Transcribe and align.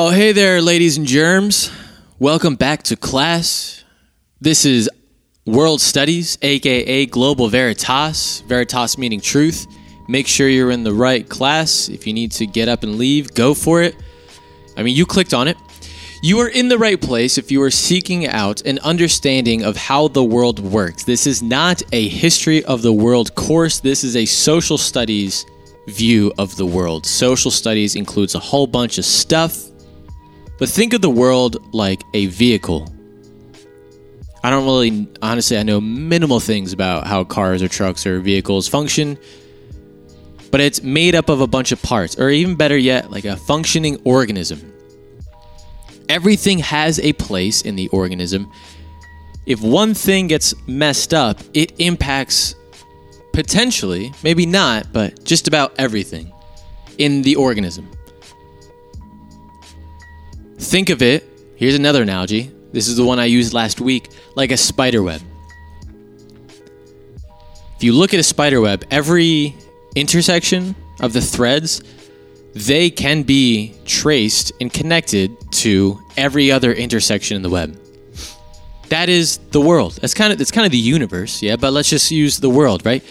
Oh, 0.00 0.10
hey 0.10 0.30
there, 0.30 0.62
ladies 0.62 0.96
and 0.96 1.04
germs. 1.04 1.72
Welcome 2.20 2.54
back 2.54 2.84
to 2.84 2.94
class. 2.94 3.82
This 4.40 4.64
is 4.64 4.88
World 5.44 5.80
Studies, 5.80 6.38
aka 6.40 7.04
Global 7.06 7.48
Veritas. 7.48 8.44
Veritas 8.46 8.96
meaning 8.96 9.20
truth. 9.20 9.66
Make 10.08 10.28
sure 10.28 10.48
you're 10.48 10.70
in 10.70 10.84
the 10.84 10.92
right 10.92 11.28
class. 11.28 11.88
If 11.88 12.06
you 12.06 12.12
need 12.12 12.30
to 12.30 12.46
get 12.46 12.68
up 12.68 12.84
and 12.84 12.94
leave, 12.94 13.34
go 13.34 13.54
for 13.54 13.82
it. 13.82 13.96
I 14.76 14.84
mean, 14.84 14.94
you 14.94 15.04
clicked 15.04 15.34
on 15.34 15.48
it. 15.48 15.56
You 16.22 16.38
are 16.38 16.48
in 16.48 16.68
the 16.68 16.78
right 16.78 17.00
place 17.00 17.36
if 17.36 17.50
you 17.50 17.60
are 17.62 17.70
seeking 17.70 18.28
out 18.28 18.60
an 18.60 18.78
understanding 18.84 19.64
of 19.64 19.76
how 19.76 20.06
the 20.06 20.22
world 20.22 20.60
works. 20.60 21.02
This 21.02 21.26
is 21.26 21.42
not 21.42 21.82
a 21.90 22.06
history 22.06 22.64
of 22.66 22.82
the 22.82 22.92
world 22.92 23.34
course, 23.34 23.80
this 23.80 24.04
is 24.04 24.14
a 24.14 24.26
social 24.26 24.78
studies 24.78 25.44
view 25.88 26.32
of 26.38 26.54
the 26.54 26.66
world. 26.66 27.04
Social 27.04 27.50
studies 27.50 27.96
includes 27.96 28.36
a 28.36 28.38
whole 28.38 28.68
bunch 28.68 28.98
of 28.98 29.04
stuff, 29.04 29.68
but 30.58 30.68
think 30.68 30.92
of 30.92 31.00
the 31.00 31.10
world 31.10 31.72
like 31.72 32.02
a 32.14 32.26
vehicle. 32.26 32.92
I 34.42 34.50
don't 34.50 34.64
really, 34.64 35.08
honestly, 35.20 35.58
I 35.58 35.62
know 35.62 35.80
minimal 35.80 36.40
things 36.40 36.72
about 36.72 37.06
how 37.06 37.24
cars 37.24 37.62
or 37.62 37.68
trucks 37.68 38.06
or 38.06 38.20
vehicles 38.20 38.68
function, 38.68 39.18
but 40.50 40.60
it's 40.60 40.82
made 40.82 41.14
up 41.14 41.28
of 41.28 41.40
a 41.40 41.46
bunch 41.46 41.72
of 41.72 41.82
parts, 41.82 42.18
or 42.18 42.30
even 42.30 42.54
better 42.54 42.76
yet, 42.76 43.10
like 43.10 43.24
a 43.24 43.36
functioning 43.36 44.00
organism. 44.04 44.72
Everything 46.08 46.58
has 46.60 46.98
a 47.00 47.12
place 47.14 47.62
in 47.62 47.76
the 47.76 47.88
organism. 47.88 48.50
If 49.44 49.60
one 49.60 49.94
thing 49.94 50.28
gets 50.28 50.54
messed 50.66 51.12
up, 51.12 51.40
it 51.52 51.72
impacts 51.78 52.54
potentially, 53.32 54.12
maybe 54.22 54.46
not, 54.46 54.92
but 54.92 55.24
just 55.24 55.48
about 55.48 55.74
everything 55.78 56.32
in 56.96 57.22
the 57.22 57.36
organism. 57.36 57.90
Think 60.58 60.90
of 60.90 61.02
it, 61.02 61.24
here's 61.56 61.76
another 61.76 62.02
analogy. 62.02 62.50
This 62.72 62.88
is 62.88 62.96
the 62.96 63.04
one 63.04 63.18
I 63.18 63.26
used 63.26 63.54
last 63.54 63.80
week, 63.80 64.10
like 64.34 64.50
a 64.50 64.56
spider 64.56 65.02
web. 65.02 65.22
If 67.76 67.84
you 67.84 67.92
look 67.92 68.12
at 68.12 68.20
a 68.20 68.24
spider 68.24 68.60
web, 68.60 68.84
every 68.90 69.56
intersection 69.94 70.74
of 71.00 71.12
the 71.12 71.20
threads, 71.20 71.82
they 72.54 72.90
can 72.90 73.22
be 73.22 73.74
traced 73.84 74.52
and 74.60 74.72
connected 74.72 75.30
to 75.52 76.00
every 76.16 76.50
other 76.50 76.72
intersection 76.72 77.36
in 77.36 77.42
the 77.42 77.50
web. 77.50 77.78
That 78.88 79.08
is 79.08 79.38
the 79.52 79.60
world. 79.60 79.98
That's 80.00 80.14
kind 80.14 80.32
of 80.32 80.38
that's 80.38 80.50
kind 80.50 80.66
of 80.66 80.72
the 80.72 80.78
universe, 80.78 81.40
yeah, 81.40 81.56
but 81.56 81.72
let's 81.72 81.88
just 81.88 82.10
use 82.10 82.40
the 82.40 82.50
world, 82.50 82.84
right? 82.84 83.04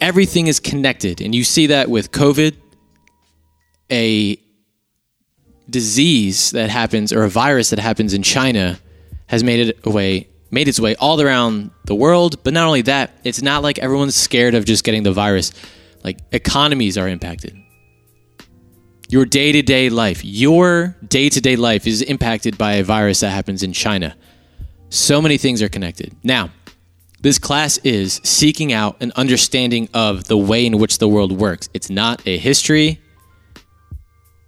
Everything 0.00 0.46
is 0.46 0.58
connected, 0.58 1.20
and 1.20 1.34
you 1.34 1.44
see 1.44 1.66
that 1.66 1.90
with 1.90 2.12
COVID, 2.12 2.56
a 3.90 4.36
disease 5.72 6.52
that 6.52 6.70
happens 6.70 7.12
or 7.12 7.24
a 7.24 7.28
virus 7.28 7.70
that 7.70 7.80
happens 7.80 8.14
in 8.14 8.22
China 8.22 8.78
has 9.26 9.42
made 9.42 9.68
it 9.68 9.84
away 9.84 10.28
made 10.52 10.68
its 10.68 10.78
way 10.78 10.94
all 10.96 11.20
around 11.20 11.70
the 11.86 11.94
world, 11.94 12.44
but 12.44 12.52
not 12.52 12.66
only 12.66 12.82
that, 12.82 13.18
it's 13.24 13.42
not 13.42 13.62
like 13.62 13.78
everyone's 13.78 14.14
scared 14.14 14.54
of 14.54 14.66
just 14.66 14.84
getting 14.84 15.02
the 15.02 15.12
virus. 15.12 15.50
Like 16.04 16.18
economies 16.30 16.98
are 16.98 17.08
impacted. 17.08 17.56
Your 19.08 19.24
day 19.24 19.52
to 19.52 19.62
day 19.62 19.88
life, 19.88 20.24
your 20.24 20.96
day 21.06 21.28
to 21.30 21.40
day 21.40 21.56
life 21.56 21.86
is 21.86 22.02
impacted 22.02 22.56
by 22.56 22.74
a 22.74 22.84
virus 22.84 23.20
that 23.20 23.30
happens 23.30 23.62
in 23.62 23.72
China. 23.72 24.14
So 24.90 25.22
many 25.22 25.38
things 25.38 25.62
are 25.62 25.68
connected. 25.68 26.14
Now, 26.22 26.50
this 27.20 27.38
class 27.38 27.78
is 27.78 28.20
seeking 28.24 28.72
out 28.72 28.96
an 29.00 29.12
understanding 29.16 29.88
of 29.94 30.24
the 30.24 30.36
way 30.36 30.66
in 30.66 30.78
which 30.78 30.98
the 30.98 31.08
world 31.08 31.32
works. 31.32 31.68
It's 31.72 31.88
not 31.88 32.20
a 32.26 32.36
history, 32.36 33.00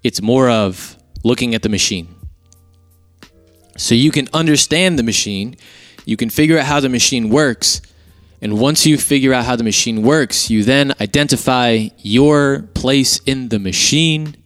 it's 0.02 0.20
more 0.20 0.50
of 0.50 0.98
looking 1.24 1.54
at 1.54 1.62
the 1.62 1.68
machine. 1.68 2.14
So 3.76 3.96
you 3.96 4.12
can 4.12 4.28
understand 4.32 4.98
the 4.98 5.02
machine, 5.02 5.56
you 6.04 6.16
can 6.16 6.30
figure 6.30 6.58
out 6.58 6.66
how 6.66 6.78
the 6.78 6.88
machine 6.88 7.28
works, 7.28 7.82
and 8.40 8.60
once 8.60 8.86
you 8.86 8.98
figure 8.98 9.32
out 9.32 9.46
how 9.46 9.56
the 9.56 9.64
machine 9.64 10.02
works, 10.02 10.50
you 10.50 10.62
then 10.62 10.92
identify 11.00 11.88
your 11.98 12.68
place 12.74 13.18
in 13.26 13.48
the 13.48 13.58
machine, 13.58 14.36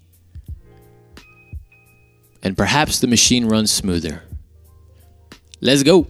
and 2.42 2.56
perhaps 2.56 3.00
the 3.00 3.06
machine 3.06 3.46
runs 3.46 3.70
smoother. 3.70 4.22
Let's 5.60 5.82
go. 5.82 6.06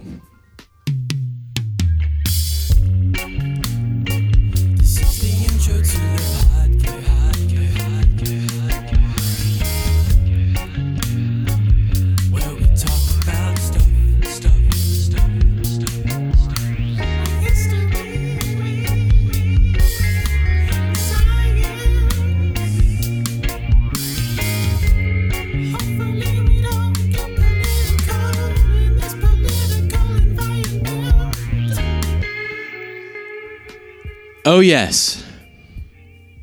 Oh, 34.51 34.61
yes. 34.61 35.23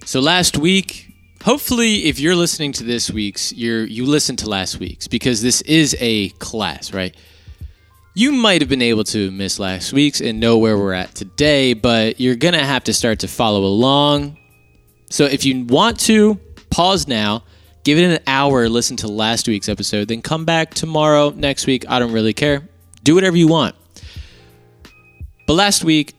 So 0.06 0.20
last 0.20 0.60
week, 0.60 1.12
hopefully, 1.44 2.06
if 2.06 2.20
you're 2.20 2.36
listening 2.36 2.72
to 2.74 2.84
this 2.84 3.10
week's, 3.10 3.52
you're 3.52 3.84
you 3.84 4.06
listened 4.06 4.38
to 4.40 4.48
last 4.48 4.80
week's 4.80 5.08
because 5.08 5.42
this 5.42 5.62
is 5.62 5.98
a 6.00 6.30
class, 6.38 6.94
right? 6.94 7.18
You 8.14 8.32
might 8.32 8.62
have 8.62 8.70
been 8.70 8.84
able 8.84 9.06
to 9.06 9.32
miss 9.32 9.58
last 9.58 9.92
week's 9.92 10.22
and 10.22 10.40
know 10.40 10.60
where 10.60 10.78
we're 10.78 10.94
at 10.94 11.16
today, 11.16 11.74
but 11.74 12.20
you're 12.20 12.36
gonna 12.36 12.64
have 12.64 12.84
to 12.84 12.94
start 12.94 13.18
to 13.22 13.28
follow 13.28 13.66
along. 13.66 14.38
So 15.10 15.26
if 15.26 15.44
you 15.44 15.66
want 15.66 16.00
to, 16.02 16.36
pause 16.70 17.08
now, 17.08 17.44
give 17.84 17.98
it 17.98 18.04
an 18.04 18.20
hour, 18.28 18.70
listen 18.70 18.98
to 18.98 19.08
last 19.08 19.48
week's 19.48 19.68
episode, 19.68 20.10
then 20.10 20.22
come 20.22 20.46
back 20.46 20.76
tomorrow, 20.76 21.32
next 21.32 21.66
week. 21.66 21.86
I 21.90 21.98
don't 21.98 22.12
really 22.12 22.34
care. 22.34 22.70
Do 23.02 23.16
whatever 23.16 23.36
you 23.36 23.48
want. 23.48 23.76
But 25.48 25.56
last 25.56 25.84
week, 25.84 26.14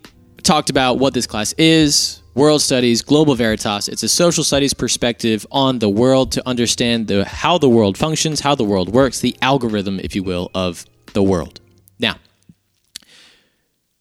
talked 0.47 0.71
about 0.71 0.99
what 0.99 1.13
this 1.13 1.27
class 1.27 1.53
is 1.59 2.23
world 2.37 2.61
studies, 2.61 3.03
global 3.03 3.35
veritas. 3.35 3.89
It's 3.89 4.03
a 4.03 4.09
social 4.09 4.45
studies 4.45 4.75
perspective 4.75 5.47
on 5.51 5.79
the 5.79 5.89
world 5.89 6.33
to 6.33 6.47
understand 6.47 7.09
the, 7.09 7.25
how 7.25 7.59
the 7.59 7.69
world 7.69 7.97
functions, 7.97 8.41
how 8.41 8.55
the 8.55 8.63
world 8.63 8.91
works, 8.91 9.21
the 9.21 9.35
algorithm, 9.41 9.99
if 10.01 10.15
you 10.15 10.23
will, 10.23 10.51
of 10.55 10.85
the 11.15 11.23
world. 11.23 11.61
Now, 11.99 12.17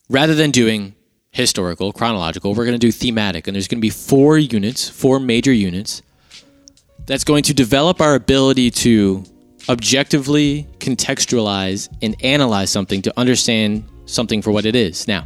rather 0.09 0.35
than 0.35 0.51
doing 0.51 0.95
historical, 1.31 1.93
chronological, 1.93 2.53
we're 2.53 2.65
going 2.65 2.77
to 2.79 2.87
do 2.87 2.91
thematic. 2.91 3.47
And 3.47 3.55
there's 3.55 3.69
going 3.69 3.79
to 3.79 3.81
be 3.81 3.89
four 3.89 4.37
units, 4.37 4.87
four 4.87 5.19
major 5.19 5.53
units, 5.53 6.01
that's 7.05 7.23
going 7.23 7.43
to 7.43 7.53
develop 7.53 8.01
our 8.01 8.15
ability 8.15 8.69
to 8.71 9.23
objectively 9.69 10.67
contextualize 10.79 11.87
and 12.01 12.15
analyze 12.21 12.69
something 12.69 13.01
to 13.03 13.13
understand 13.17 13.85
something 14.05 14.41
for 14.41 14.51
what 14.51 14.65
it 14.65 14.75
is. 14.75 15.07
Now, 15.07 15.25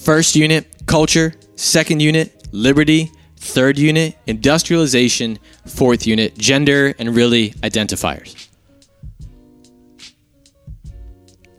first 0.00 0.34
unit, 0.34 0.66
culture, 0.86 1.34
second 1.56 2.00
unit, 2.00 2.48
liberty, 2.52 3.10
third 3.36 3.78
unit, 3.78 4.16
industrialization, 4.26 5.38
fourth 5.66 6.06
unit, 6.06 6.36
gender, 6.36 6.94
and 6.98 7.14
really 7.14 7.50
identifiers. 7.62 8.48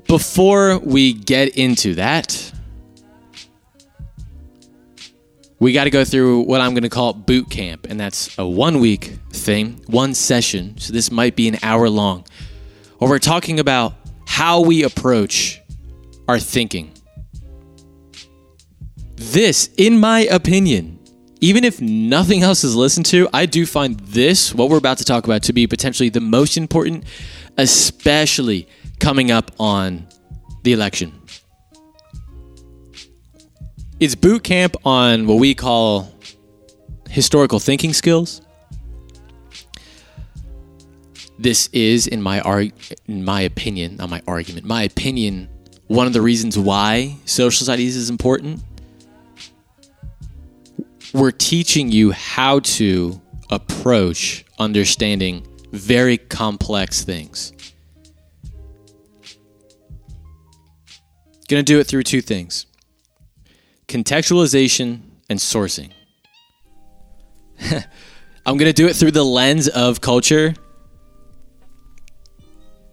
Before 0.07 0.79
we 0.79 1.13
get 1.13 1.55
into 1.57 1.95
that, 1.95 2.51
we 5.59 5.71
got 5.71 5.83
to 5.83 5.91
go 5.91 6.03
through 6.03 6.41
what 6.41 6.59
I'm 6.59 6.71
going 6.71 6.83
to 6.83 6.89
call 6.89 7.13
boot 7.13 7.49
camp, 7.49 7.85
and 7.87 7.99
that's 7.99 8.37
a 8.39 8.45
one 8.45 8.79
week 8.79 9.17
thing, 9.31 9.79
one 9.85 10.15
session. 10.15 10.77
So 10.79 10.91
this 10.91 11.11
might 11.11 11.35
be 11.35 11.47
an 11.47 11.59
hour 11.61 11.87
long, 11.87 12.25
where 12.97 13.09
we're 13.09 13.19
talking 13.19 13.59
about 13.59 13.93
how 14.25 14.61
we 14.61 14.83
approach 14.83 15.61
our 16.27 16.39
thinking. 16.39 16.91
This, 19.29 19.69
in 19.77 19.99
my 19.99 20.21
opinion, 20.21 20.97
even 21.41 21.63
if 21.63 21.79
nothing 21.79 22.41
else 22.41 22.63
is 22.63 22.75
listened 22.75 23.05
to, 23.07 23.29
I 23.31 23.45
do 23.45 23.67
find 23.67 23.99
this, 23.99 24.53
what 24.53 24.69
we're 24.69 24.79
about 24.79 24.97
to 24.97 25.05
talk 25.05 25.25
about, 25.25 25.43
to 25.43 25.53
be 25.53 25.67
potentially 25.67 26.09
the 26.09 26.19
most 26.19 26.57
important, 26.57 27.03
especially 27.55 28.67
coming 28.99 29.29
up 29.29 29.51
on 29.59 30.07
the 30.63 30.73
election. 30.73 31.13
It's 33.99 34.15
boot 34.15 34.43
camp 34.43 34.75
on 34.85 35.27
what 35.27 35.37
we 35.37 35.53
call 35.53 36.11
historical 37.07 37.59
thinking 37.59 37.93
skills. 37.93 38.41
This 41.37 41.69
is, 41.73 42.07
in 42.07 42.23
my 42.23 42.41
arg- 42.41 42.73
in 43.07 43.23
my 43.23 43.41
opinion, 43.41 43.97
not 43.97 44.09
my 44.09 44.23
argument, 44.27 44.65
my 44.65 44.81
opinion, 44.81 45.47
one 45.87 46.07
of 46.07 46.13
the 46.13 46.21
reasons 46.21 46.57
why 46.57 47.17
social 47.25 47.65
studies 47.65 47.95
is 47.95 48.09
important. 48.09 48.63
We're 51.13 51.31
teaching 51.31 51.91
you 51.91 52.11
how 52.11 52.59
to 52.59 53.21
approach 53.49 54.45
understanding 54.59 55.45
very 55.71 56.17
complex 56.17 57.03
things. 57.03 57.53
Gonna 61.49 61.63
do 61.63 61.79
it 61.79 61.87
through 61.87 62.03
two 62.03 62.21
things 62.21 62.65
contextualization 63.87 65.01
and 65.29 65.37
sourcing. 65.37 65.91
I'm 68.45 68.57
going 68.57 68.69
to 68.69 68.73
do 68.73 68.87
it 68.87 68.95
through 68.95 69.11
the 69.11 69.23
lens 69.23 69.67
of 69.67 70.01
culture. 70.01 70.53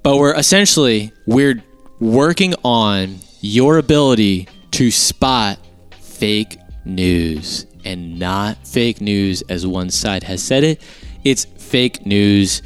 But 0.02 0.16
we're 0.16 0.34
essentially 0.34 1.12
we're 1.26 1.62
working 2.00 2.54
on 2.64 3.18
your 3.40 3.78
ability 3.78 4.48
to 4.72 4.90
spot 4.90 5.58
fake 6.00 6.58
news 6.84 7.66
and 7.88 8.18
not 8.18 8.66
fake 8.66 9.00
news 9.00 9.42
as 9.48 9.66
one 9.66 9.88
side 9.88 10.22
has 10.22 10.42
said 10.42 10.62
it. 10.62 10.82
It's 11.24 11.46
fake 11.46 12.04
news 12.04 12.60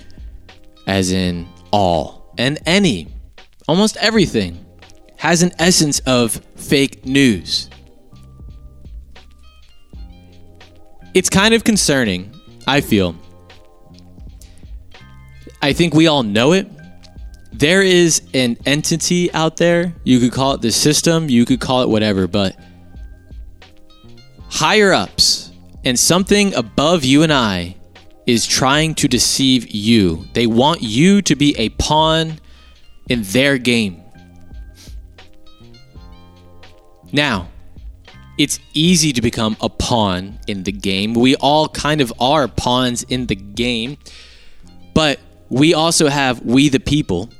as 0.88 1.12
in 1.12 1.46
all 1.70 2.34
and 2.38 2.58
any, 2.66 3.06
almost 3.68 3.96
everything 3.98 4.66
has 5.18 5.42
an 5.42 5.52
essence 5.60 6.00
of 6.00 6.32
fake 6.56 7.06
news. 7.06 7.70
It's 11.14 11.30
kind 11.30 11.54
of 11.54 11.62
concerning, 11.62 12.34
I 12.66 12.80
feel. 12.80 13.14
I 15.60 15.72
think 15.72 15.94
we 15.94 16.08
all 16.08 16.24
know 16.24 16.52
it. 16.52 16.68
There 17.52 17.82
is 17.82 18.22
an 18.34 18.56
entity 18.66 19.32
out 19.34 19.56
there. 19.56 19.94
You 20.02 20.18
could 20.18 20.32
call 20.32 20.54
it 20.54 20.62
the 20.62 20.72
system, 20.72 21.28
you 21.28 21.44
could 21.44 21.60
call 21.60 21.82
it 21.82 21.88
whatever, 21.88 22.26
but 22.26 22.56
higher 24.52 24.92
ups 24.92 25.50
and 25.82 25.98
something 25.98 26.54
above 26.54 27.04
you 27.04 27.22
and 27.22 27.32
I 27.32 27.74
is 28.26 28.46
trying 28.46 28.94
to 28.96 29.08
deceive 29.08 29.74
you. 29.74 30.26
They 30.34 30.46
want 30.46 30.82
you 30.82 31.22
to 31.22 31.34
be 31.34 31.56
a 31.58 31.70
pawn 31.70 32.38
in 33.08 33.22
their 33.22 33.56
game. 33.56 34.02
Now, 37.12 37.48
it's 38.38 38.60
easy 38.74 39.12
to 39.14 39.22
become 39.22 39.56
a 39.60 39.70
pawn 39.70 40.38
in 40.46 40.64
the 40.64 40.72
game. 40.72 41.14
We 41.14 41.34
all 41.36 41.68
kind 41.68 42.00
of 42.00 42.12
are 42.20 42.46
pawns 42.46 43.02
in 43.04 43.26
the 43.26 43.34
game, 43.34 43.96
but 44.94 45.18
we 45.48 45.72
also 45.72 46.08
have 46.08 46.42
we 46.42 46.68
the 46.68 46.80
people. 46.80 47.30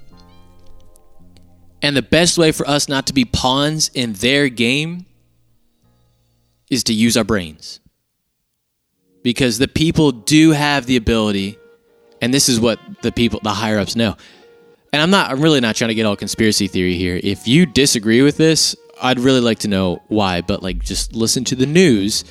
And 1.83 1.95
the 1.95 2.03
best 2.03 2.39
way 2.39 2.53
for 2.53 2.67
us 2.67 2.89
not 2.89 3.07
to 3.09 3.13
be 3.13 3.25
pawns 3.25 3.91
in 3.95 4.15
their 4.15 4.49
game 4.49 5.07
is 6.73 6.85
to 6.85 6.95
use 6.95 7.19
our 7.19 7.23
brains. 7.23 7.81
Because 9.23 9.59
the 9.59 9.69
people 9.69 10.11
do 10.11 10.53
have 10.53 10.87
the 10.87 10.97
ability, 10.97 11.59
and 12.23 12.33
this 12.33 12.49
is 12.49 12.59
what 12.59 12.81
the 13.03 13.13
people, 13.13 13.41
the 13.45 13.51
higher 13.51 13.79
ups 13.79 13.95
know. 13.95 14.17
And 14.91 15.03
I'm 15.03 15.11
not, 15.11 15.31
I'm 15.31 15.43
really 15.43 15.61
not 15.61 15.77
trying 15.77 15.89
to 15.89 15.95
get 15.95 16.07
all 16.07 16.17
conspiracy 16.17 16.67
theory 16.67 16.95
here. 16.95 17.21
If 17.23 17.47
you 17.47 17.67
disagree 17.67 18.23
with 18.23 18.39
this, 18.39 18.75
I'd 19.03 19.19
really 19.19 19.41
like 19.41 19.59
to 19.61 19.69
know 19.69 20.03
why, 20.09 20.41
but 20.41 20.63
like 20.63 20.83
just 20.83 21.15
listen 21.15 21.45
to 21.45 21.55
the 21.55 21.67
news. 21.67 22.25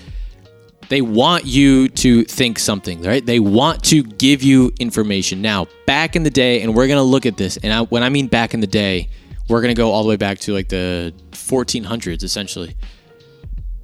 They 0.90 1.02
want 1.02 1.46
you 1.46 1.88
to 1.88 2.24
think 2.24 2.58
something, 2.58 3.04
right? 3.04 3.24
They 3.24 3.40
want 3.40 3.84
to 3.86 4.02
give 4.02 4.42
you 4.42 4.72
information. 4.80 5.44
Now, 5.44 5.68
back 5.86 6.16
in 6.16 6.24
the 6.24 6.32
day, 6.32 6.64
and 6.64 6.74
we're 6.74 6.88
going 6.88 6.98
to 6.98 7.04
look 7.04 7.28
at 7.28 7.38
this, 7.38 7.58
and 7.58 7.72
I, 7.72 7.82
when 7.84 8.02
I 8.02 8.10
mean 8.10 8.26
back 8.26 8.56
in 8.56 8.60
the 8.60 8.68
day, 8.68 9.10
we're 9.48 9.62
going 9.62 9.74
to 9.74 9.80
go 9.80 9.92
all 9.92 10.02
the 10.02 10.10
way 10.10 10.18
back 10.18 10.40
to 10.40 10.54
like 10.54 10.68
the 10.68 11.14
1400s, 11.32 12.24
essentially, 12.24 12.76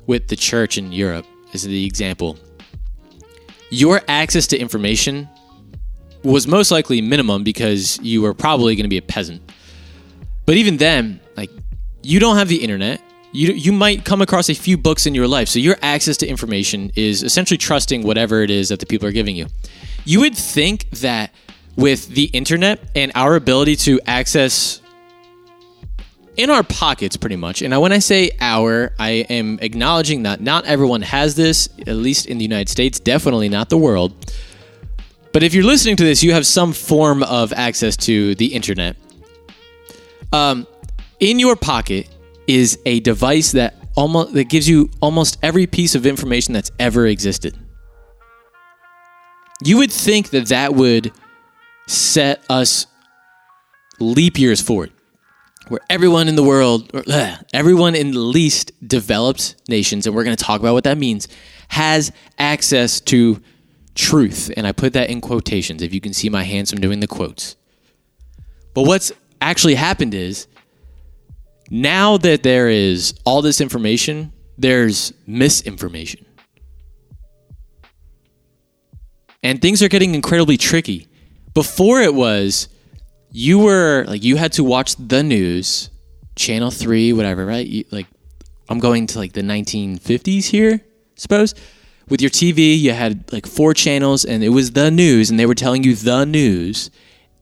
with 0.07 0.27
the 0.29 0.35
church 0.35 0.77
in 0.77 0.91
Europe 0.91 1.25
as 1.53 1.63
the 1.63 1.85
example. 1.85 2.37
Your 3.69 4.01
access 4.07 4.47
to 4.47 4.57
information 4.57 5.29
was 6.23 6.47
most 6.47 6.71
likely 6.71 7.01
minimum 7.01 7.43
because 7.43 7.99
you 8.01 8.21
were 8.21 8.33
probably 8.33 8.75
going 8.75 8.85
to 8.85 8.89
be 8.89 8.97
a 8.97 9.01
peasant. 9.01 9.41
But 10.45 10.55
even 10.55 10.77
then, 10.77 11.19
like 11.35 11.51
you 12.01 12.19
don't 12.19 12.37
have 12.37 12.47
the 12.47 12.63
internet. 12.63 13.01
You 13.33 13.51
you 13.51 13.73
might 13.73 14.05
come 14.05 14.21
across 14.21 14.49
a 14.49 14.55
few 14.55 14.77
books 14.77 15.05
in 15.05 15.13
your 15.13 15.27
life. 15.27 15.49
So 15.49 15.59
your 15.59 15.77
access 15.81 16.17
to 16.17 16.27
information 16.27 16.91
is 16.95 17.23
essentially 17.23 17.57
trusting 17.57 18.03
whatever 18.03 18.41
it 18.41 18.49
is 18.49 18.69
that 18.69 18.79
the 18.79 18.85
people 18.85 19.07
are 19.07 19.11
giving 19.11 19.35
you. 19.35 19.47
You 20.05 20.21
would 20.21 20.35
think 20.35 20.89
that 21.01 21.33
with 21.75 22.07
the 22.07 22.25
internet 22.25 22.79
and 22.95 23.11
our 23.13 23.35
ability 23.35 23.75
to 23.75 23.99
access 24.07 24.81
in 26.37 26.49
our 26.49 26.63
pockets 26.63 27.17
pretty 27.17 27.35
much. 27.35 27.61
And 27.61 27.79
when 27.81 27.91
I 27.91 27.99
say 27.99 28.31
our, 28.39 28.93
I 28.97 29.25
am 29.29 29.59
acknowledging 29.61 30.23
that 30.23 30.39
not 30.39 30.65
everyone 30.65 31.01
has 31.01 31.35
this, 31.35 31.67
at 31.85 31.95
least 31.95 32.27
in 32.27 32.37
the 32.37 32.43
United 32.43 32.69
States, 32.69 32.99
definitely 32.99 33.49
not 33.49 33.69
the 33.69 33.77
world. 33.77 34.13
But 35.33 35.43
if 35.43 35.53
you're 35.53 35.65
listening 35.65 35.97
to 35.97 36.03
this, 36.03 36.23
you 36.23 36.33
have 36.33 36.47
some 36.47 36.73
form 36.73 37.23
of 37.23 37.51
access 37.53 37.97
to 37.97 38.35
the 38.35 38.47
internet. 38.47 38.95
Um, 40.31 40.67
in 41.19 41.39
your 41.39 41.55
pocket 41.55 42.07
is 42.47 42.79
a 42.85 42.99
device 43.01 43.51
that 43.51 43.75
almost 43.95 44.33
that 44.33 44.45
gives 44.45 44.69
you 44.69 44.89
almost 45.01 45.37
every 45.41 45.67
piece 45.67 45.95
of 45.95 46.05
information 46.05 46.53
that's 46.53 46.71
ever 46.79 47.07
existed. 47.07 47.57
You 49.63 49.77
would 49.77 49.91
think 49.91 50.29
that 50.29 50.47
that 50.47 50.75
would 50.75 51.11
set 51.87 52.43
us 52.49 52.85
leap 53.99 54.37
years 54.37 54.61
forward, 54.61 54.91
where 55.69 55.81
everyone 55.89 56.27
in 56.27 56.35
the 56.35 56.43
world, 56.43 56.89
or, 56.93 57.03
everyone 57.53 57.95
in 57.95 58.11
the 58.11 58.19
least 58.19 58.71
developed 58.87 59.55
nations, 59.67 60.05
and 60.05 60.15
we're 60.15 60.23
going 60.23 60.35
to 60.35 60.43
talk 60.43 60.59
about 60.59 60.73
what 60.73 60.83
that 60.85 60.97
means, 60.97 61.27
has 61.69 62.11
access 62.37 62.99
to 63.01 63.41
truth. 63.95 64.51
And 64.55 64.65
I 64.65 64.71
put 64.71 64.93
that 64.93 65.09
in 65.09 65.21
quotations. 65.21 65.81
If 65.81 65.93
you 65.93 66.01
can 66.01 66.13
see 66.13 66.29
my 66.29 66.43
hands, 66.43 66.71
I'm 66.71 66.79
doing 66.79 66.99
the 66.99 67.07
quotes. 67.07 67.55
But 68.73 68.83
what's 68.83 69.11
actually 69.41 69.75
happened 69.75 70.13
is 70.13 70.47
now 71.69 72.17
that 72.17 72.43
there 72.43 72.69
is 72.69 73.13
all 73.25 73.41
this 73.41 73.59
information, 73.59 74.31
there's 74.57 75.13
misinformation. 75.25 76.25
And 79.43 79.61
things 79.61 79.81
are 79.81 79.89
getting 79.89 80.15
incredibly 80.15 80.57
tricky. 80.57 81.07
Before 81.53 82.01
it 82.01 82.13
was 82.13 82.69
you 83.31 83.59
were 83.59 84.05
like 84.07 84.23
you 84.23 84.35
had 84.37 84.53
to 84.53 84.63
watch 84.63 84.95
the 84.95 85.23
news, 85.23 85.89
channel 86.35 86.71
3, 86.71 87.13
whatever, 87.13 87.45
right? 87.45 87.65
You, 87.65 87.85
like 87.91 88.07
I'm 88.69 88.79
going 88.79 89.07
to 89.07 89.19
like 89.19 89.33
the 89.33 89.41
1950s 89.41 90.45
here, 90.45 90.81
suppose. 91.15 91.55
With 92.09 92.21
your 92.21 92.31
TV, 92.31 92.79
you 92.79 92.93
had 92.93 93.31
like 93.33 93.45
four 93.45 93.73
channels 93.73 94.23
and 94.23 94.43
it 94.43 94.49
was 94.49 94.71
the 94.71 94.89
news 94.89 95.29
and 95.29 95.39
they 95.39 95.45
were 95.45 95.55
telling 95.55 95.83
you 95.83 95.93
the 95.95 96.25
news 96.25 96.89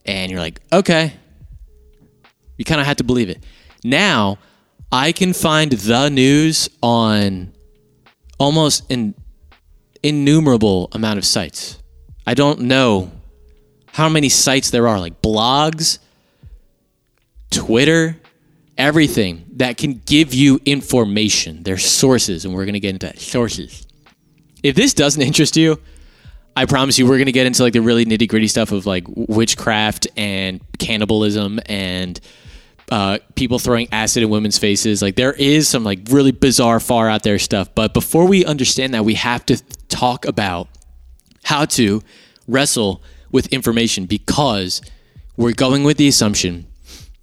and 0.04 0.30
you're 0.30 0.40
like, 0.40 0.60
"Okay." 0.72 1.14
You 2.56 2.64
kind 2.64 2.80
of 2.80 2.86
had 2.86 2.98
to 2.98 3.04
believe 3.04 3.28
it. 3.28 3.44
Now, 3.84 4.38
I 4.90 5.12
can 5.12 5.32
find 5.32 5.70
the 5.70 6.08
news 6.08 6.68
on 6.82 7.52
almost 8.38 8.90
an 8.90 9.14
innumerable 10.02 10.88
amount 10.92 11.18
of 11.18 11.24
sites. 11.24 11.82
I 12.26 12.34
don't 12.34 12.60
know 12.60 13.12
how 13.96 14.10
many 14.10 14.28
sites 14.28 14.68
there 14.68 14.86
are, 14.86 15.00
like 15.00 15.22
blogs, 15.22 16.00
Twitter, 17.50 18.14
everything 18.76 19.46
that 19.52 19.78
can 19.78 20.02
give 20.04 20.34
you 20.34 20.60
information. 20.66 21.62
There's 21.62 21.82
sources, 21.82 22.44
and 22.44 22.52
we're 22.52 22.66
going 22.66 22.74
to 22.74 22.80
get 22.80 22.90
into 22.90 23.18
sources. 23.18 23.86
If 24.62 24.76
this 24.76 24.92
doesn't 24.92 25.22
interest 25.22 25.56
you, 25.56 25.80
I 26.54 26.66
promise 26.66 26.98
you, 26.98 27.06
we're 27.06 27.16
going 27.16 27.24
to 27.24 27.32
get 27.32 27.46
into 27.46 27.62
like 27.62 27.72
the 27.72 27.80
really 27.80 28.04
nitty 28.04 28.28
gritty 28.28 28.48
stuff 28.48 28.70
of 28.70 28.84
like 28.84 29.04
witchcraft 29.08 30.08
and 30.14 30.60
cannibalism 30.78 31.58
and 31.64 32.20
uh, 32.92 33.16
people 33.34 33.58
throwing 33.58 33.88
acid 33.92 34.22
in 34.22 34.28
women's 34.28 34.58
faces. 34.58 35.00
Like 35.00 35.16
there 35.16 35.32
is 35.32 35.68
some 35.68 35.84
like 35.84 36.00
really 36.10 36.32
bizarre, 36.32 36.80
far 36.80 37.08
out 37.08 37.22
there 37.22 37.38
stuff. 37.38 37.74
But 37.74 37.94
before 37.94 38.26
we 38.26 38.44
understand 38.44 38.92
that, 38.92 39.06
we 39.06 39.14
have 39.14 39.46
to 39.46 39.56
talk 39.88 40.26
about 40.26 40.68
how 41.44 41.64
to 41.64 42.02
wrestle 42.46 43.02
with 43.30 43.46
information 43.48 44.06
because 44.06 44.82
we're 45.36 45.52
going 45.52 45.84
with 45.84 45.96
the 45.96 46.08
assumption 46.08 46.66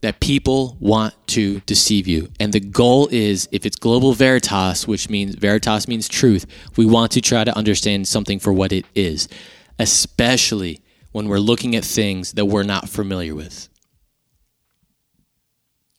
that 0.03 0.19
people 0.19 0.75
want 0.81 1.13
to 1.27 1.61
deceive 1.61 2.07
you. 2.07 2.27
And 2.37 2.51
the 2.51 2.59
goal 2.59 3.07
is 3.09 3.47
if 3.53 3.65
it's 3.65 3.77
global 3.77 4.11
veritas, 4.11 4.85
which 4.85 5.09
means 5.09 5.35
veritas 5.35 5.87
means 5.87 6.09
truth, 6.09 6.45
we 6.75 6.85
want 6.85 7.13
to 7.13 7.21
try 7.21 7.45
to 7.45 7.55
understand 7.55 8.07
something 8.07 8.37
for 8.37 8.51
what 8.51 8.73
it 8.73 8.85
is, 8.95 9.29
especially 9.79 10.81
when 11.13 11.29
we're 11.29 11.39
looking 11.39 11.73
at 11.77 11.85
things 11.85 12.33
that 12.33 12.45
we're 12.45 12.63
not 12.63 12.89
familiar 12.89 13.33
with. 13.33 13.69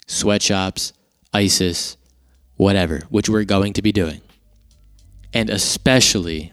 Sweatshops, 0.06 0.92
ISIS, 1.32 1.96
whatever, 2.56 3.00
which 3.08 3.30
we're 3.30 3.44
going 3.44 3.72
to 3.72 3.80
be 3.80 3.90
doing. 3.90 4.20
And 5.32 5.48
especially 5.48 6.52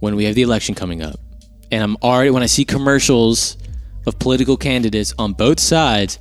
when 0.00 0.16
we 0.16 0.24
have 0.24 0.34
the 0.34 0.42
election 0.42 0.74
coming 0.74 1.02
up. 1.02 1.20
And 1.70 1.82
I'm 1.82 1.96
already, 2.02 2.30
when 2.30 2.42
I 2.42 2.46
see 2.46 2.64
commercials 2.64 3.56
of 4.06 4.18
political 4.18 4.56
candidates 4.56 5.14
on 5.18 5.32
both 5.34 5.60
sides, 5.60 6.18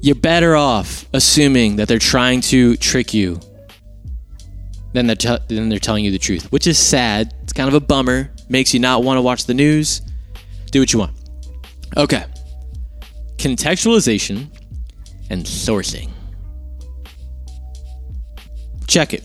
you're 0.00 0.14
better 0.14 0.54
off 0.56 1.06
assuming 1.12 1.76
that 1.76 1.88
they're 1.88 1.98
trying 1.98 2.40
to 2.42 2.76
trick 2.76 3.14
you 3.14 3.40
than 4.92 5.06
they're, 5.06 5.16
te- 5.16 5.38
than 5.48 5.68
they're 5.68 5.78
telling 5.78 6.04
you 6.04 6.10
the 6.10 6.18
truth, 6.18 6.50
which 6.52 6.66
is 6.66 6.78
sad. 6.78 7.34
It's 7.42 7.52
kind 7.52 7.68
of 7.68 7.74
a 7.74 7.80
bummer. 7.80 8.30
makes 8.48 8.72
you 8.72 8.80
not 8.80 9.02
want 9.02 9.18
to 9.18 9.22
watch 9.22 9.46
the 9.46 9.54
news, 9.54 10.02
do 10.70 10.80
what 10.80 10.92
you 10.92 10.98
want. 10.98 11.12
Okay. 11.96 12.24
Contextualization 13.36 14.48
and 15.30 15.44
sourcing. 15.44 16.10
Check 18.86 19.14
it. 19.14 19.24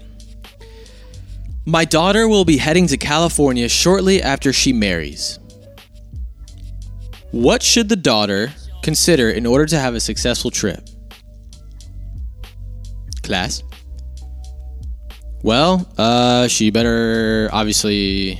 My 1.69 1.85
daughter 1.85 2.27
will 2.27 2.45
be 2.45 2.57
heading 2.57 2.87
to 2.87 2.97
California 2.97 3.69
shortly 3.69 4.23
after 4.23 4.51
she 4.51 4.73
marries. 4.73 5.37
What 7.29 7.61
should 7.61 7.89
the 7.89 7.95
daughter 7.95 8.51
consider 8.81 9.29
in 9.29 9.45
order 9.45 9.67
to 9.67 9.77
have 9.77 9.93
a 9.93 9.99
successful 9.99 10.49
trip? 10.49 10.79
Class. 13.21 13.61
Well, 15.43 15.87
uh, 15.99 16.47
she 16.47 16.71
better 16.71 17.49
obviously. 17.53 18.39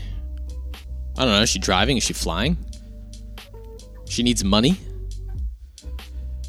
I 1.16 1.26
don't 1.26 1.32
know. 1.32 1.44
Is 1.44 1.52
she 1.52 1.60
driving? 1.60 1.98
Is 1.98 2.04
she 2.04 2.14
flying? 2.14 2.58
She 4.08 4.24
needs 4.24 4.44
money. 4.44 4.76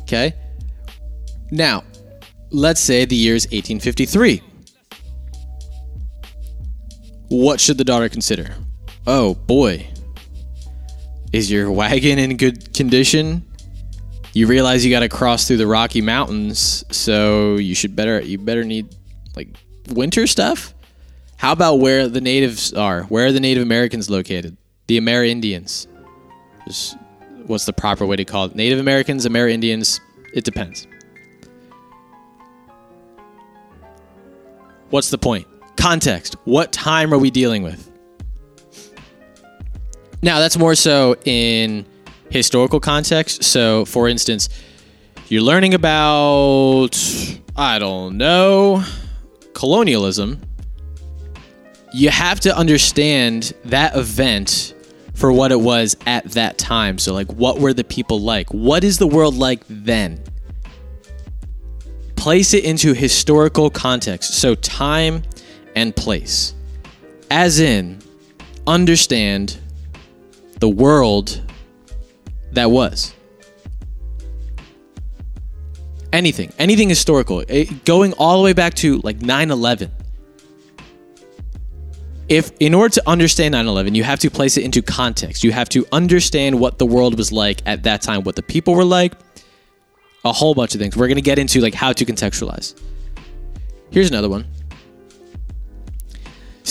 Okay. 0.01 0.33
Now, 1.51 1.85
let's 2.49 2.81
say 2.81 3.05
the 3.05 3.17
year 3.17 3.35
is 3.35 3.45
1853. 3.49 4.45
What 7.31 7.61
should 7.61 7.79
the 7.79 7.85
daughter 7.85 8.09
consider? 8.09 8.57
Oh 9.07 9.35
boy. 9.35 9.87
Is 11.33 11.49
your 11.49 11.71
wagon 11.71 12.19
in 12.19 12.37
good 12.37 12.75
condition? 12.75 13.47
You 14.33 14.49
realize 14.49 14.85
you 14.85 14.91
got 14.91 15.01
to 15.01 15.09
cross 15.09 15.47
through 15.47 15.59
the 15.59 15.67
Rocky 15.67 16.01
Mountains, 16.01 16.85
so 16.91 17.55
you 17.55 17.77
should 17.77 17.95
better 17.95 18.21
you 18.21 18.37
better 18.37 18.65
need 18.65 18.97
like 19.37 19.49
winter 19.89 20.27
stuff. 20.27 20.75
How 21.37 21.53
about 21.53 21.77
where 21.77 22.09
the 22.09 22.21
natives 22.21 22.75
are? 22.75 23.05
Where 23.05 23.27
are 23.27 23.33
the 23.33 23.41
Native 23.41 23.63
Americans 23.63 24.11
located? 24.11 24.57
The 24.89 25.01
Amerindians. 25.01 25.87
Just, 26.67 26.97
what's 27.47 27.65
the 27.65 27.73
proper 27.73 28.05
way 28.05 28.17
to 28.17 28.25
call 28.25 28.47
it? 28.47 28.57
Native 28.57 28.81
Americans, 28.81 29.25
Amerindians. 29.25 30.01
It 30.35 30.45
depends. 30.45 30.89
What's 34.91 35.11
the 35.11 35.19
point? 35.19 35.47
Context. 35.81 36.37
What 36.45 36.73
time 36.73 37.15
are 37.15 37.19
we 37.19 37.31
dealing 37.31 37.63
with? 37.63 37.91
Now, 40.21 40.39
that's 40.39 40.59
more 40.59 40.75
so 40.75 41.17
in 41.25 41.87
historical 42.29 42.81
context. 42.81 43.43
So, 43.43 43.87
for 43.87 44.07
instance, 44.07 44.51
you're 45.29 45.41
learning 45.41 45.73
about, 45.73 46.91
I 47.57 47.79
don't 47.79 48.19
know, 48.19 48.85
colonialism. 49.55 50.43
You 51.95 52.11
have 52.11 52.41
to 52.41 52.55
understand 52.55 53.55
that 53.65 53.97
event 53.97 54.75
for 55.15 55.33
what 55.33 55.51
it 55.51 55.61
was 55.61 55.97
at 56.07 56.25
that 56.33 56.59
time. 56.59 56.99
So, 56.99 57.15
like, 57.15 57.33
what 57.33 57.59
were 57.59 57.73
the 57.73 57.85
people 57.85 58.21
like? 58.21 58.53
What 58.53 58.85
is 58.85 58.99
the 58.99 59.07
world 59.07 59.35
like 59.35 59.63
then? 59.69 60.23
Place 62.17 62.53
it 62.53 62.65
into 62.65 62.93
historical 62.93 63.71
context. 63.71 64.35
So, 64.35 64.55
time 64.55 65.23
and 65.77 65.95
place. 65.95 66.55
As 67.31 67.61
in, 67.61 68.01
understand 68.67 69.59
the 70.59 70.69
world 70.69 71.41
that 72.53 72.71
was. 72.71 73.15
Anything, 76.13 76.53
anything 76.59 76.89
historical, 76.89 77.45
eh, 77.49 77.67
going 77.85 78.13
all 78.15 78.39
the 78.39 78.45
way 78.45 78.53
back 78.53 78.75
to 78.75 78.99
like 78.99 79.23
9 79.23 79.51
11. 79.51 79.91
If, 82.29 82.53
in 82.61 82.75
order 82.75 82.95
to 82.95 83.09
understand 83.09 83.53
9 83.53 83.67
11, 83.67 83.95
you 83.95 84.05
have 84.05 84.19
to 84.21 84.31
place 84.31 84.57
it 84.57 84.65
into 84.65 84.83
context. 84.83 85.45
You 85.45 85.53
have 85.53 85.69
to 85.71 85.87
understand 85.93 86.59
what 86.59 86.79
the 86.79 86.87
world 86.87 87.17
was 87.17 87.33
like 87.33 87.63
at 87.67 87.85
that 87.85 88.03
time, 88.03 88.23
what 88.25 88.37
the 88.37 88.43
people 88.43 88.75
were 88.75 88.85
like, 88.85 89.15
a 90.25 90.33
whole 90.33 90.55
bunch 90.55 90.75
of 90.75 90.81
things. 90.81 90.97
We're 90.97 91.09
going 91.09 91.17
to 91.17 91.23
get 91.23 91.39
into 91.39 91.61
like 91.61 91.75
how 91.75 91.93
to 91.93 92.05
contextualize. 92.05 92.81
Here's 93.91 94.11
another 94.11 94.29
one. 94.29 94.47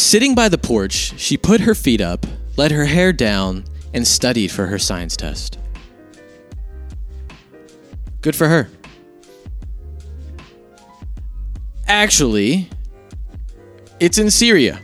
Sitting 0.10 0.34
by 0.34 0.50
the 0.50 0.58
porch, 0.58 1.14
she 1.20 1.38
put 1.38 1.62
her 1.62 1.76
feet 1.76 2.02
up, 2.02 2.26
let 2.58 2.72
her 2.72 2.86
hair 2.86 3.14
down, 3.14 3.64
and 3.94 4.08
studied 4.08 4.50
for 4.50 4.66
her 4.66 4.80
science 4.80 5.16
test. 5.16 5.60
Good 8.22 8.36
for 8.36 8.48
her. 8.48 8.72
Actually, 11.88 12.72
it's 14.00 14.18
in 14.18 14.32
Syria. 14.32 14.80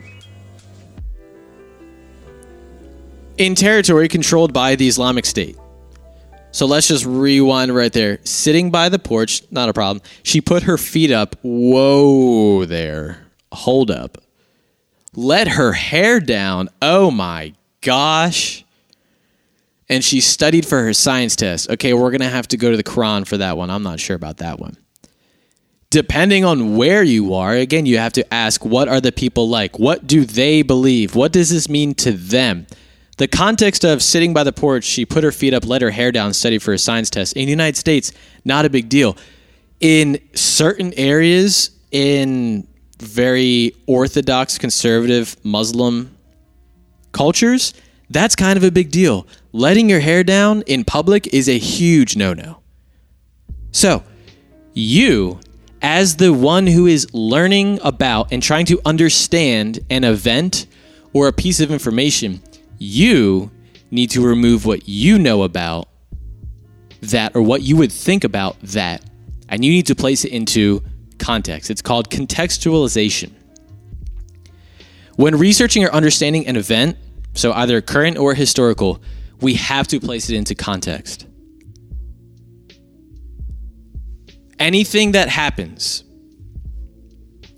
In 3.36 3.56
territory 3.56 4.06
controlled 4.06 4.52
by 4.52 4.76
the 4.76 4.86
Islamic 4.86 5.26
State. 5.26 5.56
So 6.52 6.66
let's 6.66 6.86
just 6.86 7.04
rewind 7.04 7.74
right 7.74 7.92
there. 7.92 8.20
Sitting 8.22 8.70
by 8.70 8.88
the 8.88 9.00
porch, 9.00 9.42
not 9.50 9.68
a 9.68 9.72
problem. 9.72 10.04
She 10.22 10.40
put 10.40 10.62
her 10.62 10.78
feet 10.78 11.10
up. 11.10 11.34
Whoa 11.42 12.64
there. 12.64 13.26
Hold 13.50 13.90
up. 13.90 14.18
Let 15.16 15.48
her 15.48 15.72
hair 15.72 16.20
down. 16.20 16.68
Oh 16.80 17.10
my 17.10 17.54
gosh. 17.80 18.64
And 19.88 20.04
she 20.04 20.20
studied 20.20 20.66
for 20.66 20.82
her 20.82 20.92
science 20.92 21.34
test. 21.36 21.70
Okay, 21.70 21.94
we're 21.94 22.10
going 22.10 22.20
to 22.20 22.28
have 22.28 22.48
to 22.48 22.56
go 22.56 22.70
to 22.70 22.76
the 22.76 22.84
Quran 22.84 23.26
for 23.26 23.38
that 23.38 23.56
one. 23.56 23.70
I'm 23.70 23.82
not 23.82 23.98
sure 23.98 24.16
about 24.16 24.38
that 24.38 24.58
one. 24.58 24.76
Depending 25.90 26.44
on 26.44 26.76
where 26.76 27.02
you 27.02 27.32
are, 27.34 27.54
again, 27.54 27.86
you 27.86 27.96
have 27.96 28.12
to 28.14 28.34
ask 28.34 28.64
what 28.64 28.88
are 28.88 29.00
the 29.00 29.12
people 29.12 29.48
like? 29.48 29.78
What 29.78 30.06
do 30.06 30.24
they 30.24 30.62
believe? 30.62 31.14
What 31.14 31.32
does 31.32 31.48
this 31.48 31.68
mean 31.68 31.94
to 31.94 32.12
them? 32.12 32.66
The 33.16 33.28
context 33.28 33.84
of 33.84 34.02
sitting 34.02 34.34
by 34.34 34.44
the 34.44 34.52
porch, 34.52 34.84
she 34.84 35.06
put 35.06 35.24
her 35.24 35.32
feet 35.32 35.54
up, 35.54 35.64
let 35.64 35.80
her 35.80 35.90
hair 35.90 36.12
down, 36.12 36.34
studied 36.34 36.62
for 36.62 36.74
a 36.74 36.78
science 36.78 37.08
test. 37.08 37.34
In 37.34 37.46
the 37.46 37.50
United 37.50 37.78
States, 37.78 38.12
not 38.44 38.66
a 38.66 38.70
big 38.70 38.90
deal. 38.90 39.16
In 39.80 40.20
certain 40.34 40.92
areas, 40.94 41.70
in 41.92 42.66
very 43.06 43.74
orthodox, 43.86 44.58
conservative 44.58 45.36
Muslim 45.44 46.16
cultures, 47.12 47.72
that's 48.10 48.36
kind 48.36 48.56
of 48.56 48.64
a 48.64 48.70
big 48.70 48.90
deal. 48.90 49.26
Letting 49.52 49.88
your 49.88 50.00
hair 50.00 50.22
down 50.22 50.62
in 50.62 50.84
public 50.84 51.32
is 51.32 51.48
a 51.48 51.58
huge 51.58 52.16
no 52.16 52.34
no. 52.34 52.60
So, 53.72 54.02
you, 54.74 55.40
as 55.82 56.16
the 56.16 56.32
one 56.32 56.66
who 56.66 56.86
is 56.86 57.12
learning 57.12 57.78
about 57.82 58.32
and 58.32 58.42
trying 58.42 58.66
to 58.66 58.80
understand 58.84 59.80
an 59.90 60.04
event 60.04 60.66
or 61.12 61.28
a 61.28 61.32
piece 61.32 61.60
of 61.60 61.70
information, 61.70 62.42
you 62.78 63.50
need 63.90 64.10
to 64.10 64.20
remove 64.26 64.66
what 64.66 64.88
you 64.88 65.18
know 65.18 65.42
about 65.42 65.88
that 67.00 67.34
or 67.34 67.42
what 67.42 67.62
you 67.62 67.76
would 67.76 67.92
think 67.92 68.24
about 68.24 68.60
that, 68.62 69.02
and 69.48 69.64
you 69.64 69.70
need 69.70 69.86
to 69.86 69.94
place 69.94 70.24
it 70.24 70.32
into 70.32 70.82
context. 71.18 71.70
It's 71.70 71.82
called 71.82 72.10
contextualization. 72.10 73.32
When 75.16 75.36
researching 75.36 75.84
or 75.84 75.90
understanding 75.90 76.46
an 76.46 76.56
event, 76.56 76.96
so 77.34 77.52
either 77.52 77.80
current 77.80 78.18
or 78.18 78.34
historical, 78.34 79.02
we 79.40 79.54
have 79.54 79.86
to 79.88 80.00
place 80.00 80.30
it 80.30 80.36
into 80.36 80.54
context. 80.54 81.26
Anything 84.58 85.12
that 85.12 85.28
happens, 85.28 86.04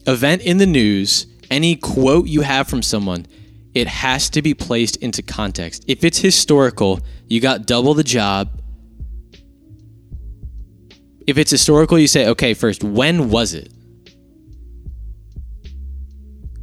event 0.06 0.42
in 0.42 0.58
the 0.58 0.66
news, 0.66 1.26
any 1.50 1.76
quote 1.76 2.26
you 2.26 2.40
have 2.40 2.68
from 2.68 2.82
someone, 2.82 3.26
it 3.74 3.86
has 3.86 4.28
to 4.30 4.42
be 4.42 4.54
placed 4.54 4.96
into 4.96 5.22
context. 5.22 5.84
If 5.86 6.02
it's 6.02 6.18
historical, 6.18 7.00
you 7.28 7.40
got 7.40 7.66
double 7.66 7.94
the 7.94 8.02
job. 8.02 8.60
If 11.28 11.36
it's 11.36 11.50
historical, 11.50 11.98
you 11.98 12.06
say, 12.06 12.26
okay, 12.28 12.54
first, 12.54 12.82
when 12.82 13.28
was 13.28 13.52
it? 13.52 13.70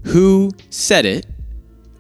Who 0.06 0.50
said 0.72 1.06
it? 1.06 1.28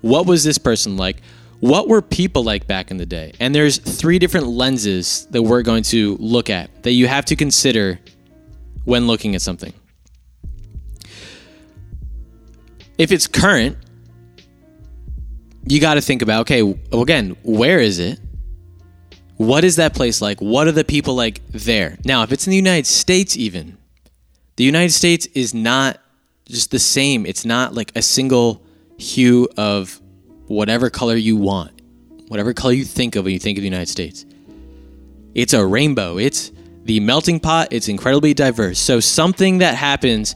What 0.01 0.25
was 0.25 0.43
this 0.43 0.57
person 0.57 0.97
like? 0.97 1.17
What 1.59 1.87
were 1.87 2.01
people 2.01 2.43
like 2.43 2.65
back 2.65 2.89
in 2.89 2.97
the 2.97 3.05
day? 3.05 3.33
And 3.39 3.53
there's 3.53 3.77
three 3.77 4.17
different 4.17 4.47
lenses 4.47 5.27
that 5.29 5.43
we're 5.43 5.61
going 5.61 5.83
to 5.83 6.17
look 6.19 6.49
at 6.49 6.81
that 6.81 6.93
you 6.93 7.05
have 7.05 7.25
to 7.25 7.35
consider 7.35 7.99
when 8.85 9.05
looking 9.05 9.35
at 9.35 9.43
something. 9.43 9.73
If 12.97 13.11
it's 13.11 13.27
current, 13.27 13.77
you 15.67 15.79
got 15.79 15.95
to 15.95 16.01
think 16.01 16.23
about 16.23 16.41
okay, 16.41 16.79
again, 16.91 17.37
where 17.43 17.77
is 17.77 17.99
it? 17.99 18.19
What 19.37 19.63
is 19.63 19.75
that 19.75 19.93
place 19.93 20.21
like? 20.21 20.39
What 20.39 20.67
are 20.67 20.71
the 20.71 20.83
people 20.83 21.15
like 21.15 21.41
there? 21.51 21.97
Now, 22.05 22.23
if 22.23 22.31
it's 22.31 22.47
in 22.47 22.51
the 22.51 22.57
United 22.57 22.87
States, 22.87 23.35
even, 23.35 23.77
the 24.55 24.63
United 24.63 24.93
States 24.93 25.27
is 25.33 25.53
not 25.53 25.99
just 26.45 26.71
the 26.71 26.79
same. 26.79 27.25
It's 27.25 27.45
not 27.45 27.73
like 27.73 27.91
a 27.95 28.01
single 28.01 28.63
hue 28.97 29.49
of 29.57 29.99
whatever 30.47 30.89
color 30.89 31.15
you 31.15 31.35
want, 31.35 31.73
whatever 32.27 32.53
color 32.53 32.73
you 32.73 32.85
think 32.85 33.15
of 33.15 33.25
when 33.25 33.33
you 33.33 33.39
think 33.39 33.57
of 33.57 33.61
the 33.61 33.67
United 33.67 33.89
States. 33.89 34.25
It's 35.33 35.53
a 35.53 35.65
rainbow. 35.65 36.17
It's 36.17 36.51
the 36.85 36.99
melting 37.01 37.41
pot. 37.41 37.69
It's 37.71 37.89
incredibly 37.89 38.33
diverse. 38.33 38.79
So, 38.79 39.01
something 39.01 39.57
that 39.57 39.75
happens 39.75 40.35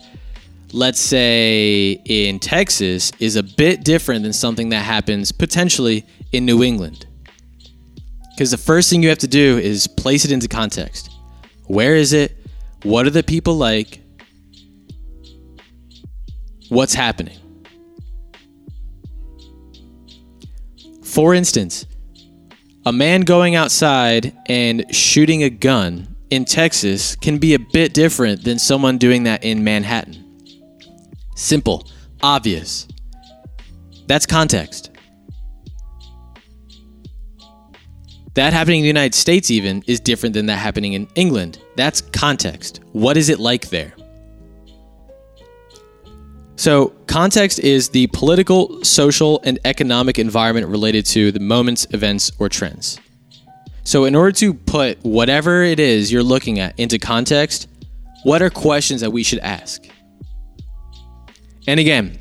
let's 0.72 1.00
say 1.00 2.01
in 2.06 2.39
Texas, 2.39 3.12
is 3.20 3.36
a 3.36 3.44
bit 3.44 3.84
different 3.84 4.24
than 4.24 4.34
something 4.34 4.70
that 4.70 4.84
happens 4.84 5.32
potentially 5.32 6.06
in 6.32 6.46
New 6.46 6.63
England. 6.63 7.06
Because 8.39 8.51
the 8.51 8.58
first 8.58 8.89
thing 8.89 9.03
you 9.03 9.10
have 9.10 9.17
to 9.17 9.27
do 9.27 9.58
is 9.58 9.86
place 9.86 10.24
it 10.24 10.31
into 10.31 10.48
context. 10.48 11.12
Where 11.65 11.98
is 11.98 12.13
it? 12.13 12.38
What 12.84 13.05
are 13.05 13.10
the 13.10 13.22
people 13.22 13.55
like? 13.55 14.00
What's 16.69 16.93
happening? 16.93 17.38
For 21.03 21.34
instance, 21.34 21.86
a 22.86 22.93
man 22.93 23.24
going 23.24 23.55
outside 23.55 24.34
and 24.46 24.86
shooting 24.96 25.43
a 25.43 25.50
gun 25.50 26.15
in 26.29 26.46
Texas 26.46 27.17
can 27.17 27.39
be 27.39 27.55
a 27.55 27.60
bit 27.60 27.93
different 27.93 28.46
than 28.46 28.58
someone 28.58 28.98
doing 28.98 29.24
that 29.24 29.43
in 29.43 29.65
Manhattan. 29.65 30.24
Simple, 31.36 31.89
obvious. 32.24 32.88
That's 34.08 34.25
context. 34.25 34.88
That 38.36 38.54
happening 38.54 38.80
in 38.80 38.84
the 38.84 38.88
United 38.88 39.16
States, 39.16 39.50
even, 39.50 39.84
is 39.88 40.00
different 40.00 40.34
than 40.34 40.46
that 40.48 40.58
happening 40.58 40.94
in 40.94 41.08
England. 41.16 41.60
That's 41.76 42.02
context. 42.02 42.82
What 42.92 43.18
is 43.18 43.30
it 43.30 43.40
like 43.40 43.70
there? 43.70 43.94
So, 46.56 46.90
context 47.08 47.60
is 47.60 47.90
the 47.90 48.08
political, 48.08 48.84
social, 48.84 49.40
and 49.46 49.58
economic 49.64 50.20
environment 50.20 50.68
related 50.68 51.06
to 51.08 51.32
the 51.32 51.40
moments, 51.40 51.88
events, 51.92 52.34
or 52.38 52.50
trends. 52.50 53.00
So, 53.84 54.04
in 54.04 54.14
order 54.14 54.34
to 54.34 54.54
put 54.54 55.02
whatever 55.04 55.64
it 55.64 55.80
is 55.80 56.12
you're 56.12 56.22
looking 56.22 56.60
at 56.60 56.78
into 56.78 57.00
context, 57.00 57.70
what 58.24 58.42
are 58.42 58.50
questions 58.50 59.00
that 59.02 59.12
we 59.12 59.24
should 59.24 59.40
ask? 59.40 59.88
And 61.66 61.80
again, 61.80 62.20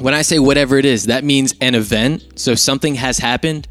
when 0.00 0.14
I 0.14 0.22
say 0.22 0.38
whatever 0.38 0.78
it 0.78 0.86
is, 0.86 1.04
that 1.04 1.22
means 1.22 1.54
an 1.60 1.74
event. 1.74 2.38
So, 2.38 2.54
something 2.54 2.94
has 2.94 3.18
happened 3.18 3.68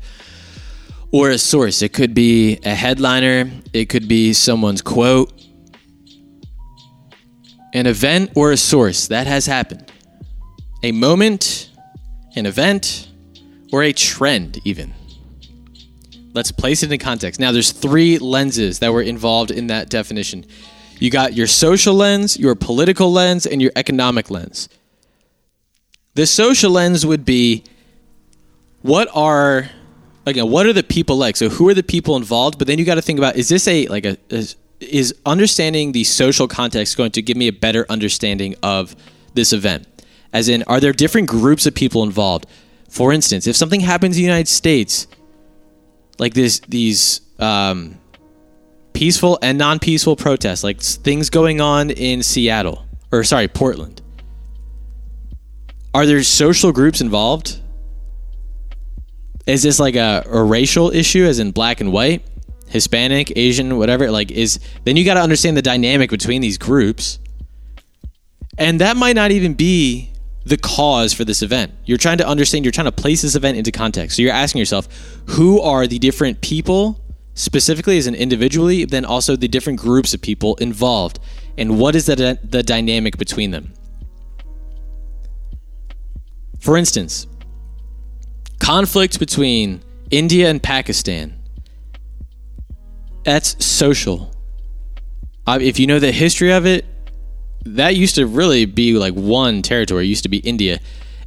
or 1.11 1.29
a 1.29 1.37
source. 1.37 1.81
It 1.81 1.93
could 1.93 2.13
be 2.13 2.59
a 2.63 2.75
headliner, 2.75 3.49
it 3.73 3.85
could 3.89 4.07
be 4.07 4.33
someone's 4.33 4.81
quote, 4.81 5.31
an 7.73 7.85
event 7.85 8.31
or 8.35 8.51
a 8.51 8.57
source 8.57 9.07
that 9.07 9.27
has 9.27 9.45
happened, 9.45 9.91
a 10.83 10.91
moment, 10.91 11.69
an 12.35 12.45
event, 12.45 13.09
or 13.71 13.83
a 13.83 13.93
trend, 13.93 14.59
even. 14.63 14.93
Let's 16.33 16.51
place 16.51 16.83
it 16.83 16.91
in 16.91 16.99
context. 16.99 17.39
Now, 17.39 17.51
there's 17.51 17.71
three 17.71 18.19
lenses 18.19 18.79
that 18.79 18.93
were 18.93 19.01
involved 19.01 19.51
in 19.51 19.67
that 19.67 19.89
definition. 19.89 20.45
You 20.99 21.09
got 21.09 21.33
your 21.33 21.47
social 21.47 21.93
lens, 21.93 22.37
your 22.37 22.55
political 22.55 23.11
lens, 23.11 23.45
and 23.45 23.61
your 23.61 23.71
economic 23.75 24.29
lens. 24.29 24.69
The 26.15 26.25
social 26.25 26.71
lens 26.71 27.05
would 27.05 27.25
be 27.25 27.63
what 28.81 29.07
are 29.13 29.69
again 30.27 30.49
what 30.49 30.65
are 30.65 30.73
the 30.73 30.83
people 30.83 31.17
like? 31.17 31.35
So 31.35 31.49
who 31.49 31.67
are 31.69 31.73
the 31.73 31.83
people 31.83 32.15
involved? 32.15 32.57
But 32.57 32.67
then 32.67 32.77
you 32.77 32.85
got 32.85 32.95
to 32.95 33.01
think 33.01 33.19
about 33.19 33.35
is 33.35 33.49
this 33.49 33.67
a 33.67 33.87
like 33.87 34.05
a, 34.05 34.17
is, 34.29 34.55
is 34.79 35.15
understanding 35.25 35.91
the 35.93 36.03
social 36.03 36.47
context 36.47 36.97
going 36.97 37.11
to 37.11 37.21
give 37.21 37.37
me 37.37 37.47
a 37.47 37.53
better 37.53 37.85
understanding 37.89 38.55
of 38.61 38.95
this 39.33 39.53
event? 39.53 39.87
As 40.33 40.49
in 40.49 40.63
are 40.63 40.79
there 40.79 40.93
different 40.93 41.27
groups 41.27 41.65
of 41.65 41.73
people 41.73 42.03
involved? 42.03 42.45
For 42.89 43.11
instance 43.11 43.47
if 43.47 43.55
something 43.55 43.81
happens 43.81 44.17
in 44.17 44.21
the 44.21 44.27
united 44.27 44.47
states 44.47 45.07
like 46.19 46.33
this 46.33 46.59
these 46.67 47.21
um, 47.39 47.99
peaceful 48.93 49.37
and 49.41 49.57
non-peaceful 49.57 50.15
protests 50.15 50.63
like 50.63 50.81
things 50.81 51.29
going 51.29 51.61
on 51.61 51.89
in 51.91 52.23
seattle 52.23 52.85
or 53.11 53.23
sorry 53.23 53.47
portland 53.47 54.01
are 55.93 56.05
there 56.05 56.23
social 56.23 56.71
groups 56.71 57.01
involved 57.01 57.59
is 59.47 59.63
this 59.63 59.79
like 59.79 59.95
a, 59.95 60.23
a 60.29 60.43
racial 60.43 60.91
issue 60.91 61.23
as 61.23 61.39
in 61.39 61.51
black 61.51 61.81
and 61.81 61.91
white 61.91 62.21
hispanic 62.67 63.31
asian 63.37 63.77
whatever? 63.77 64.11
Like 64.11 64.29
is 64.29 64.59
then 64.83 64.97
you 64.97 65.05
got 65.05 65.15
to 65.15 65.21
understand 65.21 65.55
the 65.57 65.61
dynamic 65.61 66.09
between 66.09 66.41
these 66.41 66.57
groups. 66.57 67.17
And 68.57 68.81
that 68.81 68.97
might 68.97 69.15
not 69.15 69.31
even 69.31 69.53
be 69.53 70.11
the 70.45 70.57
cause 70.57 71.13
for 71.13 71.23
this 71.23 71.41
event. 71.41 71.71
You're 71.85 71.97
trying 71.97 72.17
to 72.17 72.27
understand 72.27 72.65
you're 72.65 72.71
trying 72.71 72.85
to 72.85 72.91
place 72.91 73.21
this 73.21 73.35
event 73.35 73.57
into 73.57 73.71
context. 73.71 74.17
So 74.17 74.21
you're 74.21 74.33
asking 74.33 74.59
yourself 74.59 74.87
who 75.27 75.61
are 75.61 75.87
the 75.87 75.99
different 75.99 76.41
people 76.41 77.01
specifically 77.35 77.97
as 77.97 78.07
an 78.07 78.15
individually 78.15 78.83
then 78.83 79.05
also 79.05 79.35
the 79.35 79.47
different 79.47 79.79
groups 79.79 80.13
of 80.13 80.21
people 80.21 80.55
involved? 80.55 81.19
And 81.57 81.79
what 81.79 81.95
is 81.95 82.07
the, 82.07 82.37
the 82.43 82.63
dynamic 82.63 83.17
between 83.17 83.51
them? 83.51 83.73
For 86.59 86.75
instance 86.75 87.27
conflict 88.59 89.19
between 89.19 89.81
India 90.09 90.49
and 90.49 90.61
Pakistan. 90.61 91.37
That's 93.23 93.63
social. 93.65 94.31
If 95.47 95.79
you 95.79 95.87
know 95.87 95.99
the 95.99 96.11
history 96.11 96.51
of 96.51 96.65
it, 96.65 96.85
that 97.65 97.95
used 97.95 98.15
to 98.15 98.25
really 98.25 98.65
be 98.65 98.93
like 98.93 99.13
one 99.13 99.61
territory. 99.61 100.05
It 100.05 100.09
used 100.09 100.23
to 100.23 100.29
be 100.29 100.37
India. 100.37 100.79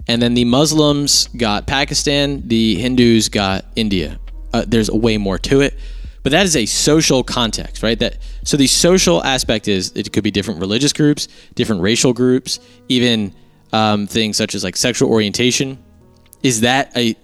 And 0.09 0.21
then 0.21 0.35
the 0.35 0.45
Muslims 0.45 1.29
got 1.29 1.67
Pakistan, 1.67 2.47
the 2.49 2.77
Hindus 2.77 3.29
got 3.29 3.65
India. 3.77 4.19
Uh, 4.53 4.65
there's 4.67 4.91
way 4.91 5.19
more 5.19 5.39
to 5.39 5.61
it. 5.61 5.79
But 6.23 6.33
that 6.33 6.45
is 6.45 6.57
a 6.57 6.67
social 6.67 7.23
context, 7.23 7.83
right? 7.83 7.99
That 7.99 8.19
so 8.45 8.57
the 8.57 8.67
social 8.67 9.23
aspect 9.25 9.69
is 9.69 9.93
it 9.95 10.13
could 10.13 10.25
be 10.25 10.31
different 10.31 10.61
religious 10.61 10.93
groups, 10.93 11.29
different 11.55 11.81
racial 11.83 12.13
groups, 12.13 12.61
even 12.89 13.35
um, 13.73 14.07
things 14.07 14.37
such 14.37 14.55
as 14.55 14.65
like 14.65 14.77
sexual 14.77 15.11
orientation 15.11 15.79
is 16.43 16.61
that 16.63 16.97
a 16.97 17.17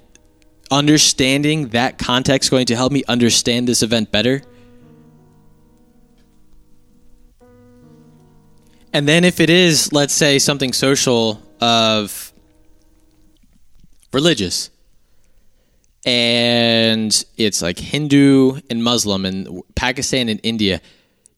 understanding 0.71 1.69
that 1.69 1.99
context 1.99 2.51
going 2.51 2.67
to 2.67 2.77
help 2.77 2.93
me 2.93 3.05
understand 3.09 3.69
this 3.69 3.83
event 3.83 4.11
better? 4.11 4.43
And 8.93 9.07
then 9.07 9.25
if 9.25 9.41
it 9.41 9.51
is 9.51 9.93
let's 9.93 10.15
say 10.15 10.39
something 10.39 10.73
social 10.73 11.43
of 11.61 12.33
religious 14.13 14.71
and 16.07 17.25
it's 17.37 17.61
like 17.61 17.79
hindu 17.79 18.61
and 18.71 18.83
muslim 18.83 19.27
and 19.27 19.63
pakistan 19.75 20.29
and 20.29 20.39
india 20.43 20.81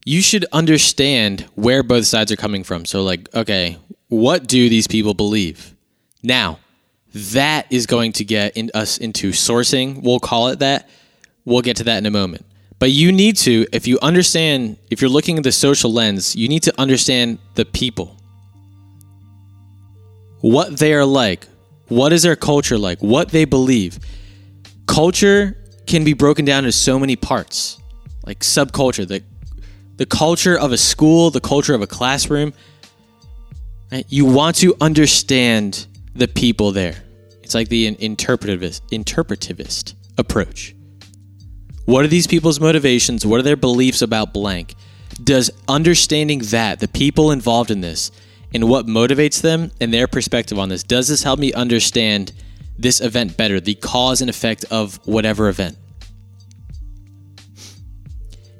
you 0.05 0.23
should 0.23 0.45
understand 0.53 1.41
where 1.55 1.83
both 1.83 2.07
sides 2.07 2.33
are 2.33 2.37
coming 2.37 2.64
from. 2.64 2.85
So 2.85 3.03
like 3.03 3.29
okay 3.35 3.79
what 4.09 4.47
do 4.47 4.69
these 4.71 4.87
people 4.87 5.12
believe? 5.12 5.75
Now 6.23 6.61
that 7.14 7.66
is 7.71 7.87
going 7.87 8.12
to 8.12 8.25
get 8.25 8.57
in 8.57 8.71
us 8.75 8.99
into 8.99 9.31
sourcing. 9.31 10.03
We'll 10.03 10.21
call 10.21 10.49
it 10.49 10.59
that. 10.59 10.88
We'll 11.44 11.62
get 11.62 11.77
to 11.79 11.85
that 11.85 11.99
in 11.99 12.07
a 12.07 12.11
moment. 12.11 12.44
But 12.79 12.90
you 12.90 13.11
need 13.11 13.37
to, 13.38 13.66
if 13.73 13.87
you 13.87 13.99
understand, 14.03 14.77
if 14.90 15.01
you're 15.01 15.11
looking 15.11 15.37
at 15.37 15.42
the 15.42 15.53
social 15.53 15.92
lens, 15.92 16.37
you 16.37 16.49
need 16.49 16.62
to 16.64 16.81
understand 16.81 17.38
the 17.55 17.64
people. 17.64 18.16
What 20.40 20.77
they 20.77 20.94
are 20.94 21.05
like. 21.05 21.47
What 21.88 22.12
is 22.12 22.23
their 22.23 22.37
culture 22.37 22.79
like? 22.79 23.01
What 23.01 23.31
they 23.31 23.44
believe. 23.44 23.99
Culture 24.87 25.57
can 25.87 26.05
be 26.05 26.12
broken 26.12 26.44
down 26.44 26.59
into 26.59 26.73
so 26.73 26.99
many 26.99 27.16
parts, 27.16 27.79
like 28.27 28.40
subculture, 28.40 29.09
the, 29.09 29.23
the 29.97 30.07
culture 30.07 30.57
of 30.57 30.71
a 30.71 30.77
school, 30.77 31.31
the 31.31 31.40
culture 31.40 31.75
of 31.75 31.81
a 31.81 31.87
classroom. 31.87 32.53
Right? 33.90 34.05
You 34.09 34.27
want 34.27 34.57
to 34.57 34.77
understand 34.81 35.87
the 36.18 36.28
people 36.28 36.72
there. 36.72 37.04
It's 37.42 37.54
like 37.54 37.68
the 37.68 37.94
interpretivist, 37.94 38.83
interpretivist 38.90 39.94
approach. 40.18 40.74
What 41.85 42.04
are 42.04 42.09
these 42.09 42.26
people's 42.26 42.61
motivations? 42.61 43.24
What 43.24 43.38
are 43.38 43.44
their 43.44 43.57
beliefs 43.57 44.02
about 44.02 44.35
blank? 44.35 44.74
Does 45.22 45.50
understanding 45.68 46.40
that, 46.50 46.81
the 46.81 46.88
people 46.88 47.31
involved 47.31 47.70
in 47.70 47.81
this, 47.81 48.11
and 48.52 48.68
what 48.68 48.87
motivates 48.87 49.40
them 49.40 49.70
and 49.81 49.94
their 49.94 50.09
perspective 50.09 50.59
on 50.59 50.68
this, 50.68 50.83
does 50.83 51.09
this 51.09 51.22
help 51.22 51.38
me 51.38 51.52
understand 51.52 52.33
this 52.76 53.00
event 53.00 53.37
better, 53.37 53.61
the 53.61 53.76
cause 53.76 54.20
and 54.20 54.28
effect 54.28 54.64
of 54.70 54.96
whatever 55.07 55.48
event? 55.48 55.78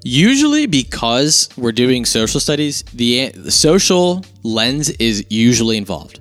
Usually, 0.05 0.67
because 0.67 1.49
we're 1.57 1.73
doing 1.73 2.05
social 2.05 2.41
studies, 2.41 2.83
the, 2.95 3.31
the 3.31 3.51
social 3.51 4.25
lens 4.45 4.91
is 4.91 5.27
usually 5.29 5.77
involved. 5.77 6.21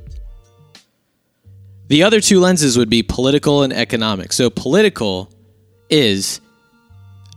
The 1.88 2.04
other 2.04 2.19
two 2.19 2.39
lenses 2.39 2.78
would 2.78 2.89
be 2.89 3.04
political 3.04 3.63
and 3.63 3.71
economic. 3.71 4.34
So, 4.34 4.50
political 4.50 5.30
is 5.89 6.41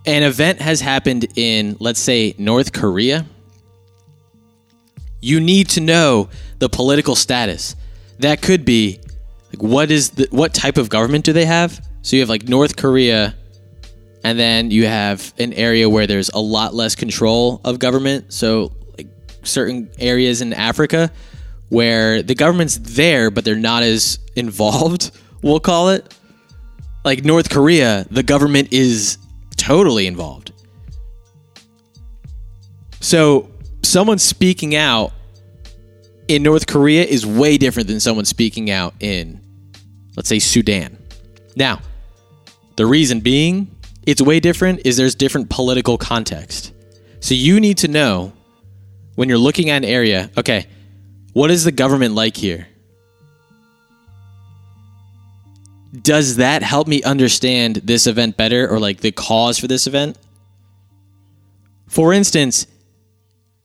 an 0.06 0.22
event 0.22 0.60
has 0.60 0.80
happened 0.80 1.26
in, 1.36 1.76
let's 1.78 2.00
say, 2.00 2.34
North 2.38 2.72
Korea. 2.72 3.26
You 5.20 5.40
need 5.40 5.68
to 5.70 5.80
know 5.80 6.30
the 6.58 6.68
political 6.68 7.14
status. 7.14 7.76
That 8.18 8.42
could 8.42 8.64
be 8.64 9.00
like 9.52 9.62
what 9.62 9.90
is 9.90 10.10
the 10.10 10.28
what 10.30 10.54
type 10.54 10.78
of 10.78 10.88
government 10.88 11.24
do 11.24 11.32
they 11.32 11.44
have? 11.44 11.84
So 12.02 12.16
you 12.16 12.22
have 12.22 12.28
like 12.28 12.48
North 12.48 12.76
Korea 12.76 13.34
and 14.24 14.38
then 14.38 14.70
you 14.70 14.86
have 14.86 15.32
an 15.38 15.52
area 15.54 15.88
where 15.88 16.06
there's 16.06 16.30
a 16.30 16.38
lot 16.38 16.74
less 16.74 16.94
control 16.94 17.60
of 17.64 17.78
government. 17.78 18.32
So 18.32 18.72
like 18.96 19.08
certain 19.42 19.90
areas 19.98 20.40
in 20.40 20.52
Africa 20.52 21.10
where 21.70 22.22
the 22.22 22.34
government's 22.34 22.76
there, 22.78 23.30
but 23.30 23.44
they're 23.44 23.56
not 23.56 23.82
as 23.82 24.18
involved, 24.36 25.10
we'll 25.42 25.60
call 25.60 25.88
it. 25.88 26.14
Like 27.04 27.24
North 27.24 27.48
Korea, 27.48 28.06
the 28.10 28.22
government 28.22 28.68
is 28.72 29.16
totally 29.56 30.06
involved. 30.06 30.52
So, 33.00 33.48
someone 33.82 34.18
speaking 34.18 34.76
out 34.76 35.12
in 36.28 36.42
North 36.42 36.66
Korea 36.66 37.02
is 37.04 37.24
way 37.24 37.56
different 37.56 37.88
than 37.88 37.98
someone 37.98 38.26
speaking 38.26 38.70
out 38.70 38.92
in, 39.00 39.40
let's 40.16 40.28
say, 40.28 40.38
Sudan. 40.38 40.98
Now, 41.56 41.80
the 42.76 42.84
reason 42.84 43.20
being 43.20 43.74
it's 44.06 44.20
way 44.20 44.40
different 44.40 44.80
is 44.84 44.96
there's 44.96 45.14
different 45.14 45.50
political 45.50 45.98
context. 45.98 46.72
So 47.20 47.34
you 47.34 47.60
need 47.60 47.78
to 47.78 47.88
know 47.88 48.32
when 49.14 49.28
you're 49.28 49.38
looking 49.38 49.70
at 49.70 49.78
an 49.78 49.84
area, 49.84 50.30
okay, 50.36 50.66
what 51.40 51.50
is 51.50 51.64
the 51.64 51.72
government 51.72 52.14
like 52.14 52.36
here? 52.36 52.68
Does 56.02 56.36
that 56.36 56.62
help 56.62 56.86
me 56.86 57.02
understand 57.02 57.76
this 57.76 58.06
event 58.06 58.36
better 58.36 58.68
or 58.68 58.78
like 58.78 59.00
the 59.00 59.10
cause 59.10 59.58
for 59.58 59.66
this 59.66 59.86
event? 59.86 60.18
For 61.88 62.12
instance, 62.12 62.66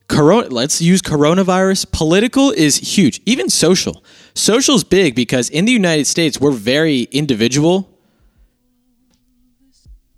corona 0.07 0.47
let's 0.47 0.81
use 0.81 1.01
coronavirus. 1.01 1.91
Political 1.91 2.51
is 2.51 2.77
huge, 2.77 3.19
even 3.25 3.49
social. 3.49 4.05
Social 4.35 4.75
is 4.75 4.85
big 4.85 5.13
because 5.13 5.49
in 5.49 5.65
the 5.65 5.73
United 5.73 6.07
States 6.07 6.39
we're 6.39 6.51
very 6.53 7.01
individual 7.11 7.89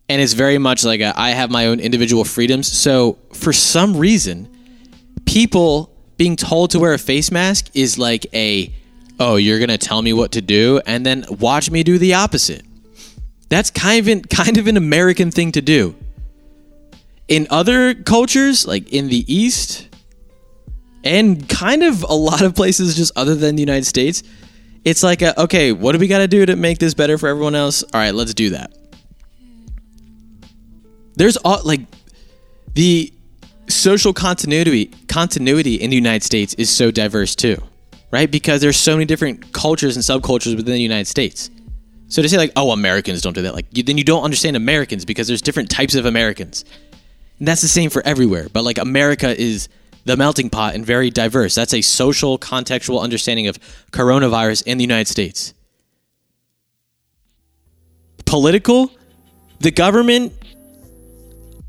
and 0.08 0.22
it's 0.22 0.34
very 0.34 0.60
much 0.60 0.86
like 0.86 1.02
a, 1.02 1.12
I 1.20 1.32
have 1.32 1.50
my 1.50 1.66
own 1.66 1.80
individual 1.80 2.24
freedoms. 2.24 2.72
So 2.72 3.18
for 3.34 3.52
some 3.52 3.98
reason, 3.98 4.48
people 5.26 5.97
being 6.18 6.36
told 6.36 6.72
to 6.72 6.80
wear 6.80 6.94
a 6.94 7.00
face 7.00 7.32
mask 7.32 7.70
is 7.74 7.98
like 7.98 8.26
a, 8.34 8.74
oh, 9.20 9.36
you're 9.36 9.60
gonna 9.60 9.78
tell 9.78 10.02
me 10.02 10.14
what 10.14 10.34
to 10.34 10.42
do, 10.42 10.82
and 10.86 11.06
then 11.06 11.26
watch 11.30 11.70
me 11.72 11.84
do 11.84 11.98
the 11.98 12.16
opposite. 12.16 12.66
That's 13.50 13.72
kind 13.72 14.00
of 14.00 14.08
an, 14.08 14.22
kind 14.24 14.58
of 14.58 14.68
an 14.68 14.78
American 14.78 15.32
thing 15.32 15.52
to 15.54 15.62
do. 15.62 15.96
In 17.28 17.48
other 17.50 17.94
cultures, 17.94 18.68
like 18.68 18.92
in 18.92 19.08
the 19.08 19.32
East, 19.34 19.88
and 21.04 21.48
kind 21.48 21.84
of 21.84 22.04
a 22.04 22.14
lot 22.14 22.42
of 22.42 22.56
places 22.56 22.96
just 22.96 23.12
other 23.16 23.36
than 23.36 23.56
the 23.56 23.62
United 23.62 23.86
States, 23.86 24.24
it's 24.84 25.04
like, 25.04 25.22
a, 25.22 25.40
okay, 25.42 25.72
what 25.72 25.92
do 25.92 26.00
we 26.00 26.08
got 26.08 26.20
to 26.20 26.28
do 26.28 26.46
to 26.46 26.56
make 26.56 26.80
this 26.80 26.94
better 26.94 27.18
for 27.18 27.28
everyone 27.28 27.56
else? 27.56 27.84
All 27.84 27.90
right, 28.00 28.14
let's 28.14 28.34
do 28.34 28.52
that 28.52 28.72
there's 31.18 31.36
all 31.38 31.60
like 31.64 31.82
the 32.74 33.12
social 33.68 34.14
continuity 34.14 34.86
continuity 35.08 35.76
in 35.76 35.90
the 35.90 35.96
United 35.96 36.24
States 36.24 36.54
is 36.56 36.70
so 36.70 36.92
diverse 36.92 37.36
too, 37.36 37.62
right? 38.12 38.30
Because 38.30 38.62
there's 38.62 38.78
so 38.78 38.94
many 38.94 39.06
different 39.06 39.54
cultures 39.54 39.96
and 39.96 40.04
subcultures 40.04 40.56
within 40.56 40.74
the 40.74 40.82
United 40.82 41.08
States. 41.08 41.50
So 42.08 42.22
to 42.22 42.30
say 42.30 42.38
like, 42.38 42.54
oh, 42.56 42.72
Americans 42.72 43.22
don't 43.22 43.34
do 43.34 43.42
that, 43.42 43.54
like 43.54 43.66
you, 43.72 43.84
then 43.84 43.98
you 43.98 44.04
don't 44.04 44.24
understand 44.24 44.56
Americans 44.56 45.04
because 45.04 45.28
there's 45.28 45.42
different 45.42 45.70
types 45.70 45.96
of 45.96 46.06
Americans, 46.06 46.64
and 47.40 47.48
that's 47.48 47.62
the 47.62 47.68
same 47.68 47.90
for 47.90 48.02
everywhere. 48.06 48.48
But 48.52 48.64
like 48.64 48.78
America 48.78 49.40
is 49.40 49.68
the 50.06 50.16
melting 50.16 50.50
pot 50.50 50.74
and 50.74 50.86
very 50.86 51.10
diverse. 51.10 51.54
That's 51.54 51.74
a 51.74 51.82
social 51.82 52.40
contextual 52.40 53.02
understanding 53.02 53.48
of 53.48 53.60
coronavirus 53.92 54.64
in 54.66 54.78
the 54.78 54.84
United 54.84 55.10
States. 55.10 55.54
Political, 58.26 58.90
the 59.60 59.72
government 59.72 60.34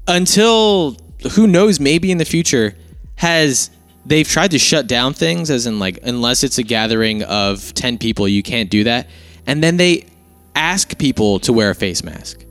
until 0.06 0.96
who 1.32 1.46
knows 1.46 1.80
maybe 1.80 2.10
in 2.10 2.18
the 2.18 2.24
future 2.24 2.74
has 3.16 3.70
they've 4.06 4.28
tried 4.28 4.50
to 4.52 4.58
shut 4.58 4.86
down 4.86 5.12
things 5.12 5.50
as 5.50 5.66
in 5.66 5.78
like 5.78 5.98
unless 6.02 6.44
it's 6.44 6.58
a 6.58 6.62
gathering 6.62 7.22
of 7.24 7.74
10 7.74 7.98
people 7.98 8.28
you 8.28 8.42
can't 8.42 8.70
do 8.70 8.84
that 8.84 9.08
and 9.46 9.62
then 9.62 9.76
they 9.76 10.06
ask 10.54 10.98
people 10.98 11.38
to 11.40 11.52
wear 11.52 11.70
a 11.70 11.74
face 11.74 12.02
mask 12.02 12.44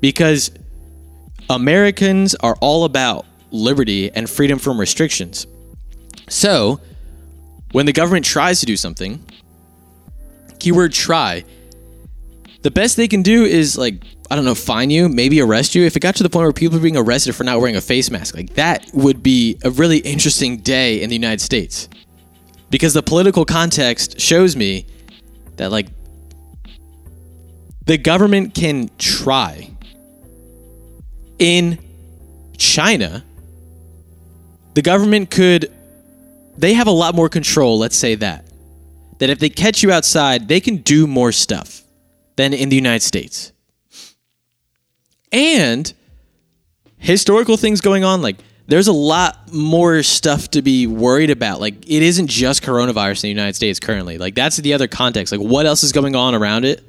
because 0.00 0.50
Americans 1.48 2.34
are 2.36 2.56
all 2.60 2.84
about 2.84 3.24
liberty 3.50 4.10
and 4.10 4.28
freedom 4.28 4.58
from 4.58 4.78
restrictions. 4.78 5.46
So, 6.28 6.80
when 7.72 7.86
the 7.86 7.92
government 7.92 8.24
tries 8.24 8.60
to 8.60 8.66
do 8.66 8.76
something, 8.76 9.24
keyword 10.58 10.92
try, 10.92 11.44
the 12.62 12.70
best 12.70 12.96
they 12.96 13.08
can 13.08 13.22
do 13.22 13.44
is 13.44 13.78
like 13.78 14.02
I 14.30 14.36
don't 14.36 14.44
know, 14.44 14.54
fine 14.54 14.90
you, 14.90 15.08
maybe 15.08 15.40
arrest 15.40 15.74
you. 15.74 15.84
If 15.84 15.96
it 15.96 16.00
got 16.00 16.16
to 16.16 16.22
the 16.22 16.30
point 16.30 16.44
where 16.44 16.52
people 16.52 16.78
are 16.78 16.82
being 16.82 16.96
arrested 16.96 17.34
for 17.34 17.44
not 17.44 17.60
wearing 17.60 17.76
a 17.76 17.80
face 17.80 18.10
mask, 18.10 18.34
like 18.34 18.54
that 18.54 18.88
would 18.92 19.22
be 19.22 19.58
a 19.62 19.70
really 19.70 19.98
interesting 19.98 20.58
day 20.58 21.00
in 21.02 21.08
the 21.08 21.14
United 21.14 21.40
States. 21.40 21.88
Because 22.70 22.94
the 22.94 23.02
political 23.02 23.44
context 23.44 24.20
shows 24.20 24.56
me 24.56 24.86
that 25.56 25.70
like 25.70 25.86
the 27.84 27.98
government 27.98 28.54
can 28.54 28.90
try. 28.98 29.70
In 31.38 31.78
China, 32.56 33.22
the 34.74 34.82
government 34.82 35.30
could 35.30 35.70
they 36.58 36.74
have 36.74 36.86
a 36.86 36.92
lot 36.92 37.14
more 37.14 37.28
control, 37.28 37.78
let's 37.78 37.96
say 37.96 38.14
that. 38.16 38.44
That 39.18 39.30
if 39.30 39.38
they 39.38 39.48
catch 39.48 39.82
you 39.82 39.92
outside, 39.92 40.48
they 40.48 40.60
can 40.60 40.78
do 40.78 41.06
more 41.06 41.32
stuff 41.32 41.82
than 42.36 42.52
in 42.52 42.68
the 42.68 42.76
United 42.76 43.02
States. 43.02 43.52
And 45.32 45.92
historical 46.98 47.56
things 47.56 47.80
going 47.80 48.04
on, 48.04 48.22
like 48.22 48.36
there's 48.68 48.88
a 48.88 48.92
lot 48.92 49.52
more 49.52 50.02
stuff 50.02 50.50
to 50.52 50.62
be 50.62 50.86
worried 50.86 51.30
about. 51.30 51.60
Like 51.60 51.88
it 51.88 52.02
isn't 52.02 52.28
just 52.28 52.62
coronavirus 52.62 53.18
in 53.18 53.22
the 53.22 53.28
United 53.28 53.54
States 53.54 53.78
currently. 53.78 54.18
Like 54.18 54.34
that's 54.34 54.56
the 54.56 54.74
other 54.74 54.88
context. 54.88 55.32
Like 55.32 55.40
what 55.40 55.66
else 55.66 55.82
is 55.82 55.92
going 55.92 56.16
on 56.16 56.34
around 56.34 56.64
it? 56.64 56.82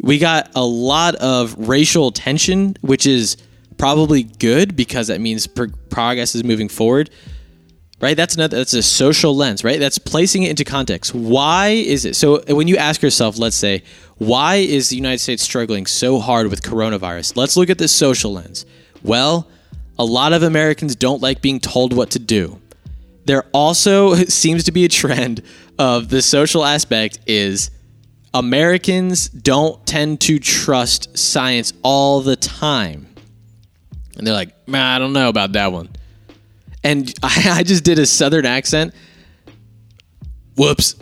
We 0.00 0.18
got 0.18 0.50
a 0.54 0.64
lot 0.64 1.16
of 1.16 1.68
racial 1.68 2.12
tension, 2.12 2.76
which 2.82 3.06
is 3.06 3.36
probably 3.78 4.22
good 4.22 4.76
because 4.76 5.08
that 5.08 5.20
means 5.20 5.46
pro- 5.46 5.68
progress 5.90 6.34
is 6.34 6.44
moving 6.44 6.68
forward. 6.68 7.10
Right? 7.98 8.14
That's 8.14 8.34
another 8.34 8.58
that's 8.58 8.74
a 8.74 8.82
social 8.82 9.34
lens, 9.34 9.64
right? 9.64 9.80
That's 9.80 9.96
placing 9.96 10.42
it 10.42 10.50
into 10.50 10.64
context. 10.64 11.14
Why 11.14 11.68
is 11.68 12.04
it? 12.04 12.14
So 12.14 12.42
when 12.54 12.68
you 12.68 12.76
ask 12.76 13.00
yourself, 13.00 13.38
let's 13.38 13.56
say, 13.56 13.82
why 14.18 14.56
is 14.56 14.88
the 14.88 14.96
United 14.96 15.18
States 15.18 15.42
struggling 15.42 15.86
so 15.86 16.18
hard 16.18 16.48
with 16.48 16.62
coronavirus? 16.62 17.36
Let's 17.36 17.56
look 17.56 17.68
at 17.68 17.78
this 17.78 17.94
social 17.94 18.32
lens. 18.32 18.64
Well, 19.02 19.48
a 19.98 20.04
lot 20.04 20.32
of 20.32 20.42
Americans 20.42 20.96
don't 20.96 21.20
like 21.20 21.42
being 21.42 21.60
told 21.60 21.92
what 21.92 22.10
to 22.10 22.18
do. 22.18 22.60
There 23.26 23.44
also 23.52 24.14
seems 24.24 24.64
to 24.64 24.72
be 24.72 24.84
a 24.84 24.88
trend 24.88 25.42
of 25.78 26.08
the 26.08 26.22
social 26.22 26.64
aspect 26.64 27.18
is 27.26 27.70
Americans 28.32 29.28
don't 29.28 29.84
tend 29.86 30.20
to 30.22 30.38
trust 30.38 31.16
science 31.16 31.72
all 31.82 32.20
the 32.20 32.36
time. 32.36 33.06
And 34.16 34.26
they're 34.26 34.34
like, 34.34 34.68
man, 34.68 34.82
I 34.82 34.98
don't 34.98 35.12
know 35.12 35.28
about 35.28 35.52
that 35.52 35.72
one. 35.72 35.90
And 36.82 37.12
I, 37.22 37.50
I 37.58 37.62
just 37.62 37.84
did 37.84 37.98
a 37.98 38.06
southern 38.06 38.46
accent. 38.46 38.94
Whoops. 40.56 40.94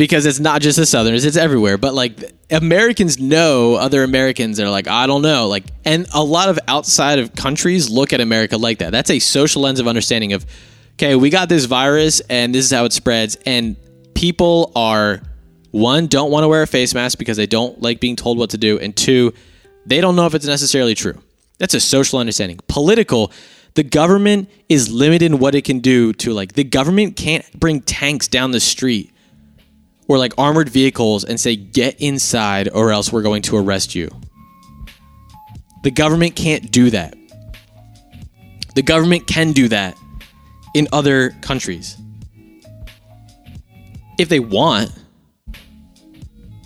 Because 0.00 0.24
it's 0.24 0.40
not 0.40 0.62
just 0.62 0.78
the 0.78 0.86
Southerners, 0.86 1.26
it's 1.26 1.36
everywhere. 1.36 1.76
But 1.76 1.92
like 1.92 2.32
Americans 2.50 3.18
know 3.18 3.74
other 3.74 4.02
Americans 4.02 4.56
that 4.56 4.64
are 4.64 4.70
like, 4.70 4.88
I 4.88 5.06
don't 5.06 5.20
know. 5.20 5.46
Like, 5.46 5.64
and 5.84 6.06
a 6.14 6.24
lot 6.24 6.48
of 6.48 6.58
outside 6.68 7.18
of 7.18 7.34
countries 7.34 7.90
look 7.90 8.14
at 8.14 8.20
America 8.22 8.56
like 8.56 8.78
that. 8.78 8.92
That's 8.92 9.10
a 9.10 9.18
social 9.18 9.60
lens 9.60 9.78
of 9.78 9.86
understanding 9.86 10.32
of, 10.32 10.46
okay, 10.94 11.16
we 11.16 11.28
got 11.28 11.50
this 11.50 11.66
virus 11.66 12.20
and 12.30 12.54
this 12.54 12.64
is 12.64 12.70
how 12.70 12.86
it 12.86 12.94
spreads. 12.94 13.36
And 13.44 13.76
people 14.14 14.72
are, 14.74 15.20
one, 15.70 16.06
don't 16.06 16.30
want 16.30 16.44
to 16.44 16.48
wear 16.48 16.62
a 16.62 16.66
face 16.66 16.94
mask 16.94 17.18
because 17.18 17.36
they 17.36 17.46
don't 17.46 17.82
like 17.82 18.00
being 18.00 18.16
told 18.16 18.38
what 18.38 18.48
to 18.50 18.58
do. 18.58 18.78
And 18.78 18.96
two, 18.96 19.34
they 19.84 20.00
don't 20.00 20.16
know 20.16 20.24
if 20.24 20.34
it's 20.34 20.46
necessarily 20.46 20.94
true. 20.94 21.22
That's 21.58 21.74
a 21.74 21.80
social 21.80 22.20
understanding. 22.20 22.58
Political, 22.68 23.32
the 23.74 23.82
government 23.82 24.48
is 24.70 24.90
limited 24.90 25.26
in 25.26 25.38
what 25.40 25.54
it 25.54 25.66
can 25.66 25.80
do 25.80 26.14
to 26.14 26.32
like 26.32 26.54
the 26.54 26.64
government 26.64 27.16
can't 27.16 27.44
bring 27.60 27.82
tanks 27.82 28.28
down 28.28 28.52
the 28.52 28.60
street 28.60 29.12
or 30.10 30.18
like 30.18 30.34
armored 30.36 30.68
vehicles 30.68 31.22
and 31.22 31.38
say 31.38 31.54
get 31.54 32.00
inside 32.00 32.68
or 32.74 32.90
else 32.90 33.12
we're 33.12 33.22
going 33.22 33.42
to 33.42 33.56
arrest 33.56 33.94
you. 33.94 34.10
The 35.84 35.92
government 35.92 36.34
can't 36.34 36.72
do 36.72 36.90
that. 36.90 37.14
The 38.74 38.82
government 38.82 39.28
can 39.28 39.52
do 39.52 39.68
that 39.68 39.96
in 40.74 40.88
other 40.92 41.30
countries. 41.42 41.96
If 44.18 44.28
they 44.28 44.40
want. 44.40 44.90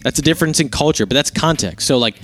That's 0.02 0.18
a 0.18 0.22
difference 0.22 0.59
in 0.59 0.70
culture, 0.70 1.04
but 1.04 1.12
that's 1.12 1.30
context. 1.30 1.87
So 1.87 1.98
like 1.98 2.18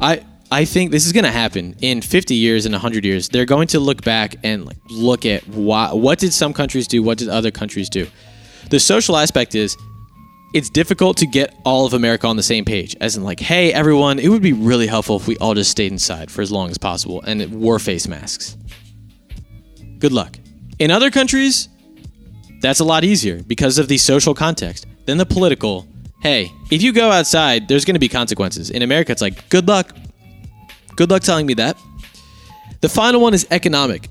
I 0.00 0.24
I 0.52 0.64
think 0.64 0.92
this 0.92 1.04
is 1.04 1.10
going 1.10 1.24
to 1.24 1.32
happen 1.32 1.74
in 1.80 2.00
50 2.00 2.36
years 2.36 2.64
and 2.64 2.72
100 2.74 3.04
years. 3.04 3.28
They're 3.28 3.44
going 3.44 3.66
to 3.68 3.80
look 3.80 4.04
back 4.04 4.36
and 4.44 4.72
look 4.88 5.26
at 5.26 5.48
why, 5.48 5.92
what 5.92 6.20
did 6.20 6.32
some 6.32 6.52
countries 6.52 6.86
do, 6.86 7.02
what 7.02 7.18
did 7.18 7.28
other 7.28 7.50
countries 7.50 7.90
do. 7.90 8.06
The 8.70 8.80
social 8.80 9.16
aspect 9.16 9.54
is 9.54 9.76
it's 10.54 10.70
difficult 10.70 11.16
to 11.18 11.26
get 11.26 11.54
all 11.64 11.86
of 11.86 11.92
America 11.92 12.26
on 12.26 12.36
the 12.36 12.42
same 12.42 12.64
page. 12.64 12.96
As 13.00 13.16
in, 13.16 13.24
like, 13.24 13.40
hey, 13.40 13.72
everyone, 13.72 14.18
it 14.18 14.28
would 14.28 14.42
be 14.42 14.52
really 14.52 14.86
helpful 14.86 15.16
if 15.16 15.26
we 15.26 15.36
all 15.38 15.54
just 15.54 15.70
stayed 15.70 15.92
inside 15.92 16.30
for 16.30 16.42
as 16.42 16.50
long 16.50 16.70
as 16.70 16.78
possible 16.78 17.20
and 17.22 17.60
wore 17.60 17.78
face 17.78 18.08
masks. 18.08 18.56
Good 19.98 20.12
luck. 20.12 20.38
In 20.78 20.90
other 20.90 21.10
countries, 21.10 21.68
That's 22.60 22.80
a 22.80 22.84
lot 22.84 23.04
easier 23.04 23.42
because 23.42 23.78
of 23.78 23.88
the 23.88 23.98
social 23.98 24.34
context. 24.34 24.86
Then 25.04 25.18
the 25.18 25.26
political. 25.26 25.86
Hey, 26.20 26.50
if 26.70 26.82
you 26.82 26.92
go 26.92 27.10
outside, 27.10 27.68
there's 27.68 27.84
going 27.84 27.94
to 27.94 28.00
be 28.00 28.08
consequences. 28.08 28.70
In 28.70 28.82
America, 28.82 29.12
it's 29.12 29.22
like, 29.22 29.48
good 29.50 29.68
luck. 29.68 29.94
Good 30.96 31.10
luck 31.10 31.22
telling 31.22 31.46
me 31.46 31.54
that. 31.54 31.76
The 32.80 32.88
final 32.88 33.20
one 33.20 33.34
is 33.34 33.46
economic. 33.50 34.08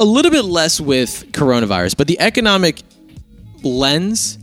A 0.00 0.04
little 0.04 0.30
bit 0.30 0.44
less 0.44 0.80
with 0.80 1.30
coronavirus, 1.32 1.96
but 1.96 2.06
the 2.06 2.18
economic 2.20 2.82
lens 3.62 4.38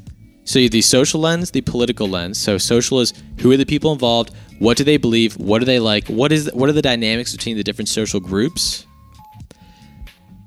so 0.45 0.59
the 0.67 0.81
social 0.81 1.19
lens, 1.19 1.51
the 1.51 1.61
political 1.61 2.07
lens. 2.07 2.39
So 2.39 2.59
social 2.59 2.99
is 2.99 3.13
who 3.39 3.51
are 3.51 3.57
the 3.57 3.65
people 3.65 3.91
involved, 3.91 4.31
what 4.59 4.77
do 4.77 4.83
they 4.83 4.97
believe, 4.97 5.35
what 5.37 5.59
do 5.59 5.65
they 5.65 5.79
like, 5.79 6.07
what 6.07 6.31
is 6.31 6.49
what 6.53 6.69
are 6.69 6.73
the 6.73 6.83
dynamics 6.83 7.31
between 7.31 7.57
the 7.57 7.63
different 7.63 7.89
social 7.89 8.19
groups. 8.19 8.85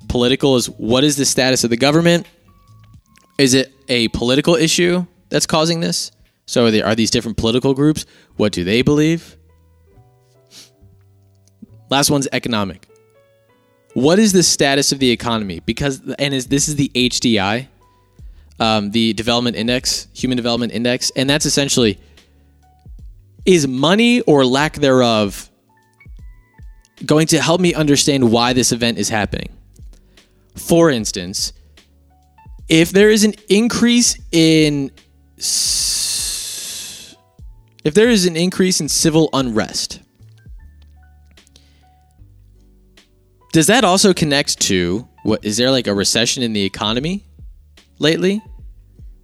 Political 0.09 0.57
is 0.57 0.71
what 0.71 1.03
is 1.03 1.17
the 1.17 1.25
status 1.25 1.65
of 1.65 1.71
the 1.71 1.77
government? 1.77 2.27
Is 3.39 3.55
it 3.55 3.73
a 3.89 4.09
political 4.09 4.55
issue 4.55 5.05
that's 5.31 5.47
causing 5.47 5.81
this? 5.81 6.13
So 6.47 6.67
are, 6.67 6.71
there, 6.71 6.87
are 6.87 6.95
these 6.95 7.11
different 7.11 7.37
political 7.37 7.75
groups? 7.75 8.07
What 8.37 8.53
do 8.53 8.65
they 8.65 8.83
believe? 8.83 9.37
Last 11.91 12.09
one's 12.09 12.29
economic. 12.33 12.87
What 13.95 14.19
is 14.19 14.33
the 14.33 14.43
status 14.45 14.93
of 14.93 15.01
the 15.01 15.11
economy? 15.11 15.61
Because 15.61 16.01
and 16.21 16.33
is 16.33 16.47
this 16.47 16.69
is 16.69 16.77
the 16.77 16.89
HDI, 16.95 17.67
um, 18.61 18.91
the 18.91 19.13
Development 19.13 19.57
Index, 19.57 20.09
Human 20.15 20.37
Development 20.37 20.73
Index, 20.73 21.11
and 21.17 21.29
that's 21.29 21.47
essentially 21.47 21.99
is 23.45 23.67
money 23.67 24.21
or 24.23 24.45
lack 24.45 24.75
thereof 24.75 25.51
going 27.07 27.27
to 27.29 27.41
help 27.41 27.61
me 27.61 27.73
understand 27.75 28.31
why 28.31 28.53
this 28.53 28.73
event 28.73 28.99
is 28.99 29.09
happening. 29.09 29.49
For 30.57 30.91
instance, 30.91 31.53
if 32.69 32.91
there 32.91 33.11
is 33.11 33.25
an 33.25 33.35
increase 33.49 34.19
in 34.33 34.91
if 37.85 37.95
there 37.95 38.09
is 38.09 38.27
an 38.27 38.37
increase 38.37 38.81
in 38.81 38.89
civil 38.89 39.31
unrest, 39.33 40.01
does 43.53 43.69
that 43.69 43.85
also 43.85 44.13
connect 44.13 44.61
to 44.63 45.09
what 45.23 45.45
is 45.45 45.57
there 45.57 45.71
like 45.71 45.87
a 45.87 45.95
recession 45.95 46.43
in 46.43 46.53
the 46.53 46.65
economy 46.65 47.25
lately? 47.99 48.43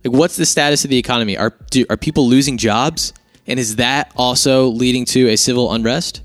Like 0.04 0.14
what's 0.14 0.36
the 0.36 0.46
status 0.46 0.84
of 0.84 0.90
the 0.90 0.98
economy? 0.98 1.36
Are 1.36 1.54
do, 1.70 1.84
are 1.88 1.96
people 1.96 2.28
losing 2.28 2.58
jobs 2.58 3.12
and 3.46 3.58
is 3.58 3.76
that 3.76 4.12
also 4.16 4.68
leading 4.68 5.04
to 5.06 5.28
a 5.28 5.36
civil 5.36 5.72
unrest? 5.72 6.22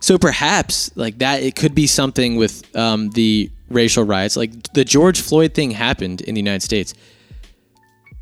So 0.00 0.18
perhaps 0.18 0.94
like 0.96 1.18
that 1.18 1.42
it 1.42 1.56
could 1.56 1.74
be 1.74 1.86
something 1.86 2.36
with 2.36 2.64
um, 2.76 3.10
the 3.10 3.50
racial 3.68 4.04
riots. 4.04 4.36
Like 4.36 4.72
the 4.74 4.84
George 4.84 5.20
Floyd 5.20 5.54
thing 5.54 5.70
happened 5.72 6.20
in 6.20 6.34
the 6.34 6.40
United 6.40 6.62
States. 6.62 6.94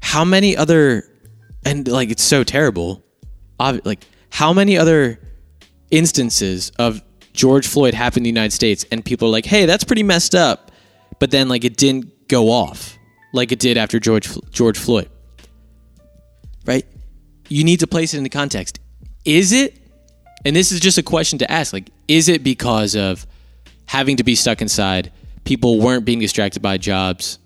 How 0.00 0.24
many 0.24 0.56
other 0.56 1.08
and 1.64 1.86
like 1.86 2.10
it's 2.10 2.22
so 2.22 2.44
terrible. 2.44 3.02
Ob- 3.60 3.84
Like 3.84 4.04
how 4.30 4.52
many 4.52 4.78
other 4.78 5.20
instances 5.90 6.70
of 6.78 7.02
George 7.34 7.66
Floyd 7.66 7.94
happened 7.94 8.26
in 8.26 8.34
the 8.34 8.40
United 8.40 8.52
States 8.52 8.84
and 8.90 9.04
people 9.04 9.28
are 9.28 9.32
like, 9.32 9.46
"Hey, 9.46 9.66
that's 9.66 9.84
pretty 9.84 10.02
messed 10.02 10.34
up." 10.34 10.70
But 11.18 11.30
then 11.30 11.48
like 11.48 11.64
it 11.64 11.76
didn't 11.76 12.28
go 12.28 12.50
off 12.50 12.98
like 13.32 13.52
it 13.52 13.58
did 13.58 13.76
after 13.76 13.98
George 13.98 14.28
George 14.50 14.78
Floyd. 14.78 15.08
Right? 16.64 16.86
You 17.48 17.64
need 17.64 17.80
to 17.80 17.86
place 17.86 18.14
it 18.14 18.18
into 18.18 18.30
context. 18.30 18.78
Is 19.24 19.52
it 19.52 19.82
and 20.44 20.54
this 20.54 20.72
is 20.72 20.80
just 20.80 20.98
a 20.98 21.02
question 21.02 21.38
to 21.38 21.50
ask 21.50 21.72
like 21.72 21.90
is 22.08 22.28
it 22.28 22.42
because 22.42 22.96
of 22.96 23.26
having 23.86 24.16
to 24.16 24.24
be 24.24 24.34
stuck 24.34 24.62
inside 24.62 25.12
people 25.44 25.80
weren't 25.80 26.04
being 26.04 26.18
distracted 26.18 26.62
by 26.62 26.76
jobs 26.76 27.38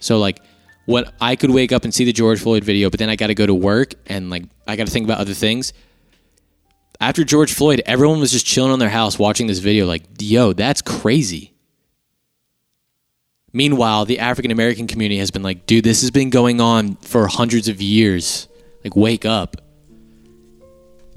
so 0.00 0.18
like 0.18 0.40
what 0.86 1.14
i 1.20 1.36
could 1.36 1.50
wake 1.50 1.72
up 1.72 1.84
and 1.84 1.94
see 1.94 2.04
the 2.04 2.12
george 2.12 2.40
floyd 2.40 2.64
video 2.64 2.90
but 2.90 2.98
then 2.98 3.08
i 3.08 3.16
got 3.16 3.28
to 3.28 3.34
go 3.34 3.46
to 3.46 3.54
work 3.54 3.94
and 4.06 4.30
like 4.30 4.44
i 4.66 4.76
got 4.76 4.86
to 4.86 4.92
think 4.92 5.04
about 5.04 5.18
other 5.18 5.34
things 5.34 5.72
after 7.00 7.24
george 7.24 7.52
floyd 7.52 7.82
everyone 7.86 8.20
was 8.20 8.32
just 8.32 8.46
chilling 8.46 8.72
on 8.72 8.78
their 8.78 8.88
house 8.88 9.18
watching 9.18 9.46
this 9.46 9.58
video 9.58 9.86
like 9.86 10.02
yo 10.20 10.52
that's 10.52 10.82
crazy 10.82 11.53
meanwhile 13.54 14.04
the 14.04 14.18
african 14.18 14.50
american 14.50 14.86
community 14.86 15.18
has 15.18 15.30
been 15.30 15.42
like 15.42 15.64
dude 15.64 15.84
this 15.84 16.02
has 16.02 16.10
been 16.10 16.28
going 16.28 16.60
on 16.60 16.96
for 16.96 17.26
hundreds 17.28 17.68
of 17.68 17.80
years. 17.80 18.48
Like 18.82 18.96
wake 18.96 19.24
up. 19.24 19.56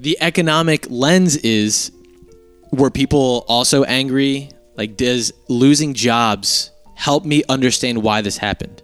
The 0.00 0.16
economic 0.20 0.86
lens 0.88 1.36
is 1.36 1.92
were 2.72 2.90
people 2.90 3.44
also 3.48 3.84
angry? 3.84 4.50
Like 4.76 4.96
does 4.96 5.32
losing 5.48 5.92
jobs 5.92 6.70
help 6.94 7.24
me 7.24 7.42
understand 7.48 8.02
why 8.02 8.22
this 8.22 8.38
happened? 8.38 8.82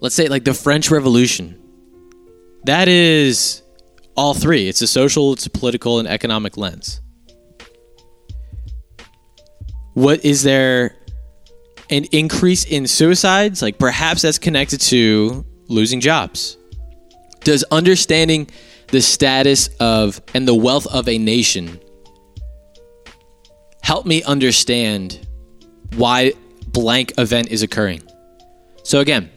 Let's 0.00 0.14
say 0.14 0.28
like 0.28 0.44
the 0.44 0.54
french 0.54 0.90
revolution. 0.90 1.60
That 2.64 2.88
is 2.88 3.62
all 4.16 4.34
three. 4.34 4.68
It's 4.68 4.80
a 4.80 4.86
social 4.86 5.32
it's 5.32 5.46
a 5.46 5.50
political 5.50 5.98
and 5.98 6.08
economic 6.08 6.56
lens. 6.56 7.00
What 9.92 10.24
is 10.24 10.42
there 10.42 10.96
an 11.90 12.04
increase 12.12 12.64
in 12.64 12.86
suicides 12.86 13.62
like 13.62 13.78
perhaps 13.78 14.22
that's 14.22 14.38
connected 14.38 14.80
to 14.80 15.44
losing 15.68 16.00
jobs. 16.00 16.56
Does 17.40 17.64
understanding 17.70 18.48
the 18.88 19.00
status 19.00 19.68
of 19.80 20.20
and 20.34 20.46
the 20.46 20.54
wealth 20.54 20.86
of 20.86 21.08
a 21.08 21.18
nation 21.18 21.80
help 23.82 24.06
me 24.06 24.22
understand 24.22 25.26
why 25.96 26.32
blank 26.68 27.12
event 27.18 27.48
is 27.48 27.62
occurring? 27.62 28.02
So 28.84 29.00
again 29.00 29.30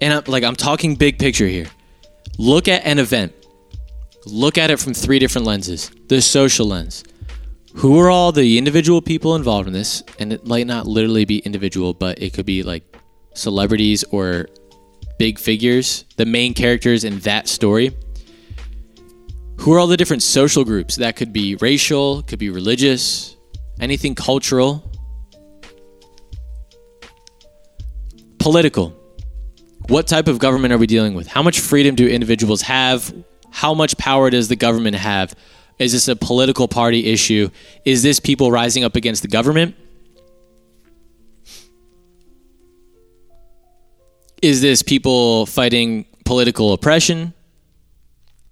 and 0.00 0.12
I'm, 0.12 0.22
like 0.26 0.44
i'm 0.44 0.56
talking 0.56 0.94
big 0.94 1.18
picture 1.18 1.46
here. 1.46 1.66
Look 2.38 2.68
at 2.68 2.84
an 2.84 3.00
event. 3.00 3.32
Look 4.24 4.58
at 4.58 4.70
it 4.70 4.78
from 4.78 4.94
three 4.94 5.18
different 5.18 5.46
lenses. 5.46 5.90
The 6.08 6.20
social 6.20 6.66
lens 6.66 7.02
who 7.78 7.96
are 8.00 8.10
all 8.10 8.32
the 8.32 8.58
individual 8.58 9.00
people 9.00 9.36
involved 9.36 9.68
in 9.68 9.72
this 9.72 10.02
and 10.18 10.32
it 10.32 10.44
might 10.44 10.66
not 10.66 10.86
literally 10.86 11.24
be 11.24 11.38
individual 11.38 11.94
but 11.94 12.20
it 12.20 12.34
could 12.34 12.44
be 12.44 12.64
like 12.64 12.82
celebrities 13.34 14.02
or 14.10 14.48
big 15.16 15.38
figures, 15.38 16.04
the 16.16 16.26
main 16.26 16.54
characters 16.54 17.04
in 17.04 17.20
that 17.20 17.46
story. 17.46 17.96
Who 19.60 19.72
are 19.74 19.78
all 19.78 19.86
the 19.86 19.96
different 19.96 20.24
social 20.24 20.64
groups? 20.64 20.96
That 20.96 21.14
could 21.14 21.32
be 21.32 21.54
racial, 21.56 22.22
could 22.22 22.40
be 22.40 22.50
religious, 22.50 23.36
anything 23.80 24.16
cultural. 24.16 24.90
Political. 28.40 28.90
What 29.88 30.08
type 30.08 30.26
of 30.26 30.40
government 30.40 30.72
are 30.72 30.78
we 30.78 30.88
dealing 30.88 31.14
with? 31.14 31.28
How 31.28 31.42
much 31.44 31.60
freedom 31.60 31.94
do 31.94 32.08
individuals 32.08 32.62
have? 32.62 33.12
How 33.52 33.72
much 33.72 33.96
power 33.98 34.30
does 34.30 34.48
the 34.48 34.56
government 34.56 34.96
have? 34.96 35.34
Is 35.78 35.92
this 35.92 36.08
a 36.08 36.16
political 36.16 36.66
party 36.66 37.06
issue? 37.06 37.50
Is 37.84 38.02
this 38.02 38.18
people 38.18 38.50
rising 38.50 38.84
up 38.84 38.96
against 38.96 39.22
the 39.22 39.28
government? 39.28 39.76
Is 44.42 44.60
this 44.60 44.82
people 44.82 45.46
fighting 45.46 46.06
political 46.24 46.72
oppression? 46.72 47.32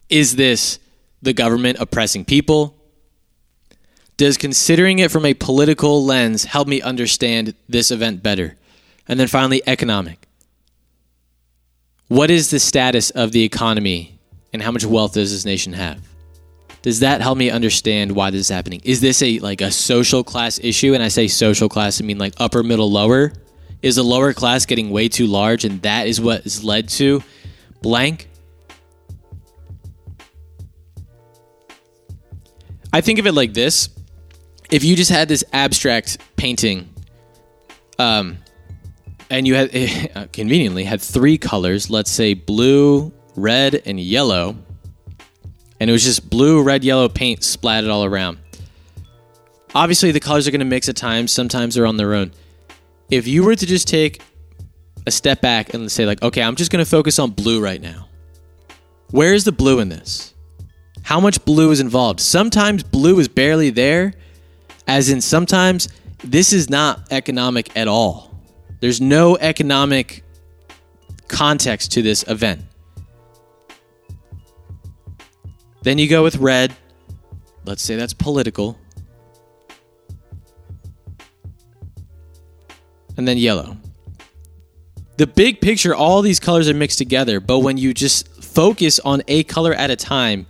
Is 0.08 0.36
this 0.36 0.78
the 1.22 1.32
government 1.32 1.78
oppressing 1.80 2.24
people? 2.24 2.76
Does 4.16 4.36
considering 4.36 4.98
it 4.98 5.10
from 5.10 5.24
a 5.26 5.34
political 5.34 6.04
lens 6.04 6.44
help 6.44 6.68
me 6.68 6.80
understand 6.80 7.54
this 7.68 7.90
event 7.90 8.22
better? 8.22 8.56
And 9.08 9.20
then 9.20 9.28
finally, 9.28 9.62
economic. 9.66 10.26
What 12.08 12.30
is 12.30 12.50
the 12.50 12.60
status 12.60 13.10
of 13.10 13.32
the 13.32 13.42
economy 13.42 14.18
and 14.52 14.62
how 14.62 14.70
much 14.70 14.84
wealth 14.84 15.14
does 15.14 15.32
this 15.32 15.44
nation 15.44 15.72
have? 15.72 16.05
Does 16.86 17.00
that 17.00 17.20
help 17.20 17.36
me 17.36 17.50
understand 17.50 18.12
why 18.12 18.30
this 18.30 18.42
is 18.42 18.48
happening? 18.48 18.80
Is 18.84 19.00
this 19.00 19.20
a 19.20 19.40
like 19.40 19.60
a 19.60 19.72
social 19.72 20.22
class 20.22 20.60
issue? 20.62 20.94
And 20.94 21.02
I 21.02 21.08
say 21.08 21.26
social 21.26 21.68
class, 21.68 22.00
I 22.00 22.04
mean 22.04 22.16
like 22.16 22.34
upper, 22.36 22.62
middle, 22.62 22.88
lower. 22.88 23.32
Is 23.82 23.96
the 23.96 24.04
lower 24.04 24.32
class 24.32 24.66
getting 24.66 24.90
way 24.90 25.08
too 25.08 25.26
large, 25.26 25.64
and 25.64 25.82
that 25.82 26.06
is 26.06 26.20
what 26.20 26.44
has 26.44 26.62
led 26.62 26.88
to 26.90 27.24
blank? 27.82 28.28
I 32.92 33.00
think 33.00 33.18
of 33.18 33.26
it 33.26 33.32
like 33.32 33.52
this: 33.52 33.88
if 34.70 34.84
you 34.84 34.94
just 34.94 35.10
had 35.10 35.26
this 35.26 35.42
abstract 35.52 36.18
painting, 36.36 36.88
um, 37.98 38.38
and 39.28 39.44
you 39.44 39.56
had 39.56 40.28
conveniently 40.32 40.84
had 40.84 41.00
three 41.00 41.36
colors, 41.36 41.90
let's 41.90 42.12
say 42.12 42.34
blue, 42.34 43.12
red, 43.34 43.82
and 43.86 43.98
yellow, 43.98 44.56
and 45.80 45.90
it 45.90 45.92
was 45.92 46.04
just 46.04 46.28
blue, 46.30 46.62
red, 46.62 46.84
yellow 46.84 47.08
paint 47.08 47.44
splattered 47.44 47.90
all 47.90 48.04
around. 48.04 48.38
Obviously, 49.74 50.10
the 50.10 50.20
colors 50.20 50.48
are 50.48 50.50
going 50.50 50.60
to 50.60 50.64
mix 50.64 50.88
at 50.88 50.96
times. 50.96 51.32
Sometimes 51.32 51.74
they're 51.74 51.86
on 51.86 51.96
their 51.96 52.14
own. 52.14 52.32
If 53.10 53.26
you 53.26 53.44
were 53.44 53.54
to 53.54 53.66
just 53.66 53.86
take 53.86 54.22
a 55.06 55.10
step 55.10 55.40
back 55.40 55.74
and 55.74 55.90
say, 55.92 56.06
like, 56.06 56.22
okay, 56.22 56.42
I'm 56.42 56.56
just 56.56 56.72
going 56.72 56.84
to 56.84 56.90
focus 56.90 57.18
on 57.18 57.30
blue 57.30 57.62
right 57.62 57.80
now. 57.80 58.08
Where 59.10 59.34
is 59.34 59.44
the 59.44 59.52
blue 59.52 59.78
in 59.80 59.88
this? 59.88 60.34
How 61.02 61.20
much 61.20 61.44
blue 61.44 61.70
is 61.70 61.78
involved? 61.78 62.20
Sometimes 62.20 62.82
blue 62.82 63.18
is 63.20 63.28
barely 63.28 63.70
there, 63.70 64.14
as 64.88 65.08
in 65.10 65.20
sometimes 65.20 65.88
this 66.24 66.52
is 66.52 66.68
not 66.68 67.12
economic 67.12 67.76
at 67.76 67.86
all. 67.86 68.34
There's 68.80 69.00
no 69.00 69.36
economic 69.36 70.24
context 71.28 71.92
to 71.92 72.02
this 72.02 72.24
event. 72.26 72.62
Then 75.86 75.98
you 75.98 76.08
go 76.08 76.24
with 76.24 76.34
red. 76.38 76.74
Let's 77.64 77.80
say 77.80 77.94
that's 77.94 78.12
political. 78.12 78.76
And 83.16 83.28
then 83.28 83.38
yellow. 83.38 83.76
The 85.16 85.28
big 85.28 85.60
picture, 85.60 85.94
all 85.94 86.22
these 86.22 86.40
colors 86.40 86.68
are 86.68 86.74
mixed 86.74 86.98
together, 86.98 87.38
but 87.38 87.60
when 87.60 87.78
you 87.78 87.94
just 87.94 88.26
focus 88.42 88.98
on 88.98 89.22
a 89.28 89.44
color 89.44 89.74
at 89.74 89.92
a 89.92 89.94
time, 89.94 90.48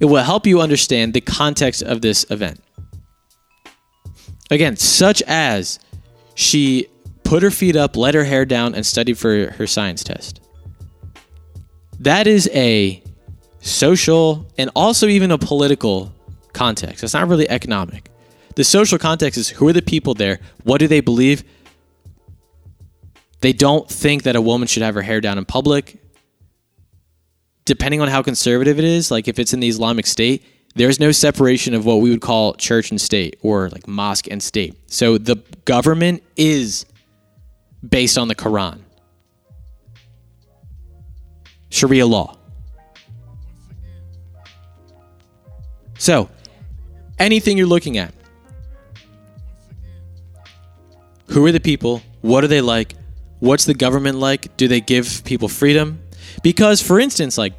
it 0.00 0.06
will 0.06 0.24
help 0.24 0.48
you 0.48 0.60
understand 0.60 1.14
the 1.14 1.20
context 1.20 1.82
of 1.82 2.00
this 2.00 2.28
event. 2.28 2.60
Again, 4.50 4.76
such 4.76 5.22
as 5.28 5.78
she 6.34 6.88
put 7.22 7.44
her 7.44 7.52
feet 7.52 7.76
up, 7.76 7.96
let 7.96 8.14
her 8.14 8.24
hair 8.24 8.44
down, 8.44 8.74
and 8.74 8.84
studied 8.84 9.16
for 9.16 9.52
her 9.52 9.66
science 9.68 10.02
test. 10.02 10.40
That 12.00 12.26
is 12.26 12.50
a 12.52 13.00
social 13.62 14.46
and 14.58 14.70
also 14.74 15.06
even 15.06 15.30
a 15.30 15.38
political 15.38 16.12
context. 16.52 17.02
It's 17.02 17.14
not 17.14 17.28
really 17.28 17.48
economic. 17.48 18.10
The 18.56 18.64
social 18.64 18.98
context 18.98 19.38
is 19.38 19.48
who 19.48 19.66
are 19.68 19.72
the 19.72 19.80
people 19.80 20.14
there? 20.14 20.40
What 20.64 20.78
do 20.78 20.88
they 20.88 21.00
believe? 21.00 21.44
They 23.40 23.52
don't 23.52 23.88
think 23.88 24.24
that 24.24 24.36
a 24.36 24.40
woman 24.40 24.68
should 24.68 24.82
have 24.82 24.94
her 24.94 25.02
hair 25.02 25.20
down 25.20 25.38
in 25.38 25.44
public. 25.44 25.98
Depending 27.64 28.00
on 28.00 28.08
how 28.08 28.22
conservative 28.22 28.78
it 28.78 28.84
is, 28.84 29.10
like 29.10 29.28
if 29.28 29.38
it's 29.38 29.52
in 29.54 29.60
the 29.60 29.68
Islamic 29.68 30.06
State, 30.06 30.44
there's 30.74 30.98
no 30.98 31.12
separation 31.12 31.74
of 31.74 31.84
what 31.86 32.00
we 32.00 32.10
would 32.10 32.20
call 32.20 32.54
church 32.54 32.90
and 32.90 33.00
state 33.00 33.38
or 33.42 33.68
like 33.68 33.86
mosque 33.86 34.26
and 34.30 34.42
state. 34.42 34.76
So 34.90 35.18
the 35.18 35.36
government 35.64 36.22
is 36.36 36.86
based 37.88 38.18
on 38.18 38.28
the 38.28 38.34
Quran, 38.34 38.80
Sharia 41.70 42.06
law. 42.06 42.36
So, 46.02 46.28
anything 47.20 47.56
you're 47.56 47.68
looking 47.68 47.96
at, 47.96 48.12
who 51.28 51.46
are 51.46 51.52
the 51.52 51.60
people? 51.60 52.02
What 52.22 52.42
are 52.42 52.48
they 52.48 52.60
like? 52.60 52.96
What's 53.38 53.66
the 53.66 53.74
government 53.74 54.18
like? 54.18 54.56
Do 54.56 54.66
they 54.66 54.80
give 54.80 55.22
people 55.24 55.46
freedom? 55.46 56.02
Because, 56.42 56.82
for 56.82 56.98
instance, 56.98 57.38
like, 57.38 57.52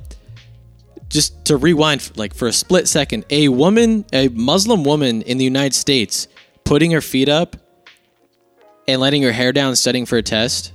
just 1.08 1.46
to 1.46 1.56
rewind, 1.56 2.12
like, 2.18 2.34
for 2.34 2.50
a 2.50 2.52
split 2.52 2.90
second, 2.90 3.24
a 3.30 3.48
woman, 3.48 4.04
a 4.12 4.28
Muslim 4.28 4.84
woman 4.84 5.22
in 5.22 5.38
the 5.38 5.46
United 5.46 5.74
States, 5.74 6.28
putting 6.66 6.92
her 6.92 7.00
feet 7.00 7.30
up 7.30 7.56
and 8.90 9.00
letting 9.00 9.24
her 9.24 9.32
hair 9.32 9.54
down, 9.54 9.78
studying 9.78 10.06
for 10.06 10.18
a 10.18 10.22
test, 10.22 10.74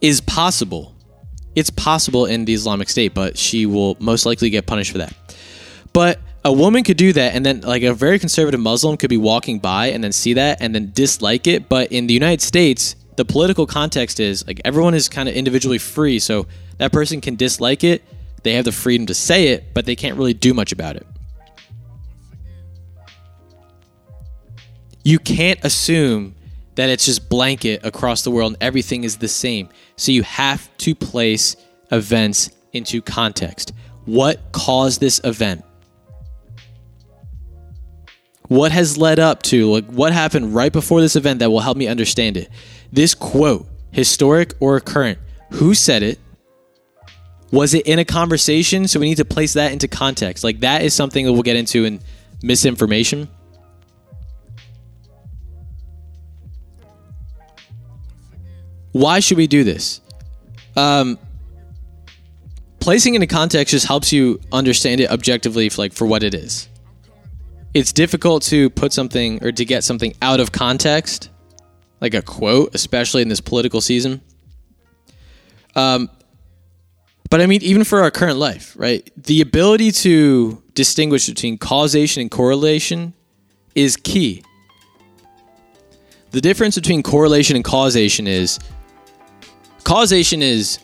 is 0.00 0.22
possible. 0.22 0.94
It's 1.54 1.68
possible 1.68 2.24
in 2.24 2.46
the 2.46 2.54
Islamic 2.54 2.88
State, 2.88 3.12
but 3.12 3.36
she 3.36 3.66
will 3.66 3.98
most 4.00 4.24
likely 4.24 4.48
get 4.48 4.64
punished 4.64 4.92
for 4.92 4.98
that. 4.98 5.14
But 5.92 6.20
a 6.44 6.52
woman 6.52 6.84
could 6.84 6.98
do 6.98 7.12
that, 7.14 7.34
and 7.34 7.44
then 7.44 7.62
like 7.62 7.82
a 7.82 7.94
very 7.94 8.18
conservative 8.18 8.60
Muslim 8.60 8.96
could 8.96 9.10
be 9.10 9.16
walking 9.16 9.58
by 9.58 9.86
and 9.86 10.04
then 10.04 10.12
see 10.12 10.34
that 10.34 10.60
and 10.60 10.74
then 10.74 10.90
dislike 10.92 11.46
it. 11.46 11.68
But 11.68 11.90
in 11.90 12.06
the 12.06 12.14
United 12.14 12.42
States, 12.42 12.96
the 13.16 13.24
political 13.24 13.66
context 13.66 14.20
is 14.20 14.46
like 14.46 14.60
everyone 14.64 14.94
is 14.94 15.08
kind 15.08 15.28
of 15.28 15.34
individually 15.34 15.78
free, 15.78 16.18
so 16.18 16.46
that 16.78 16.92
person 16.92 17.20
can 17.20 17.36
dislike 17.36 17.82
it. 17.82 18.02
They 18.42 18.52
have 18.54 18.66
the 18.66 18.72
freedom 18.72 19.06
to 19.06 19.14
say 19.14 19.48
it, 19.48 19.72
but 19.72 19.86
they 19.86 19.96
can't 19.96 20.18
really 20.18 20.34
do 20.34 20.52
much 20.52 20.70
about 20.72 20.96
it. 20.96 21.06
You 25.02 25.18
can't 25.18 25.62
assume 25.64 26.34
that 26.74 26.90
it's 26.90 27.06
just 27.06 27.28
blanket 27.28 27.84
across 27.84 28.22
the 28.22 28.30
world 28.30 28.52
and 28.52 28.62
everything 28.62 29.04
is 29.04 29.16
the 29.18 29.28
same. 29.28 29.68
So 29.96 30.12
you 30.12 30.22
have 30.24 30.76
to 30.78 30.94
place 30.94 31.56
events 31.92 32.50
into 32.72 33.00
context. 33.00 33.72
What 34.06 34.40
caused 34.52 35.00
this 35.00 35.20
event? 35.24 35.64
What 38.48 38.72
has 38.72 38.98
led 38.98 39.18
up 39.18 39.42
to, 39.44 39.70
like, 39.70 39.86
what 39.86 40.12
happened 40.12 40.54
right 40.54 40.72
before 40.72 41.00
this 41.00 41.16
event 41.16 41.38
that 41.38 41.50
will 41.50 41.60
help 41.60 41.76
me 41.76 41.86
understand 41.86 42.36
it? 42.36 42.50
This 42.92 43.14
quote, 43.14 43.66
historic 43.90 44.52
or 44.60 44.78
current, 44.80 45.18
who 45.52 45.74
said 45.74 46.02
it? 46.02 46.18
Was 47.50 47.72
it 47.72 47.86
in 47.86 47.98
a 47.98 48.04
conversation? 48.04 48.86
So 48.86 49.00
we 49.00 49.08
need 49.08 49.16
to 49.16 49.24
place 49.24 49.54
that 49.54 49.72
into 49.72 49.88
context. 49.88 50.44
Like, 50.44 50.60
that 50.60 50.82
is 50.82 50.92
something 50.92 51.24
that 51.24 51.32
we'll 51.32 51.42
get 51.42 51.56
into 51.56 51.84
in 51.84 52.00
misinformation. 52.42 53.28
Why 58.92 59.20
should 59.20 59.38
we 59.38 59.46
do 59.46 59.64
this? 59.64 60.00
Um, 60.76 61.18
placing 62.78 63.14
into 63.14 63.26
context 63.26 63.72
just 63.72 63.86
helps 63.86 64.12
you 64.12 64.40
understand 64.52 65.00
it 65.00 65.10
objectively, 65.10 65.70
like 65.70 65.92
for 65.92 66.06
what 66.06 66.22
it 66.22 66.34
is. 66.34 66.68
It's 67.74 67.92
difficult 67.92 68.44
to 68.44 68.70
put 68.70 68.92
something 68.92 69.44
or 69.44 69.50
to 69.50 69.64
get 69.64 69.82
something 69.82 70.14
out 70.22 70.38
of 70.38 70.52
context, 70.52 71.30
like 72.00 72.14
a 72.14 72.22
quote, 72.22 72.72
especially 72.74 73.20
in 73.22 73.28
this 73.28 73.40
political 73.40 73.80
season. 73.80 74.20
Um, 75.74 76.08
but 77.30 77.40
I 77.40 77.46
mean, 77.46 77.62
even 77.62 77.82
for 77.82 78.00
our 78.00 78.12
current 78.12 78.38
life, 78.38 78.74
right? 78.78 79.10
The 79.16 79.40
ability 79.40 79.90
to 79.90 80.62
distinguish 80.74 81.26
between 81.26 81.58
causation 81.58 82.20
and 82.22 82.30
correlation 82.30 83.12
is 83.74 83.96
key. 83.96 84.44
The 86.30 86.40
difference 86.40 86.76
between 86.76 87.02
correlation 87.02 87.56
and 87.56 87.64
causation 87.64 88.28
is 88.28 88.60
causation 89.82 90.42
is 90.42 90.78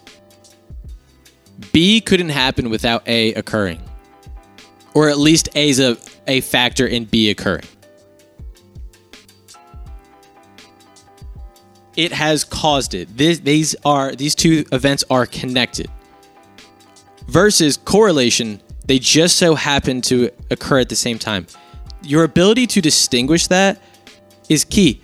B 1.72 2.00
couldn't 2.00 2.31
happen 2.31 2.68
without 2.68 3.07
A 3.07 3.35
occurring. 3.35 3.81
Or 4.94 5.09
at 5.09 5.18
least 5.18 5.48
A 5.55 5.68
is 5.68 5.81
a, 5.81 5.96
a 6.26 6.40
factor 6.40 6.87
in 6.87 7.05
B 7.05 7.31
occurring. 7.31 7.64
It 11.96 12.12
has 12.12 12.44
caused 12.44 12.94
it. 12.94 13.16
This, 13.16 13.40
these 13.40 13.76
are 13.85 14.14
these 14.14 14.35
two 14.35 14.64
events 14.72 15.05
are 15.11 15.26
connected. 15.26 15.88
Versus 17.26 17.76
correlation, 17.76 18.61
they 18.87 18.98
just 18.98 19.37
so 19.37 19.55
happen 19.55 20.00
to 20.03 20.31
occur 20.50 20.81
at 20.81 20.88
the 20.88 20.96
same 20.96 21.18
time. 21.18 21.46
Your 22.03 22.24
ability 22.24 22.66
to 22.68 22.81
distinguish 22.81 23.46
that 23.48 23.81
is 24.48 24.64
key 24.64 25.03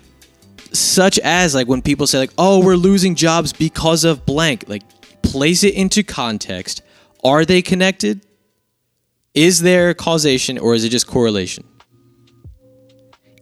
such 0.72 1.18
as 1.20 1.54
like 1.54 1.66
when 1.66 1.80
people 1.80 2.06
say 2.06 2.18
like 2.18 2.32
oh 2.38 2.62
we're 2.64 2.76
losing 2.76 3.14
jobs 3.14 3.52
because 3.52 4.04
of 4.04 4.26
blank 4.26 4.64
like 4.68 4.82
place 5.22 5.64
it 5.64 5.74
into 5.74 6.02
context 6.02 6.82
are 7.24 7.44
they 7.44 7.62
connected 7.62 8.25
is 9.36 9.60
there 9.60 9.94
causation 9.94 10.58
or 10.58 10.74
is 10.74 10.82
it 10.82 10.88
just 10.88 11.06
correlation 11.06 11.62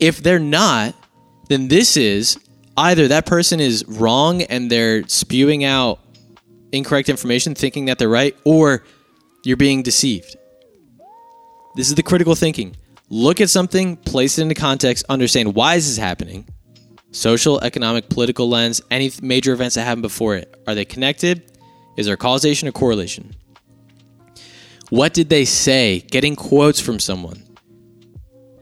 if 0.01 0.23
they're 0.23 0.39
not 0.39 0.95
then 1.49 1.69
this 1.69 1.97
is 1.97 2.39
either 2.77 3.09
that 3.09 3.25
person 3.25 3.61
is 3.61 3.85
wrong 3.87 4.43
and 4.43 4.71
they're 4.71 5.07
spewing 5.09 5.65
out 5.65 6.01
incorrect 6.73 7.09
information 7.09 7.55
thinking 7.55 7.87
that 7.87 7.99
they're 7.99 8.09
right 8.09 8.37
or 8.45 8.85
you're 9.45 9.57
being 9.57 9.83
deceived 9.83 10.37
this 11.77 11.89
is 11.89 11.95
the 11.95 12.03
critical 12.03 12.35
thinking 12.35 12.77
look 13.09 13.41
at 13.41 13.49
something 13.49 13.97
place 13.97 14.37
it 14.39 14.43
into 14.43 14.55
context 14.55 15.07
understand 15.09 15.55
why 15.55 15.77
is 15.77 15.87
this 15.87 15.97
happening 15.97 16.45
social, 17.15 17.61
economic, 17.61 18.09
political 18.09 18.49
lens, 18.49 18.83
any 18.91 19.11
major 19.23 19.53
events 19.53 19.77
that 19.77 19.85
happened 19.85 20.03
before 20.03 20.37
it. 20.37 20.63
Are 20.67 20.75
they 20.75 20.85
connected? 20.85 21.43
Is 21.97 22.07
there 22.07 22.17
causation 22.17 22.69
or 22.69 22.73
correlation? 22.73 23.35
What 24.91 25.15
did 25.15 25.29
they 25.29 25.45
say? 25.45 26.01
Getting 26.01 26.37
quotes 26.37 26.81
from 26.81 26.99
someone. 26.99 27.43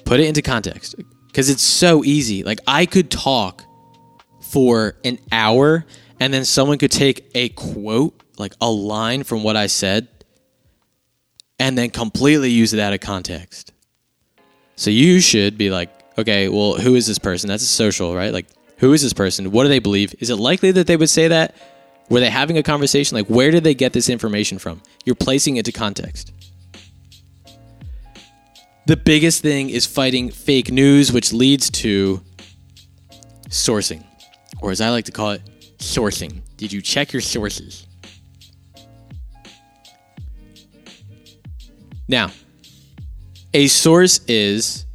Put 0.05 0.21
it 0.21 0.27
into 0.27 0.43
context 0.43 0.95
because 1.27 1.51
it's 1.51 1.63
so 1.63 2.05
easy. 2.05 2.43
Like, 2.43 2.61
I 2.67 2.87
could 2.87 3.11
talk 3.11 3.65
for 4.41 4.97
an 5.05 5.19
hour 5.31 5.87
and 6.21 6.33
then 6.33 6.45
someone 6.45 6.79
could 6.79 6.91
take 6.91 7.31
a 7.35 7.49
quote, 7.51 8.21
like 8.39 8.55
a 8.61 8.71
line 8.71 9.25
from 9.25 9.43
what 9.43 9.57
I 9.57 9.67
said, 9.67 10.09
and 11.59 11.77
then 11.77 11.91
completely 11.91 12.51
use 12.51 12.73
it 12.73 12.81
out 12.81 12.93
of 12.93 13.01
context. 13.01 13.73
So 14.77 14.91
you 14.91 15.21
should 15.21 15.57
be 15.57 15.71
like, 15.71 15.91
okay, 16.19 16.49
well, 16.49 16.75
who 16.75 16.95
is 16.95 17.07
this 17.07 17.19
person? 17.19 17.49
That's 17.49 17.63
a 17.63 17.67
social, 17.67 18.15
right? 18.15 18.33
Like, 18.33 18.47
who 18.79 18.93
is 18.93 19.03
this 19.03 19.13
person? 19.13 19.51
What 19.53 19.63
do 19.63 19.69
they 19.69 19.79
believe? 19.79 20.15
Is 20.19 20.31
it 20.31 20.37
likely 20.37 20.73
that 20.73 20.87
they 20.87 20.97
would 20.97 21.11
say 21.11 21.29
that? 21.29 21.55
Were 22.09 22.21
they 22.21 22.31
having 22.31 22.59
a 22.59 22.63
conversation? 22.63 23.17
Like, 23.17 23.27
where 23.27 23.51
did 23.51 23.65
they 23.65 23.75
get 23.75 23.93
this 23.93 24.09
information 24.09 24.59
from? 24.59 24.83
You're 25.05 25.15
placing 25.15 25.57
it 25.57 25.65
to 25.65 25.73
context. 25.73 26.33
The 28.87 28.97
biggest 28.97 29.43
thing 29.43 29.71
is 29.71 29.87
fighting 29.87 30.31
fake 30.31 30.71
news, 30.73 31.13
which 31.13 31.33
leads 31.33 31.71
to 31.71 32.21
sourcing, 33.49 34.05
or 34.61 34.73
as 34.73 34.81
I 34.81 34.91
like 34.91 35.05
to 35.05 35.13
call 35.13 35.31
it, 35.31 35.43
sourcing. 35.79 36.41
Did 36.57 36.73
you 36.73 36.83
check 36.83 37.13
your 37.13 37.23
sources? 37.23 37.87
Now, 42.09 42.31
a 43.55 43.69
source 43.69 44.21
is 44.27 44.87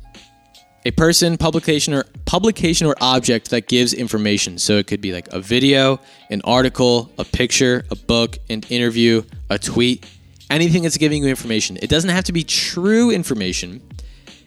A 0.87 0.91
person, 0.91 1.37
publication, 1.37 1.93
or 1.93 2.05
publication 2.23 2.87
or 2.87 2.95
object 3.01 3.49
that 3.49 3.67
gives 3.67 3.93
information. 3.93 4.57
So 4.57 4.77
it 4.77 4.87
could 4.87 5.01
be 5.01 5.11
like 5.11 5.27
a 5.33 5.41
video, 5.41 5.99
an 6.29 6.41
article, 6.45 7.11
a 7.17 7.25
picture, 7.25 7.83
a 7.91 7.95
book, 7.97 8.37
an 8.49 8.61
interview, 8.69 9.23
a 9.49 9.59
tweet, 9.59 10.05
anything 10.49 10.83
that's 10.83 10.95
giving 10.95 11.23
you 11.23 11.29
information. 11.29 11.77
It 11.81 11.89
doesn't 11.89 12.09
have 12.09 12.23
to 12.23 12.31
be 12.31 12.45
true 12.45 13.11
information. 13.11 13.81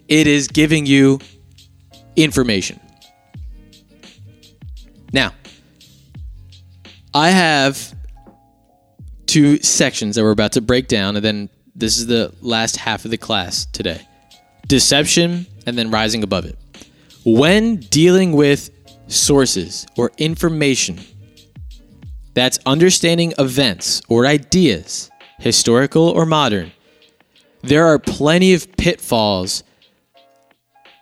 It 0.09 0.27
is 0.27 0.49
giving 0.49 0.87
you 0.87 1.19
information. 2.17 2.81
Now, 5.13 5.35
I 7.13 7.29
have 7.29 7.95
two 9.27 9.59
sections 9.59 10.17
that 10.17 10.23
we're 10.23 10.31
about 10.31 10.53
to 10.53 10.63
break 10.63 10.89
down, 10.89 11.17
and 11.17 11.25
then 11.25 11.51
this 11.75 11.99
is 11.99 12.07
the 12.07 12.33
last 12.41 12.77
half 12.79 13.05
of 13.05 13.11
the 13.11 13.19
class 13.19 13.67
today 13.67 14.07
deception 14.71 15.47
and 15.67 15.77
then 15.77 15.91
rising 15.91 16.23
above 16.23 16.47
it. 16.47 16.57
When 17.25 17.77
dealing 17.77 18.33
with 18.33 18.71
sources 19.09 19.85
or 19.97 20.13
information, 20.17 21.01
that's 22.35 22.59
understanding 22.65 23.35
events 23.37 24.01
or 24.09 24.27
ideas, 24.27 25.11
historical 25.41 26.09
or 26.09 26.25
modern, 26.25 26.71
there 27.63 27.85
are 27.85 27.99
plenty 27.99 28.55
of 28.55 28.71
pitfalls 28.77 29.65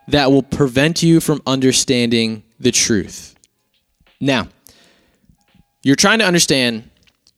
that 0.09 0.33
will 0.33 0.43
prevent 0.43 1.03
you 1.03 1.21
from 1.21 1.43
understanding 1.47 2.43
the 2.59 2.73
truth. 2.73 3.37
Now, 4.19 4.49
you're 5.83 5.95
trying 5.95 6.21
to 6.21 6.25
understand 6.25 6.89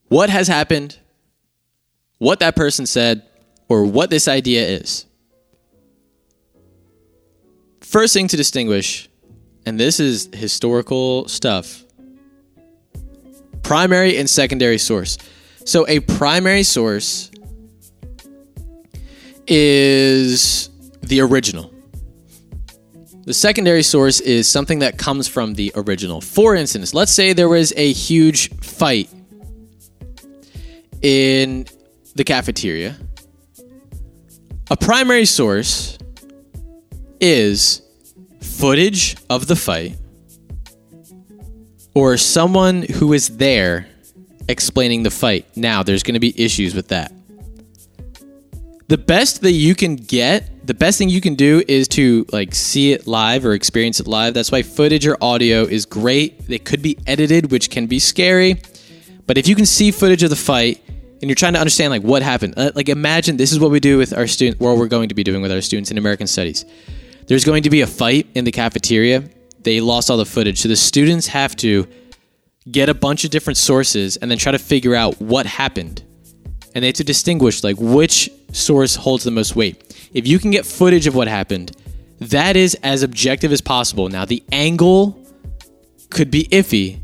what 0.09 0.31
has 0.31 0.47
happened, 0.47 0.97
what 2.19 2.39
that 2.39 2.55
person 2.55 2.87
said, 2.87 3.25
or 3.69 3.85
what 3.85 4.11
this 4.11 4.29
idea 4.29 4.67
is. 4.67 5.07
First 7.91 8.15
thing 8.15 8.29
to 8.29 8.37
distinguish, 8.37 9.09
and 9.67 9.79
this 9.79 9.99
is 9.99 10.29
historical 10.33 11.27
stuff 11.27 11.85
primary 13.65 14.17
and 14.17 14.31
secondary 14.31 14.79
source. 14.79 15.19
So, 15.65 15.89
a 15.89 15.99
primary 15.99 16.63
source 16.63 17.33
is 19.49 20.71
the 21.03 21.21
original. 21.21 21.75
The 23.25 23.35
secondary 23.35 23.83
source 23.83 24.21
is 24.21 24.49
something 24.49 24.79
that 24.79 24.97
comes 24.97 25.27
from 25.27 25.55
the 25.55 25.73
original. 25.75 26.21
For 26.21 26.55
instance, 26.55 26.95
let's 26.95 27.11
say 27.11 27.33
there 27.33 27.49
was 27.49 27.73
a 27.77 27.93
huge 27.93 28.55
fight 28.61 29.11
in 31.03 31.67
the 32.15 32.23
cafeteria. 32.23 32.97
A 34.71 34.77
primary 34.77 35.25
source 35.25 35.99
is 37.21 37.83
footage 38.41 39.17
of 39.29 39.47
the 39.47 39.57
fight 39.57 39.97
or 41.95 42.17
someone 42.17 42.83
who 42.83 43.13
is 43.13 43.37
there 43.37 43.87
explaining 44.49 45.03
the 45.03 45.11
fight. 45.11 45.47
Now, 45.57 45.83
there's 45.83 46.03
going 46.03 46.15
to 46.15 46.21
be 46.21 46.35
issues 46.43 46.75
with 46.75 46.89
that. 46.89 47.13
The 48.89 48.99
best 48.99 49.43
that 49.43 49.53
you 49.53 49.75
can 49.75 49.95
get, 49.97 50.67
the 50.67 50.75
best 50.75 50.99
thing 50.99 51.09
you 51.09 51.21
can 51.21 51.37
do 51.37 51.63
is 51.69 51.87
to 51.89 52.27
like 52.33 52.55
see 52.55 52.93
it 52.93 53.07
live 53.07 53.45
or 53.45 53.53
experience 53.53 54.01
it 54.01 54.09
live. 54.09 54.35
That's 54.35 54.51
why 54.51 54.63
footage 54.63 55.07
or 55.07 55.17
audio 55.21 55.63
is 55.63 55.87
great. 55.87 56.43
It 56.49 56.65
could 56.65 56.83
be 56.83 56.99
edited, 57.07 57.53
which 57.53 57.71
can 57.71 57.87
be 57.87 58.01
scary. 58.01 58.61
But 59.27 59.39
if 59.39 59.47
you 59.47 59.55
can 59.55 59.67
see 59.67 59.93
footage 59.93 60.25
of 60.25 60.31
the 60.31 60.37
fight 60.37 60.83
and 60.89 61.31
you're 61.31 61.37
trying 61.37 61.53
to 61.53 61.61
understand 61.61 61.93
like 61.93 62.03
what 62.03 62.23
happened, 62.23 62.55
uh, 62.57 62.73
like 62.75 62.89
imagine 62.89 63.37
this 63.37 63.53
is 63.53 63.61
what 63.61 63.71
we 63.71 63.79
do 63.79 63.97
with 63.97 64.13
our 64.13 64.27
student, 64.27 64.61
what 64.61 64.77
we're 64.77 64.89
going 64.89 65.09
to 65.11 65.15
be 65.15 65.23
doing 65.23 65.41
with 65.41 65.53
our 65.53 65.61
students 65.61 65.93
in 65.93 65.99
American 65.99 66.27
Studies. 66.27 66.65
There's 67.31 67.45
going 67.45 67.63
to 67.63 67.71
be 67.71 67.83
a 67.83 67.87
fight 67.87 68.27
in 68.35 68.43
the 68.43 68.51
cafeteria. 68.51 69.23
They 69.61 69.81
lost 69.81 70.11
all 70.11 70.17
the 70.17 70.27
footage, 70.27 70.59
so 70.59 70.69
the 70.69 70.75
students 70.75 71.29
have 71.29 71.55
to 71.59 71.87
get 72.69 72.89
a 72.89 72.95
bunch 72.95 73.23
of 73.23 73.31
different 73.31 73.57
sources 73.57 74.17
and 74.17 74.29
then 74.29 74.37
try 74.37 74.51
to 74.51 74.59
figure 74.59 74.97
out 74.97 75.21
what 75.21 75.47
happened. 75.47 76.03
And 76.75 76.83
they 76.83 76.89
have 76.89 76.97
to 76.97 77.05
distinguish 77.05 77.63
like 77.63 77.77
which 77.79 78.29
source 78.51 78.97
holds 78.97 79.23
the 79.23 79.31
most 79.31 79.55
weight. 79.55 80.11
If 80.13 80.27
you 80.27 80.41
can 80.41 80.51
get 80.51 80.67
footage 80.67 81.07
of 81.07 81.15
what 81.15 81.29
happened, 81.29 81.71
that 82.19 82.57
is 82.57 82.75
as 82.83 83.05
objective 83.05 83.53
as 83.53 83.61
possible. 83.61 84.09
Now 84.09 84.25
the 84.25 84.43
angle 84.51 85.25
could 86.11 86.33
be 86.33 86.49
iffy, 86.51 86.99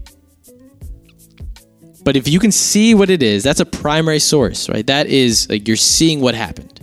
but 2.02 2.16
if 2.16 2.26
you 2.26 2.40
can 2.40 2.50
see 2.50 2.96
what 2.96 3.10
it 3.10 3.22
is, 3.22 3.44
that's 3.44 3.60
a 3.60 3.64
primary 3.64 4.18
source, 4.18 4.68
right? 4.68 4.88
That 4.88 5.06
is 5.06 5.48
like 5.48 5.68
you're 5.68 5.76
seeing 5.76 6.20
what 6.20 6.34
happened. 6.34 6.75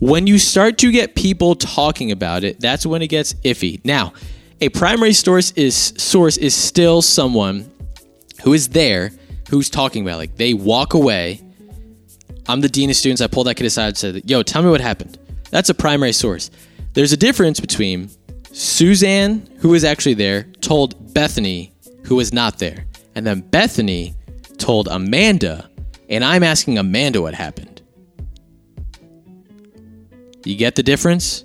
When 0.00 0.26
you 0.26 0.38
start 0.38 0.78
to 0.78 0.92
get 0.92 1.16
people 1.16 1.56
talking 1.56 2.12
about 2.12 2.44
it, 2.44 2.60
that's 2.60 2.86
when 2.86 3.02
it 3.02 3.08
gets 3.08 3.34
iffy. 3.34 3.80
Now, 3.84 4.12
a 4.60 4.68
primary 4.68 5.12
source 5.12 5.50
is 5.52 5.74
source 5.96 6.36
is 6.36 6.54
still 6.54 7.02
someone 7.02 7.70
who 8.42 8.52
is 8.52 8.68
there 8.68 9.12
who's 9.50 9.68
talking 9.70 10.02
about 10.02 10.14
it. 10.14 10.18
like 10.18 10.36
they 10.36 10.54
walk 10.54 10.94
away. 10.94 11.40
I'm 12.46 12.60
the 12.60 12.68
dean 12.68 12.90
of 12.90 12.96
students. 12.96 13.20
I 13.20 13.26
pulled 13.26 13.46
that 13.46 13.56
kid 13.56 13.66
aside 13.66 13.88
and 13.88 13.96
said, 13.96 14.22
"Yo, 14.24 14.42
tell 14.42 14.62
me 14.62 14.70
what 14.70 14.80
happened." 14.80 15.18
That's 15.50 15.68
a 15.68 15.74
primary 15.74 16.12
source. 16.12 16.50
There's 16.94 17.12
a 17.12 17.16
difference 17.16 17.60
between 17.60 18.10
Suzanne, 18.52 19.48
who 19.58 19.70
was 19.70 19.84
actually 19.84 20.14
there, 20.14 20.46
told 20.60 21.12
Bethany, 21.14 21.72
who 22.04 22.16
was 22.16 22.32
not 22.32 22.58
there, 22.58 22.86
and 23.14 23.26
then 23.26 23.40
Bethany 23.40 24.14
told 24.58 24.88
Amanda, 24.88 25.68
and 26.08 26.24
I'm 26.24 26.42
asking 26.42 26.78
Amanda 26.78 27.20
what 27.22 27.34
happened. 27.34 27.77
You 30.48 30.56
get 30.56 30.76
the 30.76 30.82
difference? 30.82 31.44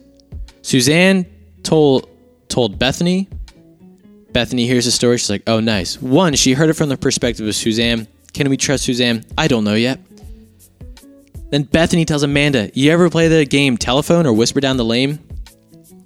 Suzanne 0.61 1.25
told 1.61 2.07
told 2.47 2.79
Bethany. 2.79 3.27
Bethany 4.31 4.65
hears 4.65 4.85
the 4.85 4.91
story. 4.91 5.17
She's 5.17 5.29
like, 5.29 5.43
"Oh, 5.45 5.59
nice." 5.59 6.01
One, 6.01 6.35
she 6.35 6.53
heard 6.53 6.69
it 6.69 6.75
from 6.75 6.87
the 6.87 6.95
perspective 6.95 7.45
of 7.45 7.53
Suzanne. 7.53 8.07
Can 8.31 8.49
we 8.49 8.55
trust 8.55 8.85
Suzanne? 8.85 9.25
I 9.37 9.49
don't 9.49 9.65
know 9.65 9.75
yet. 9.75 9.99
Then 11.51 11.63
Bethany 11.63 12.05
tells 12.05 12.23
Amanda, 12.23 12.71
"You 12.73 12.91
ever 12.91 13.09
play 13.09 13.27
the 13.27 13.43
game 13.43 13.75
telephone 13.75 14.25
or 14.25 14.31
whisper 14.31 14.61
down 14.61 14.77
the 14.77 14.85
lane? 14.85 15.19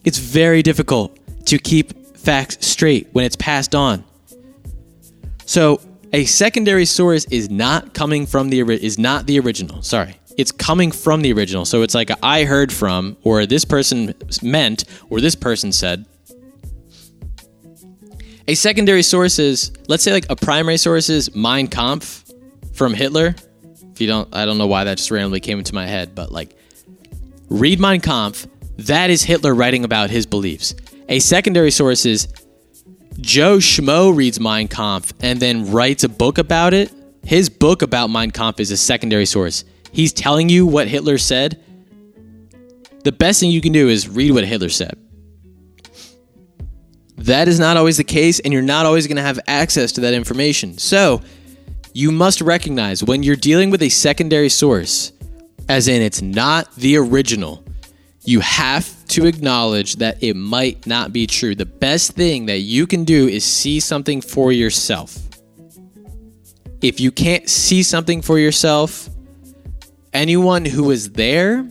It's 0.03 0.17
very 0.17 0.63
difficult 0.63 1.15
to 1.45 1.59
keep 1.59 2.17
facts 2.17 2.57
straight 2.65 3.09
when 3.11 3.25
it's 3.25 3.35
passed 3.35 3.75
on." 3.75 4.05
So, 5.45 5.81
a 6.13 6.25
secondary 6.25 6.85
source 6.85 7.25
is 7.29 7.47
not 7.47 7.93
coming 7.93 8.25
from 8.25 8.49
the 8.49 8.61
is 8.61 8.97
not 8.97 9.27
the 9.27 9.39
original. 9.39 9.83
Sorry. 9.83 10.15
It's 10.37 10.51
coming 10.51 10.91
from 10.91 11.21
the 11.21 11.33
original. 11.33 11.65
So 11.65 11.81
it's 11.81 11.95
like 11.95 12.11
I 12.21 12.43
heard 12.43 12.71
from 12.71 13.17
or 13.23 13.45
this 13.45 13.65
person 13.65 14.13
meant 14.41 14.85
or 15.09 15.19
this 15.19 15.35
person 15.35 15.71
said. 15.71 16.05
A 18.47 18.55
secondary 18.55 19.03
source 19.03 19.39
is 19.39 19.71
let's 19.87 20.03
say 20.03 20.13
like 20.13 20.27
a 20.29 20.35
primary 20.35 20.77
source 20.77 21.09
is 21.09 21.35
Mein 21.35 21.67
Kampf 21.67 22.31
from 22.71 22.93
Hitler. 22.93 23.35
If 23.91 23.99
you 23.99 24.07
don't 24.07 24.33
I 24.33 24.45
don't 24.45 24.57
know 24.57 24.67
why 24.67 24.83
that 24.83 24.97
just 24.97 25.11
randomly 25.11 25.39
came 25.39 25.57
into 25.57 25.73
my 25.73 25.87
head, 25.87 26.13
but 26.13 26.31
like 26.31 26.55
read 27.49 27.79
Mein 27.79 27.99
Kampf, 27.99 28.47
that 28.77 29.09
is 29.09 29.23
Hitler 29.23 29.55
writing 29.55 29.83
about 29.83 30.11
his 30.11 30.25
beliefs. 30.25 30.75
A 31.09 31.19
secondary 31.19 31.71
source 31.71 32.05
is 32.05 32.27
Joe 33.19 33.57
Schmo 33.57 34.15
reads 34.15 34.39
Mein 34.39 34.67
Kampf 34.67 35.13
and 35.19 35.39
then 35.39 35.71
writes 35.71 36.03
a 36.03 36.09
book 36.09 36.37
about 36.37 36.73
it. 36.75 36.91
His 37.23 37.49
book 37.49 37.81
about 37.81 38.09
Mein 38.11 38.29
Kampf 38.31 38.59
is 38.59 38.69
a 38.69 38.77
secondary 38.77 39.25
source. 39.25 39.65
He's 39.97 40.13
telling 40.13 40.47
you 40.47 40.67
what 40.67 40.87
Hitler 40.87 41.17
said. 41.17 41.59
The 43.03 43.11
best 43.11 43.39
thing 43.39 43.49
you 43.49 43.61
can 43.61 43.71
do 43.71 43.89
is 43.89 44.07
read 44.07 44.29
what 44.29 44.45
Hitler 44.45 44.69
said. 44.69 44.95
That 47.15 47.47
is 47.47 47.59
not 47.59 47.77
always 47.77 47.97
the 47.97 48.03
case, 48.03 48.39
and 48.39 48.53
you're 48.53 48.61
not 48.61 48.85
always 48.85 49.07
going 49.07 49.15
to 49.15 49.23
have 49.23 49.39
access 49.47 49.93
to 49.93 50.01
that 50.01 50.13
information. 50.13 50.77
So, 50.77 51.23
you 51.93 52.11
must 52.11 52.41
recognize 52.41 53.03
when 53.03 53.23
you're 53.23 53.35
dealing 53.35 53.71
with 53.71 53.81
a 53.81 53.89
secondary 53.89 54.49
source, 54.49 55.13
as 55.67 55.87
in 55.87 56.03
it's 56.03 56.21
not 56.21 56.71
the 56.75 56.97
original, 56.97 57.65
you 58.23 58.39
have 58.41 59.03
to 59.07 59.25
acknowledge 59.25 59.95
that 59.95 60.21
it 60.21 60.35
might 60.35 60.85
not 60.85 61.11
be 61.11 61.25
true. 61.25 61.55
The 61.55 61.65
best 61.65 62.11
thing 62.11 62.45
that 62.45 62.59
you 62.59 62.85
can 62.85 63.03
do 63.03 63.27
is 63.27 63.43
see 63.43 63.79
something 63.79 64.21
for 64.21 64.51
yourself. 64.51 65.17
If 66.83 66.99
you 66.99 67.09
can't 67.11 67.49
see 67.49 67.81
something 67.81 68.21
for 68.21 68.37
yourself, 68.37 69.09
anyone 70.17 70.65
who 70.65 70.89
is 70.89 71.11
there 71.11 71.69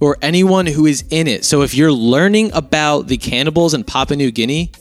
or 0.00 0.16
anyone 0.22 0.66
who 0.66 0.86
is 0.86 1.04
in 1.10 1.28
it. 1.28 1.44
So 1.44 1.60
if 1.60 1.74
you're 1.74 1.92
learning 1.92 2.52
about 2.54 3.06
the 3.06 3.18
cannibals 3.18 3.74
in 3.74 3.84
Papua 3.84 4.16
New 4.16 4.30
Guinea, 4.30 4.72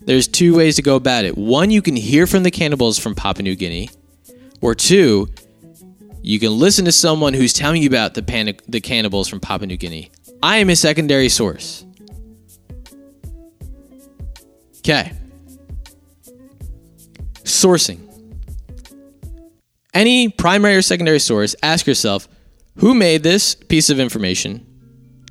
there's 0.00 0.26
two 0.26 0.56
ways 0.56 0.76
to 0.76 0.82
go 0.82 0.96
about 0.96 1.26
it. 1.26 1.36
One, 1.36 1.70
you 1.70 1.82
can 1.82 1.96
hear 1.96 2.26
from 2.26 2.42
the 2.42 2.50
cannibals 2.50 2.98
from 2.98 3.14
Papua 3.14 3.42
New 3.42 3.54
Guinea, 3.54 3.90
or 4.62 4.74
two, 4.74 5.28
you 6.22 6.40
can 6.40 6.58
listen 6.58 6.86
to 6.86 6.92
someone 6.92 7.34
who's 7.34 7.52
telling 7.52 7.82
you 7.82 7.88
about 7.88 8.14
the 8.14 8.22
panic, 8.22 8.62
the 8.66 8.80
cannibals 8.80 9.28
from 9.28 9.40
Papua 9.40 9.66
New 9.66 9.76
Guinea. 9.76 10.10
I 10.42 10.56
am 10.56 10.70
a 10.70 10.76
secondary 10.76 11.28
source. 11.28 11.84
Okay. 14.78 15.12
Sourcing. 17.42 18.13
Any 19.94 20.28
primary 20.28 20.74
or 20.74 20.82
secondary 20.82 21.20
source, 21.20 21.54
ask 21.62 21.86
yourself 21.86 22.28
who 22.78 22.94
made 22.94 23.22
this 23.22 23.54
piece 23.54 23.88
of 23.88 24.00
information 24.00 24.66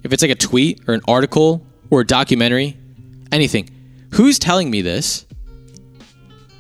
if 0.04 0.12
it's 0.12 0.22
like 0.22 0.32
a 0.32 0.36
tweet 0.36 0.82
or 0.88 0.94
an 0.94 1.02
article 1.08 1.66
or 1.90 2.02
a 2.02 2.06
documentary, 2.06 2.78
anything, 3.32 3.70
who's 4.14 4.38
telling 4.38 4.70
me 4.70 4.82
this? 4.82 5.26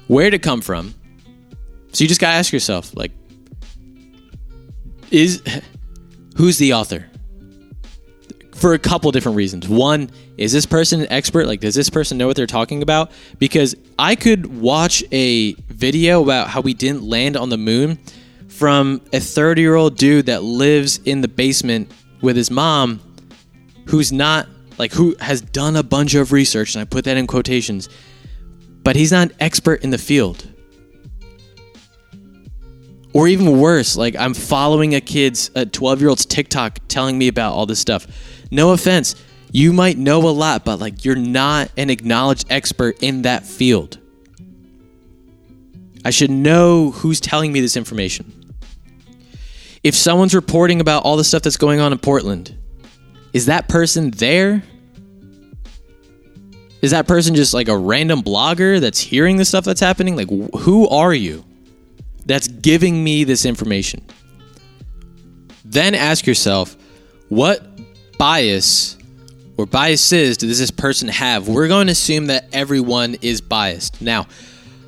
Where'd 0.07 0.33
it 0.33 0.41
come 0.41 0.61
from? 0.61 0.93
So 1.91 2.03
you 2.03 2.07
just 2.07 2.21
gotta 2.21 2.35
ask 2.35 2.51
yourself, 2.51 2.95
like, 2.95 3.11
is 5.11 5.41
who's 6.37 6.57
the 6.57 6.73
author? 6.73 7.09
For 8.63 8.73
a 8.73 8.79
couple 8.79 9.11
different 9.11 9.35
reasons. 9.35 9.67
One, 9.67 10.09
is 10.37 10.53
this 10.53 10.65
person 10.65 11.01
an 11.01 11.11
expert? 11.11 11.47
Like, 11.47 11.59
does 11.59 11.75
this 11.75 11.89
person 11.89 12.17
know 12.17 12.27
what 12.27 12.37
they're 12.37 12.47
talking 12.47 12.81
about? 12.81 13.11
Because 13.37 13.75
I 13.99 14.15
could 14.15 14.61
watch 14.61 15.03
a 15.11 15.51
video 15.67 16.23
about 16.23 16.47
how 16.47 16.61
we 16.61 16.73
didn't 16.73 17.03
land 17.03 17.35
on 17.35 17.49
the 17.49 17.57
moon 17.57 17.99
from 18.47 19.01
a 19.11 19.19
30 19.19 19.61
year 19.61 19.75
old 19.75 19.97
dude 19.97 20.27
that 20.27 20.43
lives 20.43 20.99
in 20.99 21.19
the 21.19 21.27
basement 21.27 21.91
with 22.21 22.37
his 22.37 22.49
mom 22.49 23.01
who's 23.87 24.13
not 24.13 24.47
like 24.77 24.93
who 24.93 25.13
has 25.19 25.41
done 25.41 25.75
a 25.75 25.83
bunch 25.83 26.15
of 26.15 26.31
research 26.31 26.73
and 26.73 26.81
I 26.81 26.85
put 26.85 27.03
that 27.03 27.17
in 27.17 27.27
quotations 27.27 27.89
but 28.81 28.95
he's 28.95 29.11
not 29.11 29.31
an 29.31 29.35
expert 29.41 29.83
in 29.83 29.89
the 29.89 29.97
field 29.97 30.47
or 33.11 33.27
even 33.27 33.59
worse 33.59 33.97
like 33.97 34.15
I'm 34.15 34.33
following 34.33 34.95
a 34.95 35.01
kid's 35.01 35.51
a 35.53 35.65
12 35.65 35.99
year 35.99 36.09
old's 36.09 36.25
TikTok 36.25 36.79
telling 36.87 37.17
me 37.17 37.27
about 37.27 37.51
all 37.51 37.65
this 37.65 37.79
stuff 37.79 38.07
no 38.53 38.71
offense 38.71 39.15
you 39.51 39.73
might 39.73 39.97
know 39.97 40.27
a 40.27 40.31
lot 40.31 40.63
but 40.63 40.79
like 40.79 41.03
you're 41.03 41.15
not 41.15 41.69
an 41.77 41.89
acknowledged 41.89 42.45
expert 42.49 42.97
in 43.01 43.23
that 43.23 43.45
field 43.45 43.97
I 46.05 46.09
should 46.09 46.31
know 46.31 46.91
who's 46.91 47.19
telling 47.19 47.51
me 47.51 47.61
this 47.61 47.77
information 47.77 48.43
if 49.83 49.95
someone's 49.95 50.33
reporting 50.33 50.79
about 50.79 51.03
all 51.03 51.17
the 51.17 51.23
stuff 51.23 51.43
that's 51.43 51.57
going 51.57 51.81
on 51.81 51.91
in 51.91 51.99
Portland, 51.99 52.55
is 53.33 53.47
that 53.47 53.67
person 53.67 54.11
there? 54.11 54.63
Is 56.81 56.91
that 56.91 57.07
person 57.07 57.35
just 57.35 57.53
like 57.53 57.67
a 57.67 57.77
random 57.77 58.23
blogger 58.23 58.79
that's 58.79 58.99
hearing 58.99 59.37
the 59.37 59.45
stuff 59.45 59.65
that's 59.65 59.81
happening? 59.81 60.15
Like, 60.15 60.29
who 60.59 60.87
are 60.87 61.13
you 61.13 61.43
that's 62.25 62.47
giving 62.47 63.03
me 63.03 63.25
this 63.25 63.45
information? 63.45 64.05
Then 65.65 65.95
ask 65.95 66.25
yourself, 66.25 66.77
what 67.29 67.72
bias 68.23 68.97
or 69.57 69.65
biases 69.65 70.37
does 70.37 70.57
this 70.57 70.71
person 70.71 71.09
have? 71.09 71.49
We're 71.49 71.67
going 71.67 71.87
to 71.87 71.91
assume 71.91 72.27
that 72.27 72.45
everyone 72.53 73.17
is 73.21 73.41
biased. 73.41 74.01
Now, 74.01 74.27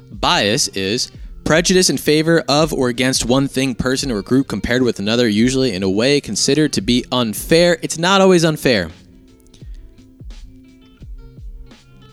bias 0.10 0.70
is 0.70 1.12
prejudice 1.44 1.90
in 1.90 1.98
favor 1.98 2.46
of 2.48 2.72
or 2.72 2.88
against 2.88 3.26
one 3.26 3.50
thing, 3.50 3.76
person, 3.76 4.10
or 4.10 4.22
group 4.22 4.48
compared 4.48 4.84
with 4.84 5.00
another, 5.00 5.28
usually 5.28 5.74
in 5.74 5.84
a 5.84 5.90
way 5.90 6.22
considered 6.22 6.72
to 6.72 6.82
be 6.82 7.04
unfair. 7.12 7.78
It's 7.82 7.98
not 7.98 8.22
always 8.22 8.46
unfair. 8.46 8.90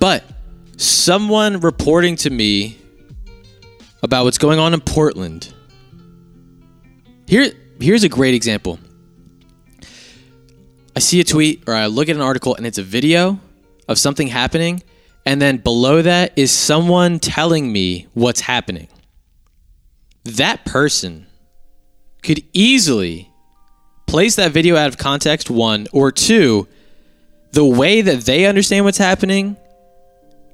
But 0.00 0.24
someone 0.76 1.60
reporting 1.60 2.16
to 2.16 2.30
me 2.30 2.78
about 4.02 4.24
what's 4.24 4.38
going 4.38 4.58
on 4.58 4.74
in 4.74 4.80
Portland. 4.80 5.54
Here, 7.28 7.52
here's 7.78 8.02
a 8.02 8.08
great 8.08 8.34
example. 8.34 8.80
I 10.94 11.00
see 11.00 11.20
a 11.20 11.24
tweet 11.24 11.64
or 11.66 11.74
I 11.74 11.86
look 11.86 12.08
at 12.08 12.16
an 12.16 12.22
article 12.22 12.54
and 12.54 12.66
it's 12.66 12.78
a 12.78 12.82
video 12.82 13.40
of 13.88 13.98
something 13.98 14.28
happening, 14.28 14.82
and 15.24 15.40
then 15.40 15.56
below 15.56 16.02
that 16.02 16.32
is 16.36 16.50
someone 16.50 17.18
telling 17.18 17.72
me 17.72 18.06
what's 18.14 18.40
happening. 18.40 18.88
That 20.24 20.64
person 20.64 21.26
could 22.22 22.42
easily 22.52 23.30
place 24.06 24.36
that 24.36 24.52
video 24.52 24.76
out 24.76 24.88
of 24.88 24.98
context, 24.98 25.50
one, 25.50 25.86
or 25.92 26.12
two, 26.12 26.68
the 27.52 27.64
way 27.64 28.02
that 28.02 28.20
they 28.20 28.46
understand 28.46 28.84
what's 28.84 28.98
happening, 28.98 29.56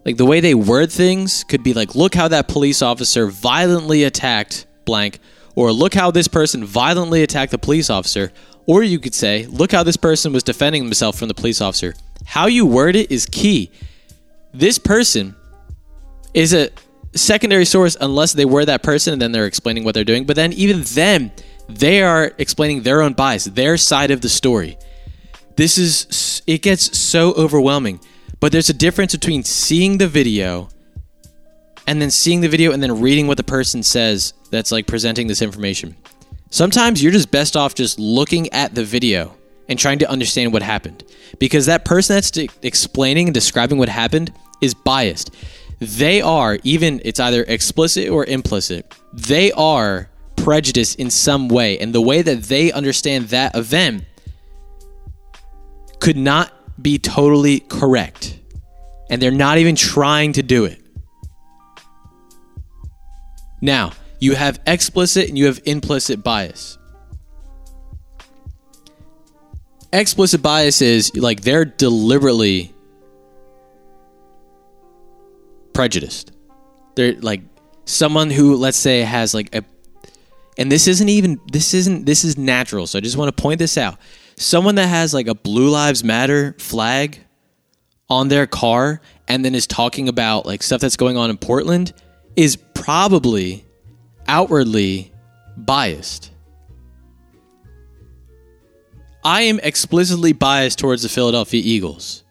like 0.04 0.16
the 0.16 0.24
way 0.24 0.40
they 0.40 0.54
word 0.54 0.90
things, 0.90 1.44
could 1.44 1.62
be 1.62 1.74
like, 1.74 1.94
look 1.94 2.14
how 2.14 2.28
that 2.28 2.48
police 2.48 2.80
officer 2.80 3.26
violently 3.26 4.04
attacked 4.04 4.66
blank, 4.84 5.18
or 5.54 5.72
look 5.72 5.92
how 5.92 6.10
this 6.10 6.28
person 6.28 6.64
violently 6.64 7.22
attacked 7.22 7.50
the 7.50 7.58
police 7.58 7.90
officer. 7.90 8.32
Or 8.68 8.82
you 8.82 8.98
could 8.98 9.14
say, 9.14 9.46
look 9.46 9.72
how 9.72 9.82
this 9.82 9.96
person 9.96 10.32
was 10.32 10.42
defending 10.42 10.84
himself 10.84 11.18
from 11.18 11.28
the 11.28 11.34
police 11.34 11.62
officer. 11.62 11.94
How 12.26 12.46
you 12.46 12.66
word 12.66 12.96
it 12.96 13.10
is 13.10 13.24
key. 13.24 13.72
This 14.52 14.78
person 14.78 15.34
is 16.34 16.52
a 16.52 16.68
secondary 17.14 17.64
source 17.64 17.96
unless 17.98 18.34
they 18.34 18.44
were 18.44 18.66
that 18.66 18.82
person 18.82 19.14
and 19.14 19.22
then 19.22 19.32
they're 19.32 19.46
explaining 19.46 19.84
what 19.84 19.94
they're 19.94 20.04
doing. 20.04 20.26
But 20.26 20.36
then 20.36 20.52
even 20.52 20.82
then, 20.82 21.32
they 21.66 22.02
are 22.02 22.32
explaining 22.36 22.82
their 22.82 23.00
own 23.00 23.14
bias, 23.14 23.46
their 23.46 23.78
side 23.78 24.10
of 24.10 24.20
the 24.20 24.28
story. 24.28 24.76
This 25.56 25.78
is 25.78 26.42
it 26.46 26.60
gets 26.60 26.96
so 26.96 27.32
overwhelming. 27.32 28.00
But 28.38 28.52
there's 28.52 28.68
a 28.68 28.74
difference 28.74 29.14
between 29.14 29.44
seeing 29.44 29.96
the 29.96 30.08
video 30.08 30.68
and 31.86 32.02
then 32.02 32.10
seeing 32.10 32.42
the 32.42 32.48
video 32.48 32.72
and 32.72 32.82
then 32.82 33.00
reading 33.00 33.26
what 33.26 33.38
the 33.38 33.44
person 33.44 33.82
says 33.82 34.34
that's 34.50 34.70
like 34.70 34.86
presenting 34.86 35.26
this 35.26 35.40
information. 35.40 35.96
Sometimes 36.50 37.02
you're 37.02 37.12
just 37.12 37.30
best 37.30 37.56
off 37.56 37.74
just 37.74 37.98
looking 37.98 38.52
at 38.52 38.74
the 38.74 38.84
video 38.84 39.36
and 39.68 39.78
trying 39.78 39.98
to 39.98 40.10
understand 40.10 40.52
what 40.52 40.62
happened 40.62 41.04
because 41.38 41.66
that 41.66 41.84
person 41.84 42.16
that's 42.16 42.30
de- 42.30 42.48
explaining 42.62 43.28
and 43.28 43.34
describing 43.34 43.78
what 43.78 43.88
happened 43.88 44.32
is 44.62 44.72
biased. 44.72 45.34
They 45.78 46.22
are 46.22 46.58
even 46.64 47.02
it's 47.04 47.20
either 47.20 47.44
explicit 47.44 48.08
or 48.08 48.24
implicit. 48.24 48.94
They 49.12 49.52
are 49.52 50.08
prejudiced 50.36 50.98
in 50.98 51.10
some 51.10 51.48
way 51.48 51.78
and 51.78 51.94
the 51.94 52.00
way 52.00 52.22
that 52.22 52.44
they 52.44 52.72
understand 52.72 53.28
that 53.28 53.54
event 53.54 54.04
could 56.00 56.16
not 56.16 56.52
be 56.82 56.98
totally 56.98 57.60
correct. 57.60 58.38
And 59.10 59.20
they're 59.20 59.30
not 59.30 59.58
even 59.58 59.74
trying 59.74 60.32
to 60.34 60.42
do 60.42 60.64
it. 60.64 60.80
Now, 63.60 63.92
you 64.18 64.34
have 64.34 64.60
explicit 64.66 65.28
and 65.28 65.38
you 65.38 65.46
have 65.46 65.60
implicit 65.64 66.22
bias. 66.22 66.78
Explicit 69.92 70.42
bias 70.42 70.82
is 70.82 71.14
like 71.16 71.42
they're 71.42 71.64
deliberately 71.64 72.74
prejudiced. 75.72 76.32
They're 76.94 77.14
like 77.14 77.42
someone 77.84 78.30
who, 78.30 78.56
let's 78.56 78.76
say, 78.76 79.00
has 79.00 79.32
like 79.32 79.54
a, 79.54 79.62
and 80.58 80.70
this 80.70 80.88
isn't 80.88 81.08
even, 81.08 81.40
this 81.52 81.72
isn't, 81.72 82.04
this 82.04 82.24
is 82.24 82.36
natural. 82.36 82.86
So 82.86 82.98
I 82.98 83.00
just 83.00 83.16
want 83.16 83.34
to 83.34 83.42
point 83.42 83.60
this 83.60 83.78
out. 83.78 83.96
Someone 84.36 84.74
that 84.74 84.88
has 84.88 85.14
like 85.14 85.28
a 85.28 85.34
Blue 85.34 85.70
Lives 85.70 86.02
Matter 86.02 86.56
flag 86.58 87.18
on 88.10 88.28
their 88.28 88.46
car 88.46 89.00
and 89.28 89.44
then 89.44 89.54
is 89.54 89.66
talking 89.66 90.08
about 90.08 90.46
like 90.46 90.62
stuff 90.62 90.80
that's 90.80 90.96
going 90.96 91.16
on 91.16 91.30
in 91.30 91.36
Portland 91.36 91.92
is 92.36 92.56
probably 92.56 93.64
outwardly 94.28 95.12
biased. 95.56 96.30
I 99.24 99.42
am 99.42 99.58
explicitly 99.62 100.32
biased 100.32 100.78
towards 100.78 101.02
the 101.02 101.08
Philadelphia 101.08 101.60
Eagles. 101.64 102.22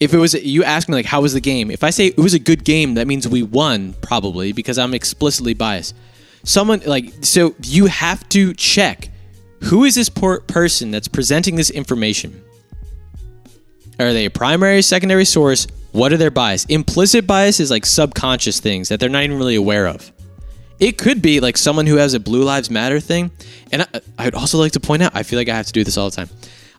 If 0.00 0.12
it 0.12 0.18
was 0.18 0.34
you 0.34 0.64
ask 0.64 0.88
me 0.88 0.96
like 0.96 1.06
how 1.06 1.20
was 1.20 1.32
the 1.32 1.40
game? 1.40 1.70
If 1.70 1.84
I 1.84 1.90
say 1.90 2.08
it 2.08 2.16
was 2.16 2.34
a 2.34 2.40
good 2.40 2.64
game, 2.64 2.94
that 2.94 3.06
means 3.06 3.28
we 3.28 3.44
won 3.44 3.92
probably 4.00 4.52
because 4.52 4.78
I'm 4.78 4.94
explicitly 4.94 5.54
biased. 5.54 5.94
Someone 6.42 6.82
like 6.86 7.12
so 7.20 7.54
you 7.62 7.86
have 7.86 8.28
to 8.30 8.52
check 8.54 9.10
who 9.62 9.84
is 9.84 9.94
this 9.94 10.08
person 10.08 10.90
that's 10.90 11.06
presenting 11.06 11.54
this 11.54 11.70
information? 11.70 12.42
Are 14.02 14.12
they 14.12 14.26
a 14.26 14.30
primary, 14.30 14.82
secondary 14.82 15.24
source? 15.24 15.66
What 15.92 16.12
are 16.12 16.16
their 16.16 16.30
bias? 16.30 16.64
Implicit 16.66 17.26
bias 17.26 17.60
is 17.60 17.70
like 17.70 17.86
subconscious 17.86 18.60
things 18.60 18.88
that 18.88 18.98
they're 18.98 19.08
not 19.08 19.22
even 19.24 19.36
really 19.36 19.56
aware 19.56 19.86
of. 19.86 20.10
It 20.80 20.98
could 20.98 21.22
be 21.22 21.38
like 21.38 21.56
someone 21.56 21.86
who 21.86 21.96
has 21.96 22.14
a 22.14 22.20
Blue 22.20 22.42
Lives 22.42 22.70
Matter 22.70 22.98
thing. 22.98 23.30
And 23.70 23.82
I, 23.82 24.00
I'd 24.18 24.34
also 24.34 24.58
like 24.58 24.72
to 24.72 24.80
point 24.80 25.02
out, 25.02 25.12
I 25.14 25.22
feel 25.22 25.38
like 25.38 25.48
I 25.48 25.56
have 25.56 25.66
to 25.66 25.72
do 25.72 25.84
this 25.84 25.96
all 25.96 26.10
the 26.10 26.16
time. 26.16 26.28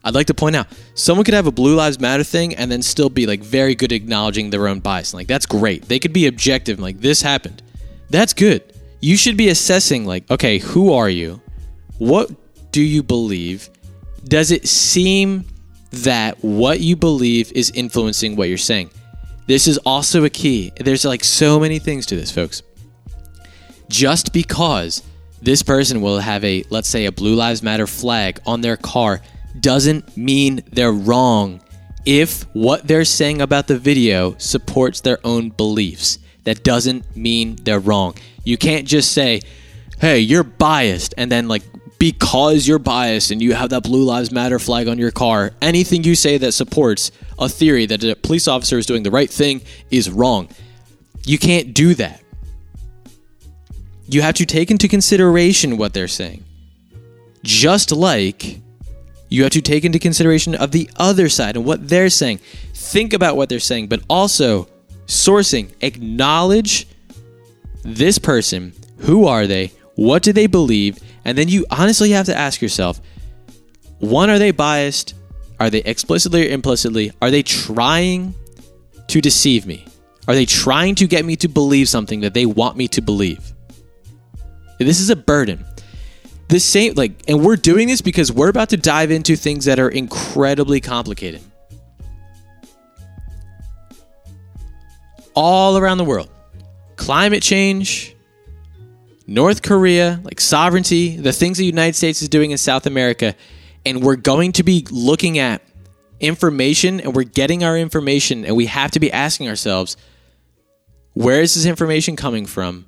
I'd 0.04 0.14
like 0.14 0.26
to 0.26 0.34
point 0.34 0.54
out, 0.54 0.66
someone 0.94 1.24
could 1.24 1.32
have 1.32 1.46
a 1.46 1.52
Blue 1.52 1.74
Lives 1.74 1.98
Matter 1.98 2.24
thing 2.24 2.54
and 2.56 2.70
then 2.70 2.82
still 2.82 3.08
be 3.08 3.26
like 3.26 3.40
very 3.40 3.74
good 3.74 3.92
acknowledging 3.92 4.50
their 4.50 4.68
own 4.68 4.80
bias. 4.80 5.14
Like, 5.14 5.26
that's 5.26 5.46
great. 5.46 5.88
They 5.88 5.98
could 5.98 6.12
be 6.12 6.26
objective, 6.26 6.78
like, 6.78 7.00
this 7.00 7.22
happened. 7.22 7.62
That's 8.10 8.34
good. 8.34 8.62
You 9.00 9.16
should 9.16 9.38
be 9.38 9.48
assessing, 9.48 10.04
like, 10.04 10.30
okay, 10.30 10.58
who 10.58 10.92
are 10.92 11.08
you? 11.08 11.40
What 11.96 12.30
do 12.72 12.82
you 12.82 13.02
believe? 13.02 13.70
Does 14.24 14.50
it 14.50 14.68
seem 14.68 15.46
that 15.94 16.42
what 16.42 16.80
you 16.80 16.96
believe 16.96 17.52
is 17.52 17.70
influencing 17.70 18.36
what 18.36 18.48
you're 18.48 18.58
saying? 18.58 18.90
This 19.46 19.66
is 19.68 19.78
also 19.78 20.24
a 20.24 20.30
key. 20.30 20.72
There's 20.76 21.04
like 21.04 21.24
so 21.24 21.60
many 21.60 21.78
things 21.78 22.06
to 22.06 22.16
this, 22.16 22.30
folks. 22.30 22.62
Just 23.88 24.32
because 24.32 25.02
this 25.42 25.62
person 25.62 26.00
will 26.00 26.18
have 26.18 26.42
a, 26.44 26.64
let's 26.70 26.88
say, 26.88 27.04
a 27.04 27.12
Blue 27.12 27.34
Lives 27.34 27.62
Matter 27.62 27.86
flag 27.86 28.40
on 28.46 28.62
their 28.62 28.76
car 28.76 29.20
doesn't 29.60 30.16
mean 30.16 30.62
they're 30.72 30.92
wrong 30.92 31.60
if 32.06 32.42
what 32.54 32.86
they're 32.86 33.04
saying 33.04 33.40
about 33.40 33.66
the 33.66 33.78
video 33.78 34.34
supports 34.38 35.00
their 35.00 35.18
own 35.24 35.50
beliefs. 35.50 36.18
That 36.44 36.64
doesn't 36.64 37.16
mean 37.16 37.56
they're 37.62 37.80
wrong. 37.80 38.14
You 38.44 38.58
can't 38.58 38.86
just 38.86 39.12
say, 39.12 39.40
hey, 40.00 40.18
you're 40.18 40.44
biased, 40.44 41.14
and 41.16 41.30
then 41.32 41.48
like 41.48 41.62
because 41.98 42.66
you're 42.66 42.78
biased 42.78 43.30
and 43.30 43.40
you 43.40 43.54
have 43.54 43.70
that 43.70 43.82
Blue 43.82 44.04
Lives 44.04 44.30
Matter 44.30 44.58
flag 44.58 44.88
on 44.88 44.98
your 44.98 45.10
car, 45.10 45.52
anything 45.62 46.04
you 46.04 46.14
say 46.14 46.38
that 46.38 46.52
supports 46.52 47.10
a 47.38 47.48
theory 47.48 47.86
that 47.86 48.02
a 48.04 48.16
police 48.16 48.48
officer 48.48 48.78
is 48.78 48.86
doing 48.86 49.02
the 49.02 49.10
right 49.10 49.30
thing 49.30 49.62
is 49.90 50.10
wrong. 50.10 50.48
You 51.24 51.38
can't 51.38 51.72
do 51.72 51.94
that. 51.94 52.22
You 54.06 54.22
have 54.22 54.34
to 54.34 54.46
take 54.46 54.70
into 54.70 54.88
consideration 54.88 55.76
what 55.76 55.94
they're 55.94 56.08
saying. 56.08 56.44
Just 57.42 57.92
like 57.92 58.60
you 59.28 59.42
have 59.42 59.52
to 59.52 59.62
take 59.62 59.84
into 59.84 59.98
consideration 59.98 60.54
of 60.54 60.70
the 60.70 60.88
other 60.96 61.28
side 61.28 61.56
and 61.56 61.64
what 61.64 61.88
they're 61.88 62.10
saying. 62.10 62.38
Think 62.74 63.12
about 63.12 63.36
what 63.36 63.48
they're 63.48 63.58
saying, 63.60 63.88
but 63.88 64.02
also 64.08 64.68
sourcing, 65.06 65.72
acknowledge 65.80 66.86
this 67.82 68.18
person, 68.18 68.72
who 68.98 69.26
are 69.26 69.46
they? 69.46 69.72
What 69.94 70.22
do 70.22 70.32
they 70.32 70.46
believe? 70.46 70.98
And 71.24 71.38
then 71.38 71.48
you 71.48 71.66
honestly 71.70 72.10
have 72.10 72.26
to 72.26 72.36
ask 72.36 72.60
yourself, 72.60 73.00
one, 73.98 74.30
are 74.30 74.38
they 74.38 74.50
biased? 74.50 75.14
Are 75.58 75.70
they 75.70 75.78
explicitly 75.78 76.48
or 76.48 76.52
implicitly? 76.52 77.12
Are 77.22 77.30
they 77.30 77.42
trying 77.42 78.34
to 79.08 79.20
deceive 79.20 79.66
me? 79.66 79.86
Are 80.26 80.34
they 80.34 80.46
trying 80.46 80.94
to 80.96 81.06
get 81.06 81.24
me 81.24 81.36
to 81.36 81.48
believe 81.48 81.88
something 81.88 82.20
that 82.20 82.34
they 82.34 82.46
want 82.46 82.76
me 82.76 82.88
to 82.88 83.00
believe? 83.00 83.52
This 84.78 85.00
is 85.00 85.10
a 85.10 85.16
burden. 85.16 85.64
The 86.48 86.60
same, 86.60 86.94
like, 86.94 87.12
and 87.28 87.44
we're 87.44 87.56
doing 87.56 87.88
this 87.88 88.00
because 88.00 88.30
we're 88.30 88.48
about 88.48 88.70
to 88.70 88.76
dive 88.76 89.10
into 89.10 89.36
things 89.36 89.64
that 89.64 89.78
are 89.78 89.88
incredibly 89.88 90.80
complicated. 90.80 91.40
All 95.34 95.76
around 95.78 95.98
the 95.98 96.04
world 96.04 96.30
climate 96.96 97.42
change, 97.42 98.13
North 99.26 99.62
Korea, 99.62 100.20
like 100.22 100.40
sovereignty, 100.40 101.16
the 101.16 101.32
things 101.32 101.58
the 101.58 101.64
United 101.64 101.94
States 101.94 102.20
is 102.20 102.28
doing 102.28 102.50
in 102.50 102.58
South 102.58 102.86
America. 102.86 103.34
And 103.86 104.02
we're 104.02 104.16
going 104.16 104.52
to 104.52 104.62
be 104.62 104.86
looking 104.90 105.38
at 105.38 105.62
information 106.20 107.00
and 107.00 107.14
we're 107.14 107.24
getting 107.24 107.64
our 107.64 107.76
information, 107.76 108.44
and 108.44 108.56
we 108.56 108.66
have 108.66 108.90
to 108.92 109.00
be 109.00 109.12
asking 109.12 109.48
ourselves, 109.48 109.96
where 111.12 111.40
is 111.40 111.54
this 111.54 111.64
information 111.64 112.16
coming 112.16 112.46
from? 112.46 112.86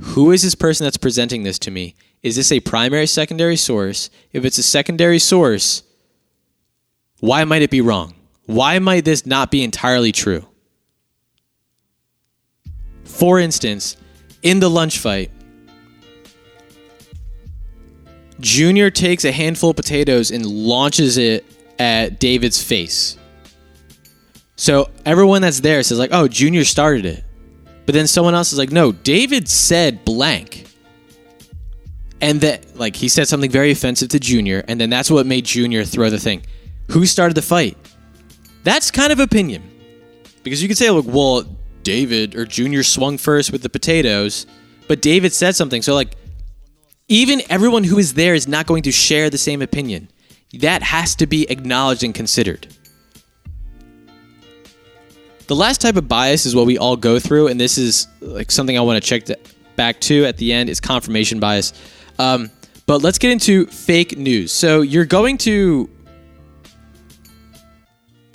Who 0.00 0.30
is 0.30 0.42
this 0.42 0.54
person 0.54 0.84
that's 0.84 0.96
presenting 0.96 1.42
this 1.42 1.58
to 1.60 1.70
me? 1.70 1.94
Is 2.22 2.36
this 2.36 2.52
a 2.52 2.60
primary, 2.60 3.06
secondary 3.06 3.56
source? 3.56 4.10
If 4.32 4.44
it's 4.44 4.58
a 4.58 4.62
secondary 4.62 5.18
source, 5.18 5.82
why 7.20 7.44
might 7.44 7.62
it 7.62 7.70
be 7.70 7.80
wrong? 7.80 8.14
Why 8.46 8.78
might 8.78 9.04
this 9.04 9.26
not 9.26 9.50
be 9.50 9.62
entirely 9.62 10.12
true? 10.12 10.46
For 13.04 13.38
instance, 13.38 13.96
in 14.42 14.60
the 14.60 14.68
lunch 14.68 14.98
fight, 14.98 15.30
Junior 18.40 18.90
takes 18.90 19.24
a 19.24 19.32
handful 19.32 19.70
of 19.70 19.76
potatoes 19.76 20.30
and 20.30 20.44
launches 20.44 21.18
it 21.18 21.44
at 21.78 22.18
David's 22.20 22.62
face. 22.62 23.16
So 24.56 24.90
everyone 25.04 25.42
that's 25.42 25.60
there 25.60 25.82
says 25.82 25.98
like, 25.98 26.10
"Oh, 26.12 26.28
Junior 26.28 26.64
started 26.64 27.04
it." 27.04 27.24
But 27.84 27.94
then 27.94 28.06
someone 28.06 28.34
else 28.34 28.52
is 28.52 28.58
like, 28.58 28.72
"No, 28.72 28.92
David 28.92 29.48
said 29.48 30.04
blank." 30.04 30.64
And 32.20 32.40
that 32.40 32.76
like 32.76 32.96
he 32.96 33.08
said 33.08 33.28
something 33.28 33.50
very 33.50 33.70
offensive 33.70 34.08
to 34.10 34.18
Junior, 34.18 34.64
and 34.66 34.80
then 34.80 34.90
that's 34.90 35.10
what 35.10 35.26
made 35.26 35.44
Junior 35.44 35.84
throw 35.84 36.10
the 36.10 36.18
thing. 36.18 36.42
Who 36.90 37.04
started 37.04 37.34
the 37.34 37.42
fight? 37.42 37.76
That's 38.64 38.90
kind 38.90 39.12
of 39.12 39.20
opinion. 39.20 39.62
Because 40.42 40.62
you 40.62 40.68
could 40.68 40.78
say, 40.78 40.90
like, 40.90 41.04
well, 41.06 41.44
David 41.82 42.34
or 42.34 42.44
Junior 42.46 42.82
swung 42.82 43.18
first 43.18 43.52
with 43.52 43.62
the 43.62 43.68
potatoes, 43.68 44.46
but 44.88 45.02
David 45.02 45.32
said 45.32 45.54
something. 45.54 45.82
So 45.82 45.94
like 45.94 46.16
even 47.08 47.42
everyone 47.48 47.84
who 47.84 47.98
is 47.98 48.14
there 48.14 48.34
is 48.34 48.48
not 48.48 48.66
going 48.66 48.82
to 48.82 48.92
share 48.92 49.30
the 49.30 49.38
same 49.38 49.62
opinion. 49.62 50.08
That 50.54 50.82
has 50.82 51.14
to 51.16 51.26
be 51.26 51.48
acknowledged 51.50 52.02
and 52.02 52.14
considered. 52.14 52.66
The 55.46 55.54
last 55.54 55.80
type 55.80 55.96
of 55.96 56.08
bias 56.08 56.44
is 56.44 56.56
what 56.56 56.66
we 56.66 56.76
all 56.76 56.96
go 56.96 57.20
through, 57.20 57.48
and 57.48 57.60
this 57.60 57.78
is 57.78 58.08
like 58.20 58.50
something 58.50 58.76
I 58.76 58.80
want 58.80 59.02
to 59.02 59.08
check 59.08 59.38
back 59.76 60.00
to 60.02 60.24
at 60.24 60.38
the 60.38 60.52
end. 60.52 60.68
Is 60.68 60.80
confirmation 60.80 61.38
bias. 61.38 61.72
Um, 62.18 62.50
but 62.86 63.02
let's 63.02 63.18
get 63.18 63.30
into 63.30 63.66
fake 63.66 64.16
news. 64.16 64.50
So 64.50 64.80
you're 64.80 65.04
going 65.04 65.38
to 65.38 65.88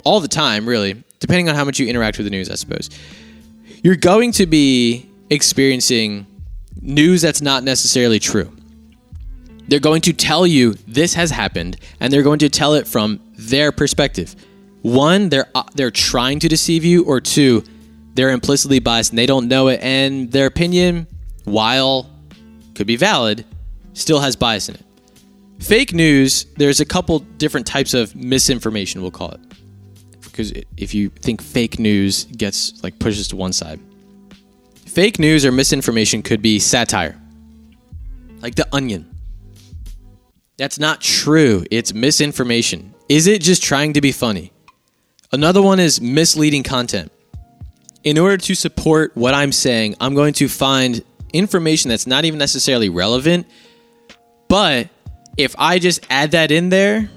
all 0.04 0.20
the 0.20 0.28
time, 0.28 0.66
really, 0.66 1.02
depending 1.20 1.48
on 1.48 1.54
how 1.54 1.64
much 1.64 1.78
you 1.78 1.86
interact 1.86 2.16
with 2.16 2.26
the 2.26 2.30
news, 2.30 2.50
I 2.50 2.54
suppose. 2.54 2.88
You're 3.82 3.96
going 3.96 4.32
to 4.32 4.46
be 4.46 5.10
experiencing 5.30 6.26
news 6.80 7.20
that's 7.22 7.42
not 7.42 7.62
necessarily 7.62 8.18
true. 8.18 8.50
They're 9.72 9.80
going 9.80 10.02
to 10.02 10.12
tell 10.12 10.46
you 10.46 10.74
this 10.86 11.14
has 11.14 11.30
happened, 11.30 11.78
and 11.98 12.12
they're 12.12 12.22
going 12.22 12.40
to 12.40 12.50
tell 12.50 12.74
it 12.74 12.86
from 12.86 13.20
their 13.38 13.72
perspective. 13.72 14.36
One, 14.82 15.30
they're 15.30 15.48
uh, 15.54 15.62
they're 15.74 15.90
trying 15.90 16.40
to 16.40 16.48
deceive 16.48 16.84
you, 16.84 17.06
or 17.06 17.22
two, 17.22 17.64
they're 18.12 18.32
implicitly 18.32 18.80
biased 18.80 19.12
and 19.12 19.18
they 19.18 19.24
don't 19.24 19.48
know 19.48 19.68
it, 19.68 19.80
and 19.80 20.30
their 20.30 20.44
opinion, 20.44 21.06
while 21.44 22.10
could 22.74 22.86
be 22.86 22.96
valid, 22.96 23.46
still 23.94 24.20
has 24.20 24.36
bias 24.36 24.68
in 24.68 24.74
it. 24.74 24.84
Fake 25.60 25.94
news, 25.94 26.44
there's 26.58 26.80
a 26.80 26.84
couple 26.84 27.20
different 27.20 27.66
types 27.66 27.94
of 27.94 28.14
misinformation, 28.14 29.00
we'll 29.00 29.10
call 29.10 29.30
it. 29.30 29.40
Because 30.20 30.52
if 30.76 30.92
you 30.92 31.08
think 31.08 31.40
fake 31.40 31.78
news 31.78 32.24
gets 32.24 32.84
like 32.84 32.98
pushes 32.98 33.26
to 33.28 33.36
one 33.36 33.54
side, 33.54 33.80
fake 34.84 35.18
news 35.18 35.46
or 35.46 35.50
misinformation 35.50 36.20
could 36.20 36.42
be 36.42 36.58
satire, 36.58 37.18
like 38.42 38.54
the 38.54 38.68
onion. 38.70 39.08
That's 40.62 40.78
not 40.78 41.00
true. 41.00 41.64
It's 41.72 41.92
misinformation. 41.92 42.94
Is 43.08 43.26
it 43.26 43.42
just 43.42 43.64
trying 43.64 43.94
to 43.94 44.00
be 44.00 44.12
funny? 44.12 44.52
Another 45.32 45.60
one 45.60 45.80
is 45.80 46.00
misleading 46.00 46.62
content. 46.62 47.10
In 48.04 48.16
order 48.16 48.36
to 48.36 48.54
support 48.54 49.10
what 49.16 49.34
I'm 49.34 49.50
saying, 49.50 49.96
I'm 50.00 50.14
going 50.14 50.34
to 50.34 50.48
find 50.48 51.02
information 51.32 51.88
that's 51.88 52.06
not 52.06 52.24
even 52.26 52.38
necessarily 52.38 52.90
relevant. 52.90 53.48
But 54.46 54.88
if 55.36 55.56
I 55.58 55.80
just 55.80 56.06
add 56.08 56.30
that 56.30 56.52
in 56.52 56.68
there, 56.68 57.10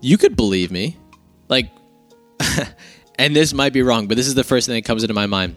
you 0.00 0.16
could 0.16 0.36
believe 0.36 0.70
me. 0.70 0.96
Like, 1.48 1.70
and 3.18 3.36
this 3.36 3.52
might 3.52 3.74
be 3.74 3.82
wrong, 3.82 4.08
but 4.08 4.16
this 4.16 4.26
is 4.26 4.34
the 4.34 4.42
first 4.42 4.68
thing 4.68 4.76
that 4.76 4.86
comes 4.86 5.04
into 5.04 5.12
my 5.12 5.26
mind. 5.26 5.56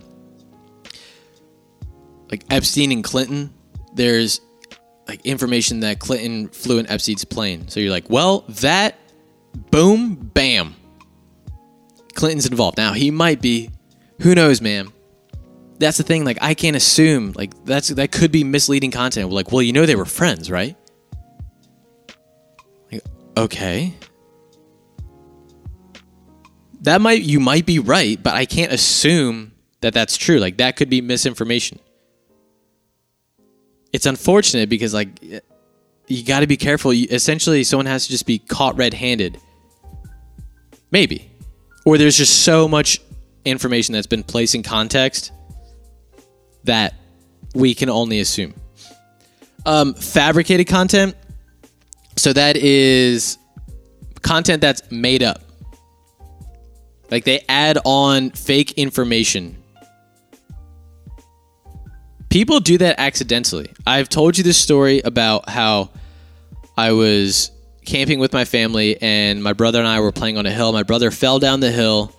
Like 2.29 2.43
Epstein 2.49 2.91
and 2.91 3.01
Clinton, 3.01 3.53
there's 3.93 4.41
like 5.09 5.25
information 5.25 5.79
that 5.79 5.99
Clinton 5.99 6.47
flew 6.49 6.77
in 6.77 6.87
Epstein's 6.87 7.25
plane. 7.25 7.67
So 7.67 7.79
you're 7.79 7.91
like, 7.91 8.09
well, 8.09 8.45
that 8.49 8.95
boom, 9.71 10.15
bam. 10.15 10.75
Clinton's 12.13 12.45
involved. 12.45 12.77
Now 12.77 12.93
he 12.93 13.09
might 13.11 13.41
be, 13.41 13.71
who 14.21 14.35
knows, 14.35 14.61
man. 14.61 14.91
That's 15.79 15.97
the 15.97 16.03
thing. 16.03 16.25
Like 16.25 16.37
I 16.41 16.53
can't 16.53 16.75
assume. 16.75 17.33
Like 17.35 17.65
that's 17.65 17.87
that 17.89 18.11
could 18.11 18.31
be 18.31 18.43
misleading 18.43 18.91
content. 18.91 19.31
Like, 19.31 19.51
well, 19.51 19.61
you 19.61 19.73
know 19.73 19.85
they 19.85 19.95
were 19.95 20.05
friends, 20.05 20.51
right? 20.51 20.75
Like, 22.91 23.03
okay. 23.37 23.93
That 26.81 27.01
might 27.01 27.21
you 27.21 27.39
might 27.39 27.65
be 27.65 27.79
right, 27.79 28.21
but 28.21 28.35
I 28.35 28.45
can't 28.45 28.71
assume 28.71 29.53
that 29.81 29.93
that's 29.93 30.17
true. 30.17 30.37
Like 30.37 30.57
that 30.57 30.75
could 30.75 30.89
be 30.89 31.01
misinformation. 31.01 31.79
It's 33.91 34.05
unfortunate 34.05 34.69
because 34.69 34.93
like 34.93 35.09
you 36.07 36.23
got 36.23 36.41
to 36.41 36.47
be 36.47 36.57
careful. 36.57 36.93
You, 36.93 37.07
essentially, 37.09 37.63
someone 37.63 37.85
has 37.85 38.05
to 38.05 38.11
just 38.11 38.25
be 38.25 38.39
caught 38.39 38.75
red-handed. 38.77 39.39
Maybe, 40.91 41.29
or 41.85 41.97
there's 41.97 42.17
just 42.17 42.43
so 42.43 42.67
much 42.67 42.99
information 43.45 43.93
that's 43.93 44.07
been 44.07 44.23
placed 44.23 44.55
in 44.55 44.63
context 44.63 45.31
that 46.63 46.95
we 47.53 47.73
can 47.75 47.89
only 47.89 48.19
assume. 48.19 48.53
Um, 49.65 49.93
fabricated 49.93 50.67
content. 50.67 51.15
So 52.15 52.33
that 52.33 52.57
is 52.57 53.37
content 54.21 54.61
that's 54.61 54.89
made 54.91 55.23
up. 55.23 55.41
Like 57.11 57.23
they 57.23 57.45
add 57.47 57.77
on 57.85 58.31
fake 58.31 58.73
information. 58.73 59.58
People 62.29 62.59
do 62.59 62.77
that 62.77 62.99
accidentally. 62.99 63.71
I've 63.87 64.07
told 64.07 64.37
you 64.37 64.43
this 64.43 64.57
story 64.57 65.01
about 65.01 65.49
how 65.49 65.89
I 66.77 66.91
was 66.91 67.49
camping 67.85 68.19
with 68.19 68.33
my 68.33 68.45
family 68.45 69.01
and 69.01 69.41
my 69.41 69.53
brother 69.53 69.79
and 69.79 69.87
I 69.87 69.99
were 69.99 70.11
playing 70.11 70.37
on 70.37 70.45
a 70.45 70.51
hill. 70.51 70.71
My 70.71 70.83
brother 70.83 71.09
fell 71.09 71.39
down 71.39 71.59
the 71.59 71.71
hill. 71.71 72.13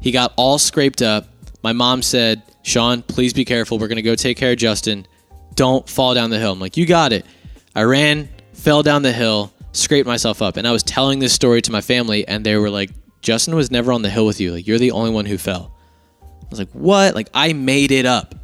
He 0.00 0.12
got 0.12 0.32
all 0.36 0.58
scraped 0.58 1.02
up. 1.02 1.26
My 1.64 1.72
mom 1.72 2.02
said, 2.02 2.42
Sean, 2.62 3.02
please 3.02 3.32
be 3.32 3.44
careful. 3.44 3.78
We're 3.78 3.88
going 3.88 3.96
to 3.96 4.02
go 4.02 4.14
take 4.14 4.36
care 4.36 4.52
of 4.52 4.58
Justin. 4.58 5.08
Don't 5.56 5.88
fall 5.88 6.14
down 6.14 6.30
the 6.30 6.38
hill. 6.38 6.52
I'm 6.52 6.60
like, 6.60 6.76
you 6.76 6.86
got 6.86 7.12
it. 7.12 7.26
I 7.74 7.82
ran, 7.82 8.28
fell 8.52 8.84
down 8.84 9.02
the 9.02 9.12
hill, 9.12 9.52
scraped 9.72 10.06
myself 10.06 10.40
up. 10.40 10.56
And 10.56 10.68
I 10.68 10.72
was 10.72 10.84
telling 10.84 11.18
this 11.18 11.32
story 11.32 11.62
to 11.62 11.72
my 11.72 11.80
family, 11.80 12.26
and 12.28 12.46
they 12.46 12.56
were 12.56 12.70
like, 12.70 12.90
Justin 13.22 13.56
was 13.56 13.72
never 13.72 13.92
on 13.92 14.02
the 14.02 14.10
hill 14.10 14.24
with 14.24 14.40
you. 14.40 14.52
Like, 14.52 14.68
you're 14.68 14.78
the 14.78 14.92
only 14.92 15.10
one 15.10 15.26
who 15.26 15.36
fell. 15.36 15.74
I 16.22 16.46
was 16.48 16.60
like, 16.60 16.70
what? 16.70 17.16
Like, 17.16 17.28
I 17.34 17.52
made 17.54 17.90
it 17.90 18.06
up. 18.06 18.36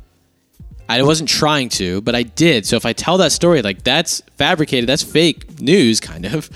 I 0.88 1.02
wasn't 1.02 1.28
trying 1.28 1.70
to, 1.70 2.00
but 2.02 2.14
I 2.14 2.22
did. 2.22 2.66
So 2.66 2.76
if 2.76 2.84
I 2.84 2.92
tell 2.92 3.18
that 3.18 3.32
story, 3.32 3.62
like 3.62 3.82
that's 3.82 4.20
fabricated, 4.36 4.88
that's 4.88 5.02
fake 5.02 5.60
news, 5.60 6.00
kind 6.00 6.26
of. 6.26 6.50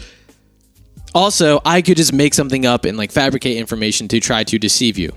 Also, 1.14 1.60
I 1.64 1.80
could 1.80 1.96
just 1.96 2.12
make 2.12 2.34
something 2.34 2.66
up 2.66 2.84
and 2.84 2.98
like 2.98 3.10
fabricate 3.10 3.56
information 3.56 4.08
to 4.08 4.20
try 4.20 4.44
to 4.44 4.58
deceive 4.58 4.98
you. 4.98 5.10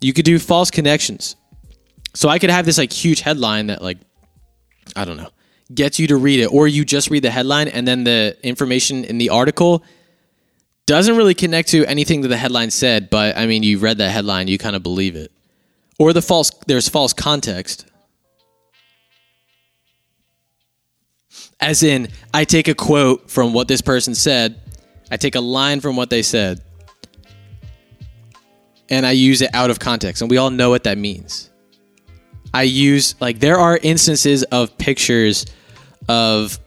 You 0.00 0.12
could 0.12 0.24
do 0.24 0.38
false 0.38 0.70
connections. 0.70 1.36
So 2.14 2.28
I 2.28 2.38
could 2.38 2.50
have 2.50 2.66
this 2.66 2.78
like 2.78 2.92
huge 2.92 3.20
headline 3.20 3.68
that 3.68 3.82
like 3.82 3.98
I 4.96 5.04
don't 5.04 5.16
know, 5.16 5.30
gets 5.74 5.98
you 5.98 6.06
to 6.08 6.16
read 6.16 6.40
it 6.40 6.46
or 6.46 6.68
you 6.68 6.84
just 6.84 7.10
read 7.10 7.22
the 7.22 7.30
headline 7.30 7.68
and 7.68 7.86
then 7.86 8.04
the 8.04 8.36
information 8.42 9.04
in 9.04 9.18
the 9.18 9.30
article 9.30 9.84
doesn't 10.90 11.16
really 11.16 11.34
connect 11.34 11.68
to 11.68 11.86
anything 11.86 12.22
that 12.22 12.28
the 12.28 12.36
headline 12.36 12.68
said, 12.68 13.10
but 13.10 13.36
I 13.36 13.46
mean, 13.46 13.62
you 13.62 13.78
read 13.78 13.98
that 13.98 14.10
headline, 14.10 14.48
you 14.48 14.58
kind 14.58 14.74
of 14.74 14.82
believe 14.82 15.14
it. 15.14 15.30
Or 16.00 16.12
the 16.12 16.20
false 16.20 16.50
there's 16.66 16.88
false 16.88 17.12
context. 17.12 17.86
As 21.60 21.84
in, 21.84 22.08
I 22.34 22.42
take 22.44 22.66
a 22.66 22.74
quote 22.74 23.30
from 23.30 23.52
what 23.52 23.68
this 23.68 23.80
person 23.80 24.16
said, 24.16 24.60
I 25.12 25.16
take 25.16 25.36
a 25.36 25.40
line 25.40 25.78
from 25.78 25.94
what 25.94 26.10
they 26.10 26.22
said, 26.22 26.60
and 28.88 29.06
I 29.06 29.12
use 29.12 29.42
it 29.42 29.50
out 29.54 29.70
of 29.70 29.78
context. 29.78 30.22
And 30.22 30.30
we 30.30 30.38
all 30.38 30.50
know 30.50 30.70
what 30.70 30.82
that 30.84 30.98
means. 30.98 31.50
I 32.52 32.62
use, 32.62 33.14
like, 33.20 33.38
there 33.38 33.58
are 33.58 33.78
instances 33.80 34.42
of 34.42 34.76
pictures 34.76 35.46
of, 36.08 36.58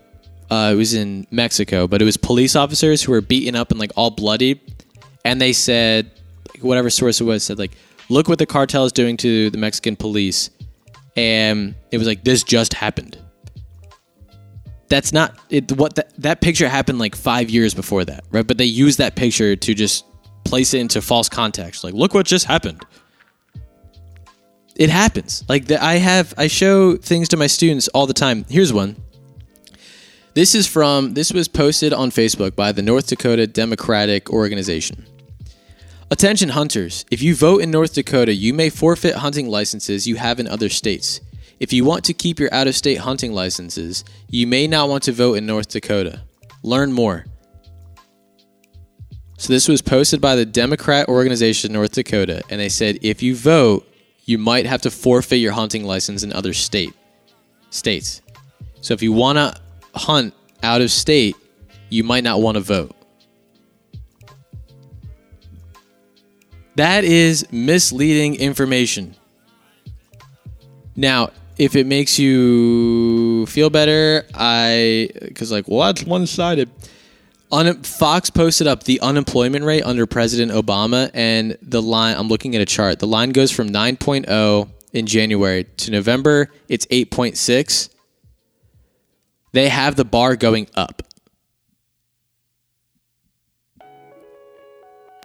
uh, 0.54 0.72
it 0.72 0.76
was 0.76 0.93
in 0.93 1.26
Mexico, 1.32 1.88
but 1.88 2.01
it 2.01 2.06
was 2.06 2.16
police 2.16 2.56
officers 2.56 3.01
who 3.01 3.12
were 3.12 3.22
beaten 3.22 3.56
up 3.56 3.72
and, 3.72 3.80
like, 3.80 3.91
all 3.95 4.12
bloody, 4.12 4.62
And 5.26 5.41
they 5.41 5.54
said, 5.54 6.12
whatever 6.62 6.89
source 6.89 7.20
it 7.22 7.24
was, 7.24 7.43
said, 7.43 7.58
like, 7.58 7.72
look 8.10 8.28
what 8.28 8.38
the 8.38 8.45
cartel 8.45 8.86
is 8.86 8.91
doing 8.91 9.18
to 9.18 9.49
the 9.49 9.58
Mexican 9.58 9.95
police. 9.95 10.51
And 11.16 11.76
it 11.91 11.97
was 11.97 12.08
like, 12.08 12.24
this 12.24 12.43
just 12.43 12.74
happened. 12.74 13.18
That's 14.89 15.12
not 15.12 15.39
it 15.49 15.72
what 15.72 15.95
that, 15.95 16.14
that 16.22 16.39
picture 16.39 16.70
happened 16.70 16.99
like 16.99 17.16
five 17.16 17.49
years 17.49 17.74
before 17.74 18.06
that 18.06 18.26
right? 18.30 18.45
But 18.45 18.60
they 18.60 18.66
used 18.66 18.99
that 18.99 19.16
picture 19.16 19.56
to 19.56 19.74
just 19.74 20.06
place 20.43 20.76
it 20.76 20.82
into 20.82 21.01
false 21.01 21.28
context 21.30 21.84
like 21.84 21.95
look 21.95 22.14
what 22.14 22.28
just 22.28 22.45
happened. 22.45 22.86
It 24.76 24.91
happens. 24.91 25.43
Like 25.49 25.66
the, 25.66 25.84
i 25.84 25.95
have 25.95 26.36
i 26.38 26.45
show 26.45 26.95
things 26.95 27.30
to 27.30 27.38
my 27.38 27.47
students 27.47 27.88
all 27.88 28.06
the 28.06 28.14
time. 28.14 28.45
Here's 28.49 28.72
one 28.72 28.95
this 30.34 30.55
is 30.55 30.67
from 30.67 31.13
this 31.13 31.31
was 31.31 31.47
posted 31.47 31.93
on 31.93 32.09
facebook 32.09 32.55
by 32.55 32.71
the 32.71 32.81
north 32.81 33.07
dakota 33.07 33.47
democratic 33.47 34.29
organization 34.29 35.05
Attention 36.13 36.49
hunters, 36.49 37.05
if 37.09 37.23
you 37.23 37.34
vote 37.34 37.63
in 37.63 37.71
North 37.71 37.95
Dakota, 37.95 38.36
you 38.36 38.53
may 38.53 38.69
forfeit 38.69 39.15
hunting 39.15 39.47
licenses 39.47 40.05
you 40.05 40.15
have 40.15 40.39
in 40.39 40.47
other 40.47 40.69
states. 40.69 41.19
If 41.59 41.73
you 41.73 41.86
want 41.86 42.03
to 42.05 42.13
keep 42.13 42.39
your 42.39 42.53
out 42.53 42.67
of 42.67 42.75
state 42.75 42.99
hunting 42.99 43.34
licenses, 43.34 44.05
you 44.29 44.45
may 44.45 44.67
not 44.67 44.89
want 44.89 45.01
to 45.05 45.11
vote 45.11 45.39
in 45.39 45.47
North 45.47 45.69
Dakota. 45.69 46.21
Learn 46.61 46.93
more. 46.93 47.25
So, 49.39 49.51
this 49.51 49.67
was 49.67 49.81
posted 49.81 50.21
by 50.21 50.36
the 50.36 50.45
Democrat 50.45 51.07
organization 51.07 51.73
North 51.73 51.93
Dakota, 51.93 52.43
and 52.47 52.61
they 52.61 52.69
said 52.69 52.99
if 53.01 53.23
you 53.23 53.36
vote, 53.36 53.91
you 54.25 54.38
might 54.38 54.67
have 54.67 54.84
to 54.84 54.91
forfeit 54.91 55.39
your 55.39 55.53
hunting 55.53 55.84
license 55.84 56.21
in 56.21 56.31
other 56.31 56.53
state 56.53 56.93
states. 57.71 58.21
So, 58.81 58.93
if 58.93 59.01
you 59.01 59.13
want 59.13 59.39
to 59.39 59.59
hunt 59.95 60.33
out 60.61 60.81
of 60.81 60.91
state, 60.91 61.35
you 61.89 62.03
might 62.03 62.23
not 62.23 62.41
want 62.41 62.55
to 62.55 62.61
vote. 62.61 62.95
That 66.75 67.03
is 67.03 67.45
misleading 67.51 68.35
information. 68.35 69.15
Now, 70.95 71.29
if 71.57 71.75
it 71.75 71.85
makes 71.85 72.17
you 72.17 73.45
feel 73.45 73.69
better, 73.69 74.25
I 74.33 75.09
because 75.21 75.51
like 75.51 75.67
well 75.67 75.81
that's 75.81 76.03
one 76.03 76.25
sided. 76.25 76.69
Un- 77.51 77.83
Fox 77.83 78.31
posted 78.31 78.65
up 78.65 78.83
the 78.83 78.99
unemployment 79.01 79.63
rate 79.63 79.83
under 79.83 80.07
President 80.07 80.51
Obama, 80.51 81.11
and 81.13 81.55
the 81.61 81.81
line 81.81 82.17
I'm 82.17 82.27
looking 82.27 82.55
at 82.55 82.61
a 82.61 82.65
chart. 82.65 82.97
The 82.97 83.05
line 83.05 83.29
goes 83.29 83.51
from 83.51 83.69
9.0 83.69 84.69
in 84.93 85.05
January 85.05 85.65
to 85.65 85.91
November. 85.91 86.49
It's 86.67 86.87
8.6. 86.87 87.89
They 89.54 89.70
have 89.70 89.95
the 89.95 90.06
bar 90.06 90.36
going 90.36 90.68
up. 90.76 91.04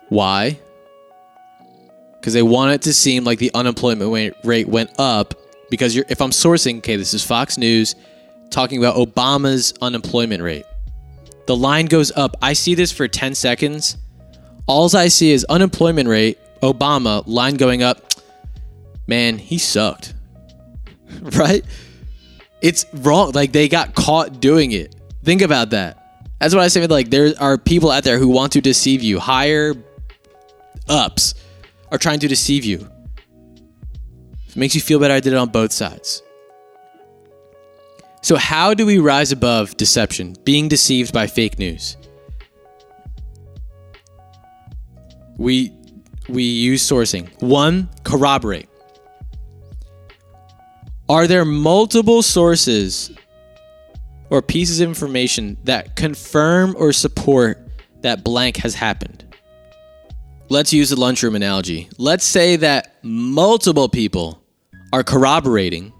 Why? 0.08 0.58
because 2.28 2.34
they 2.34 2.42
want 2.42 2.72
it 2.72 2.82
to 2.82 2.92
seem 2.92 3.24
like 3.24 3.38
the 3.38 3.50
unemployment 3.54 4.36
rate 4.44 4.68
went 4.68 4.90
up. 4.98 5.34
Because 5.70 5.96
if 5.96 6.20
I'm 6.20 6.30
sourcing, 6.30 6.78
okay, 6.78 6.96
this 6.96 7.14
is 7.14 7.24
Fox 7.24 7.56
News 7.56 7.94
talking 8.50 8.78
about 8.78 8.96
Obama's 8.96 9.72
unemployment 9.80 10.42
rate. 10.42 10.64
The 11.46 11.56
line 11.56 11.86
goes 11.86 12.10
up. 12.12 12.36
I 12.42 12.52
see 12.52 12.74
this 12.74 12.92
for 12.92 13.08
10 13.08 13.34
seconds. 13.34 13.96
Alls 14.66 14.94
I 14.94 15.08
see 15.08 15.30
is 15.30 15.44
unemployment 15.48 16.08
rate, 16.08 16.38
Obama, 16.62 17.22
line 17.26 17.54
going 17.54 17.82
up. 17.82 18.12
Man, 19.06 19.38
he 19.38 19.56
sucked. 19.56 20.12
right? 21.20 21.64
It's 22.62 22.86
wrong. 22.92 23.32
Like 23.32 23.52
they 23.52 23.68
got 23.68 23.94
caught 23.94 24.40
doing 24.40 24.72
it. 24.72 24.94
Think 25.24 25.42
about 25.42 25.70
that. 25.70 26.26
That's 26.40 26.54
what 26.54 26.62
I 26.62 26.68
say. 26.68 26.86
Like 26.86 27.10
there 27.10 27.32
are 27.40 27.58
people 27.58 27.90
out 27.90 28.04
there 28.04 28.18
who 28.18 28.28
want 28.28 28.52
to 28.52 28.60
deceive 28.60 29.02
you. 29.02 29.18
Higher 29.18 29.74
ups 30.88 31.34
are 31.90 31.98
trying 31.98 32.20
to 32.20 32.28
deceive 32.28 32.64
you. 32.64 32.88
If 34.46 34.56
it 34.56 34.56
makes 34.56 34.74
you 34.74 34.80
feel 34.80 34.98
better, 34.98 35.14
I 35.14 35.20
did 35.20 35.32
it 35.32 35.36
on 35.36 35.50
both 35.50 35.72
sides. 35.72 36.22
So, 38.22 38.36
how 38.36 38.74
do 38.74 38.84
we 38.84 38.98
rise 38.98 39.32
above 39.32 39.76
deception, 39.76 40.36
being 40.44 40.68
deceived 40.68 41.12
by 41.12 41.26
fake 41.26 41.58
news? 41.58 41.96
We 45.36 45.72
we 46.28 46.42
use 46.42 46.86
sourcing. 46.86 47.30
One, 47.40 47.88
corroborate. 48.04 48.68
Are 51.08 51.26
there 51.26 51.46
multiple 51.46 52.22
sources 52.22 53.10
or 54.28 54.42
pieces 54.42 54.80
of 54.80 54.88
information 54.88 55.56
that 55.64 55.96
confirm 55.96 56.74
or 56.78 56.92
support 56.92 57.66
that 58.02 58.24
blank 58.24 58.58
has 58.58 58.74
happened? 58.74 59.24
Let's 60.50 60.72
use 60.72 60.90
the 60.90 60.96
lunchroom 60.96 61.34
analogy. 61.34 61.88
Let's 61.96 62.24
say 62.24 62.56
that 62.56 62.96
multiple 63.02 63.88
people 63.88 64.42
are 64.92 65.02
corroborating 65.02 65.94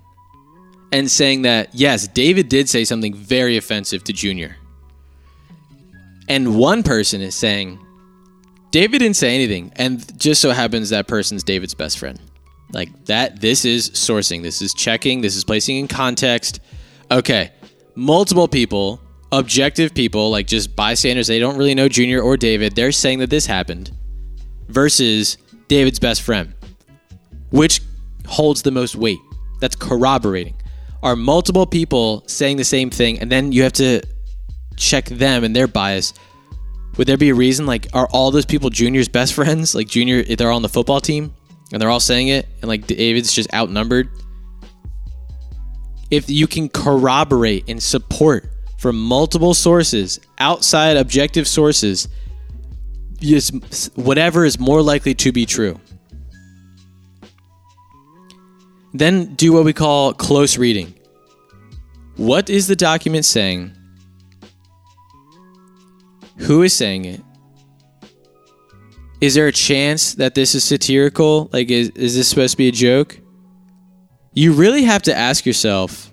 and 0.92 1.10
saying 1.10 1.42
that, 1.42 1.74
yes, 1.74 2.08
David 2.08 2.48
did 2.48 2.68
say 2.68 2.84
something 2.84 3.14
very 3.14 3.56
offensive 3.56 4.04
to 4.04 4.12
Junior. 4.12 4.56
And 6.28 6.58
one 6.58 6.82
person 6.82 7.22
is 7.22 7.34
saying, 7.34 7.78
David 8.70 8.98
didn't 8.98 9.16
say 9.16 9.34
anything. 9.34 9.72
And 9.76 10.18
just 10.20 10.42
so 10.42 10.50
happens 10.50 10.90
that 10.90 11.08
person's 11.08 11.42
David's 11.42 11.74
best 11.74 11.98
friend. 11.98 12.20
Like 12.72 13.06
that, 13.06 13.40
this 13.40 13.64
is 13.64 13.90
sourcing, 13.90 14.42
this 14.42 14.60
is 14.60 14.74
checking, 14.74 15.20
this 15.20 15.36
is 15.36 15.44
placing 15.44 15.76
in 15.76 15.88
context. 15.88 16.60
Okay, 17.10 17.50
multiple 17.94 18.46
people, 18.46 19.00
objective 19.32 19.94
people, 19.94 20.30
like 20.30 20.46
just 20.46 20.76
bystanders, 20.76 21.26
they 21.26 21.38
don't 21.38 21.56
really 21.56 21.74
know 21.74 21.88
Junior 21.88 22.20
or 22.20 22.36
David, 22.36 22.74
they're 22.74 22.92
saying 22.92 23.20
that 23.20 23.30
this 23.30 23.46
happened 23.46 23.90
versus 24.68 25.38
David's 25.68 25.98
best 25.98 26.22
friend. 26.22 26.54
Which 27.50 27.80
holds 28.26 28.60
the 28.60 28.70
most 28.70 28.94
weight? 28.96 29.18
That's 29.60 29.74
corroborating. 29.74 30.54
Are 31.02 31.16
multiple 31.16 31.66
people 31.66 32.22
saying 32.26 32.58
the 32.58 32.64
same 32.64 32.90
thing, 32.90 33.18
and 33.20 33.32
then 33.32 33.52
you 33.52 33.62
have 33.62 33.72
to 33.74 34.02
check 34.76 35.06
them 35.06 35.42
and 35.42 35.56
their 35.56 35.66
bias? 35.66 36.12
Would 36.98 37.06
there 37.06 37.16
be 37.16 37.30
a 37.30 37.34
reason? 37.34 37.64
Like, 37.64 37.86
are 37.94 38.08
all 38.08 38.30
those 38.30 38.44
people 38.44 38.68
Junior's 38.68 39.08
best 39.08 39.32
friends? 39.32 39.74
Like, 39.74 39.88
Junior, 39.88 40.22
they're 40.22 40.50
on 40.50 40.62
the 40.62 40.68
football 40.68 41.00
team 41.00 41.32
and 41.72 41.80
they're 41.80 41.90
all 41.90 42.00
saying 42.00 42.28
it, 42.28 42.46
and 42.60 42.68
like 42.68 42.86
David's 42.86 43.32
just 43.32 43.52
outnumbered? 43.52 44.08
If 46.10 46.30
you 46.30 46.46
can 46.46 46.68
corroborate 46.68 47.68
and 47.68 47.82
support 47.82 48.48
from 48.78 48.98
multiple 48.98 49.54
sources, 49.54 50.20
outside 50.38 50.96
objective 50.96 51.46
sources, 51.46 52.08
just 53.20 53.90
whatever 53.96 54.44
is 54.44 54.58
more 54.58 54.80
likely 54.80 55.14
to 55.14 55.32
be 55.32 55.44
true. 55.44 55.78
Then 58.94 59.34
do 59.34 59.52
what 59.52 59.64
we 59.64 59.72
call 59.72 60.14
close 60.14 60.56
reading. 60.56 60.94
What 62.16 62.48
is 62.48 62.66
the 62.66 62.76
document 62.76 63.24
saying? 63.24 63.72
Who 66.38 66.62
is 66.62 66.72
saying 66.72 67.04
it? 67.04 67.20
Is 69.20 69.34
there 69.34 69.46
a 69.46 69.52
chance 69.52 70.14
that 70.14 70.34
this 70.34 70.54
is 70.54 70.64
satirical? 70.64 71.50
Like, 71.52 71.70
is, 71.70 71.90
is 71.90 72.14
this 72.14 72.28
supposed 72.28 72.52
to 72.52 72.56
be 72.56 72.68
a 72.68 72.72
joke? 72.72 73.18
You 74.32 74.52
really 74.52 74.84
have 74.84 75.02
to 75.02 75.14
ask 75.14 75.44
yourself, 75.44 76.12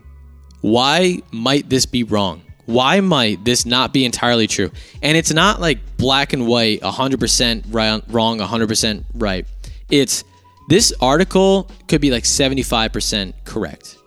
why 0.61 1.21
might 1.31 1.69
this 1.69 1.85
be 1.85 2.03
wrong? 2.03 2.41
Why 2.65 2.99
might 2.99 3.45
this 3.45 3.65
not 3.65 3.93
be 3.93 4.05
entirely 4.05 4.47
true? 4.47 4.71
And 5.03 5.15
it's 5.15 5.31
not 5.31 5.61
like 5.61 5.97
black 5.97 6.33
and 6.33 6.47
white, 6.47 6.81
100% 6.81 7.65
right, 7.69 8.01
wrong, 8.07 8.39
100% 8.39 9.05
right. 9.13 9.45
It's 9.91 10.23
this 10.67 10.91
article 10.99 11.69
could 11.87 12.01
be 12.01 12.09
like 12.09 12.23
75% 12.23 13.33
correct. 13.45 13.97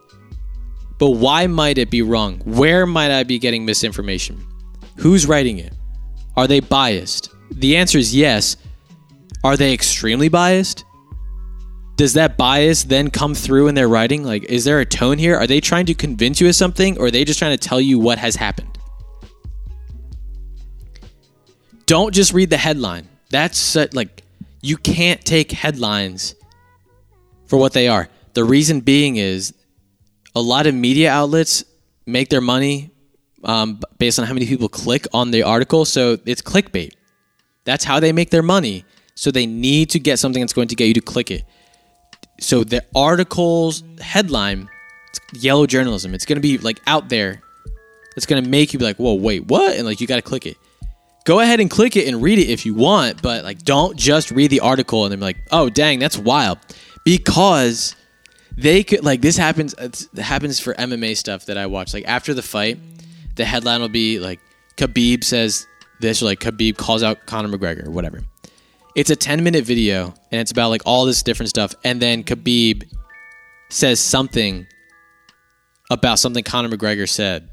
But 0.99 1.11
why 1.11 1.47
might 1.47 1.79
it 1.79 1.91
be 1.91 2.03
wrong? 2.03 2.41
Where 2.45 2.85
might 2.85 3.13
I 3.13 3.23
be 3.23 3.39
getting 3.39 3.65
misinformation? 3.65 4.45
Who's 4.97 5.27
writing 5.27 5.59
it? 5.59 5.73
Are 6.37 6.49
they 6.49 6.59
biased? 6.59 7.31
The 7.53 7.77
answer 7.77 7.99
is 7.99 8.15
yes. 8.15 8.57
Are 9.49 9.57
they 9.57 9.73
extremely 9.73 10.29
biased? 10.29 10.85
Does 11.97 12.13
that 12.13 12.37
bias 12.37 12.85
then 12.85 13.09
come 13.09 13.35
through 13.35 13.69
in 13.69 13.75
their 13.75 13.89
writing? 13.89 14.23
Like, 14.23 14.45
is 14.45 14.67
there 14.67 14.79
a 14.81 14.85
tone 14.85 15.17
here? 15.17 15.37
Are 15.37 15.47
they 15.47 15.59
trying 15.59 15.87
to 15.87 15.95
convince 15.95 16.39
you 16.39 16.49
of 16.49 16.55
something 16.55 16.99
or 16.99 17.07
are 17.07 17.11
they 17.11 17.25
just 17.25 17.39
trying 17.39 17.57
to 17.57 17.69
tell 17.69 17.81
you 17.81 17.99
what 17.99 18.19
has 18.19 18.37
happened? 18.37 18.79
Don't 21.87 22.15
just 22.15 22.35
read 22.35 22.51
the 22.51 22.59
headline. 22.59 23.09
That's 23.31 23.57
such, 23.57 23.95
like, 23.95 24.23
you 24.61 24.77
can't 24.77 25.25
take 25.25 25.51
headlines 25.51 26.35
for 27.47 27.57
what 27.57 27.73
they 27.73 27.89
are. 27.89 28.11
The 28.35 28.45
reason 28.45 28.81
being 28.81 29.17
is 29.17 29.55
a 30.35 30.43
lot 30.43 30.67
of 30.67 30.75
media 30.75 31.11
outlets 31.11 31.65
make 32.05 32.29
their 32.29 32.43
money 32.43 32.91
um, 33.45 33.81
based 33.97 34.19
on 34.19 34.27
how 34.27 34.35
many 34.35 34.45
people 34.45 34.69
click 34.69 35.07
on 35.15 35.31
the 35.31 35.43
article. 35.45 35.87
So 35.87 36.19
it's 36.27 36.43
clickbait. 36.43 36.93
That's 37.65 37.85
how 37.85 37.99
they 37.99 38.13
make 38.13 38.29
their 38.29 38.43
money. 38.43 38.85
So 39.19 39.33
they 39.33 39.47
need 39.47 39.91
to 39.91 39.99
get 39.99 40.21
something 40.21 40.41
that's 40.41 40.53
going 40.53 40.69
to 40.69 40.77
get 40.77 40.87
you 40.87 40.95
to 40.95 41.01
click 41.01 41.33
it. 41.33 41.43
So 42.39 42.63
the 42.63 42.85
article's 42.95 43.83
headline, 44.01 44.69
yellow 45.33 45.67
journalism. 45.67 46.15
It's 46.15 46.25
going 46.25 46.37
to 46.37 46.41
be 46.41 46.57
like 46.59 46.81
out 46.87 47.09
there. 47.09 47.43
It's 48.17 48.27
going 48.27 48.45
to 48.45 48.49
make 48.49 48.73
you 48.73 48.79
be 48.79 48.85
like, 48.85 48.99
whoa, 48.99 49.15
wait, 49.15 49.47
what? 49.47 49.75
And 49.75 49.85
like, 49.85 50.01
you 50.01 50.07
got 50.07 50.17
to 50.17 50.23
click 50.23 50.47
it. 50.47 50.57
Go 51.25 51.41
ahead 51.41 51.59
and 51.59 51.69
click 51.69 51.97
it 51.97 52.07
and 52.07 52.23
read 52.23 52.39
it 52.39 52.49
if 52.49 52.65
you 52.65 52.75
want, 52.75 53.21
but 53.21 53.43
like, 53.43 53.59
don't 53.65 53.99
just 53.99 54.31
read 54.31 54.53
the 54.53 54.61
article 54.61 55.05
and 55.05 55.11
then 55.11 55.19
be 55.19 55.25
like, 55.25 55.39
oh, 55.51 55.69
dang, 55.69 55.99
that's 55.99 56.17
wild. 56.17 56.59
Because 57.05 57.97
they 58.57 58.85
could 58.85 59.05
like 59.05 59.21
this 59.21 59.37
happens 59.37 59.75
uh, 59.75 59.89
it 60.15 60.23
happens 60.23 60.61
for 60.61 60.75
MMA 60.75 61.17
stuff 61.17 61.47
that 61.47 61.59
I 61.59 61.67
watch. 61.67 61.93
Like 61.93 62.07
after 62.07 62.35
the 62.35 62.43
fight, 62.43 62.79
the 63.35 63.45
headline 63.45 63.81
will 63.81 63.89
be 63.89 64.21
like 64.21 64.39
Khabib 64.77 65.25
says 65.25 65.67
this 65.99 66.23
or 66.23 66.27
like 66.27 66.39
Khabib 66.39 66.77
calls 66.77 67.03
out 67.03 67.27
Conor 67.27 67.49
McGregor 67.49 67.89
or 67.89 67.91
whatever. 67.91 68.21
It's 68.99 69.11
a 69.11 69.15
10 69.15 69.45
minute 69.45 69.65
video 69.65 70.13
and 70.33 70.41
it's 70.41 70.51
about 70.51 70.71
like 70.71 70.83
all 70.85 71.05
this 71.05 71.23
different 71.23 71.51
stuff 71.51 71.73
and 71.85 72.03
then 72.03 72.25
Khabib 72.25 72.83
says 73.69 74.01
something 74.01 74.67
about 75.89 76.19
something 76.19 76.43
Conor 76.43 76.69
McGregor 76.69 77.09
said. 77.09 77.49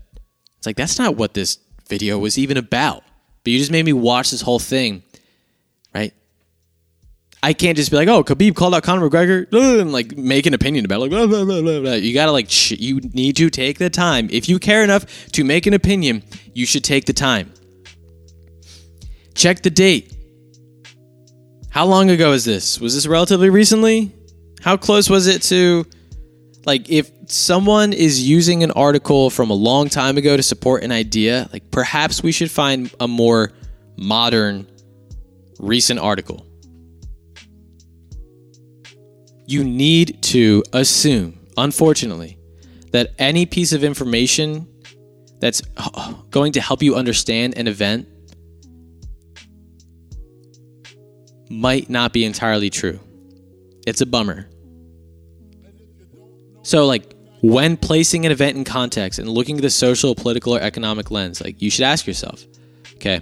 It's 0.58 0.66
like 0.66 0.76
that's 0.76 0.98
not 0.98 1.18
what 1.18 1.36
this 1.36 1.60
video 1.88 2.18
was 2.18 2.40
even 2.40 2.58
about. 2.58 3.04
But 3.44 3.54
you 3.54 3.60
just 3.60 3.70
made 3.70 3.86
me 3.86 3.94
watch 3.94 4.32
this 4.32 4.42
whole 4.42 4.58
thing, 4.58 5.04
right? 5.94 6.16
I 7.44 7.54
can't 7.54 7.78
just 7.78 7.92
be 7.92 7.98
like, 7.98 8.08
oh, 8.08 8.24
Khabib 8.24 8.56
called 8.56 8.74
out 8.74 8.82
Conor 8.82 9.08
McGregor 9.08 9.46
and 9.82 9.92
like 9.92 10.18
make 10.18 10.48
an 10.48 10.56
opinion 10.56 10.84
about 10.84 10.96
it. 10.96 11.00
like 11.02 11.10
blah, 11.12 11.28
blah, 11.46 11.46
blah, 11.46 11.80
blah. 11.80 11.94
You 11.94 12.12
gotta 12.16 12.32
like 12.32 12.50
sh- 12.50 12.72
you 12.72 13.02
need 13.14 13.36
to 13.36 13.52
take 13.52 13.78
the 13.78 13.92
time. 13.92 14.30
If 14.32 14.50
you 14.50 14.58
care 14.58 14.84
enough 14.84 15.06
to 15.34 15.44
make 15.44 15.68
an 15.68 15.76
opinion, 15.76 16.24
you 16.56 16.66
should 16.66 16.84
take 16.84 17.06
the 17.06 17.14
time. 17.14 17.54
Check 19.36 19.62
the 19.62 19.70
date. 19.70 20.15
How 21.76 21.86
long 21.86 22.10
ago 22.10 22.32
is 22.32 22.46
this? 22.46 22.80
Was 22.80 22.96
this 22.96 23.06
relatively 23.06 23.50
recently? 23.50 24.16
How 24.62 24.78
close 24.78 25.10
was 25.10 25.28
it 25.28 25.42
to 25.42 25.86
like 26.66 26.90
if 26.90 27.12
someone 27.28 27.92
is 27.92 28.26
using 28.26 28.64
an 28.64 28.72
article 28.72 29.30
from 29.30 29.50
a 29.50 29.54
long 29.54 29.90
time 29.90 30.18
ago 30.18 30.38
to 30.38 30.42
support 30.42 30.86
an 30.86 30.94
idea, 30.94 31.50
like 31.52 31.70
perhaps 31.72 32.24
we 32.24 32.32
should 32.32 32.50
find 32.50 32.90
a 33.02 33.10
more 33.10 33.52
modern 33.98 34.68
recent 35.60 36.00
article. 36.00 36.48
You 39.46 39.66
need 39.66 40.24
to 40.32 40.64
assume, 40.72 41.38
unfortunately, 41.58 42.38
that 42.92 43.14
any 43.20 43.46
piece 43.46 43.74
of 43.74 43.84
information 43.84 44.66
that's 45.42 45.60
going 46.30 46.54
to 46.54 46.62
help 46.62 46.82
you 46.82 46.96
understand 46.96 47.58
an 47.58 47.68
event 47.68 48.08
might 51.50 51.90
not 51.90 52.14
be 52.14 52.26
entirely 52.26 52.70
true. 52.70 53.00
It's 53.86 54.02
a 54.02 54.06
bummer. 54.06 54.50
So, 56.64 56.86
like, 56.86 57.14
when 57.42 57.78
placing 57.78 58.26
an 58.26 58.32
event 58.32 58.58
in 58.58 58.64
context 58.64 59.20
and 59.20 59.30
looking 59.30 59.58
at 59.58 59.62
the 59.62 59.70
social, 59.70 60.16
political, 60.16 60.56
or 60.56 60.60
economic 60.60 61.12
lens, 61.12 61.42
like, 61.42 61.62
you 61.62 61.70
should 61.70 61.84
ask 61.84 62.08
yourself, 62.08 62.44
okay, 62.96 63.22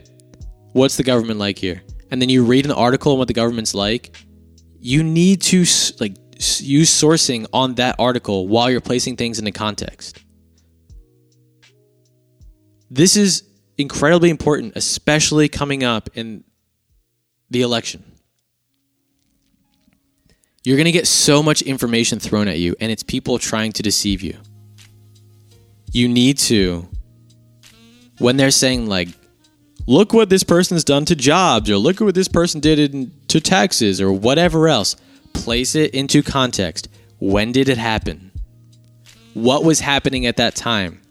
what's 0.71 0.97
the 0.97 1.03
government 1.03 1.39
like 1.39 1.57
here? 1.57 1.81
And 2.11 2.21
then 2.21 2.29
you 2.29 2.45
read 2.45 2.65
an 2.65 2.71
article 2.71 3.13
on 3.13 3.17
what 3.17 3.27
the 3.27 3.33
government's 3.33 3.73
like. 3.73 4.15
You 4.79 5.03
need 5.03 5.41
to 5.43 5.59
like 5.99 6.15
use 6.59 6.91
sourcing 6.91 7.47
on 7.53 7.75
that 7.75 7.95
article 7.97 8.47
while 8.47 8.69
you're 8.69 8.81
placing 8.81 9.15
things 9.15 9.39
into 9.39 9.51
context. 9.51 10.19
This 12.91 13.17
is 13.17 13.43
incredibly 13.77 14.29
important, 14.29 14.73
especially 14.75 15.49
coming 15.49 15.83
up 15.83 16.09
in 16.13 16.43
the 17.49 17.61
election. 17.61 18.03
You're 20.63 20.77
going 20.77 20.85
to 20.85 20.91
get 20.91 21.07
so 21.07 21.43
much 21.43 21.61
information 21.61 22.19
thrown 22.19 22.47
at 22.47 22.57
you, 22.57 22.75
and 22.79 22.91
it's 22.91 23.03
people 23.03 23.37
trying 23.37 23.73
to 23.73 23.83
deceive 23.83 24.21
you. 24.21 24.37
You 25.91 26.07
need 26.07 26.37
to, 26.39 26.87
when 28.17 28.37
they're 28.37 28.49
saying, 28.49 28.87
like, 28.87 29.09
look 29.87 30.13
what 30.13 30.29
this 30.29 30.43
person's 30.43 30.85
done 30.85 31.03
to 31.05 31.15
jobs, 31.15 31.69
or 31.69 31.77
look 31.77 31.99
at 31.99 32.05
what 32.05 32.15
this 32.15 32.29
person 32.29 32.61
did 32.61 32.79
in, 32.79 33.11
to 33.27 33.41
taxes, 33.41 33.99
or 33.99 34.13
whatever 34.13 34.69
else, 34.69 34.95
place 35.33 35.75
it 35.75 35.93
into 35.93 36.23
context. 36.23 36.87
When 37.19 37.51
did 37.51 37.67
it 37.67 37.77
happen? 37.77 38.31
What 39.33 39.65
was 39.65 39.81
happening 39.81 40.25
at 40.25 40.37
that 40.37 40.55
time? 40.55 41.01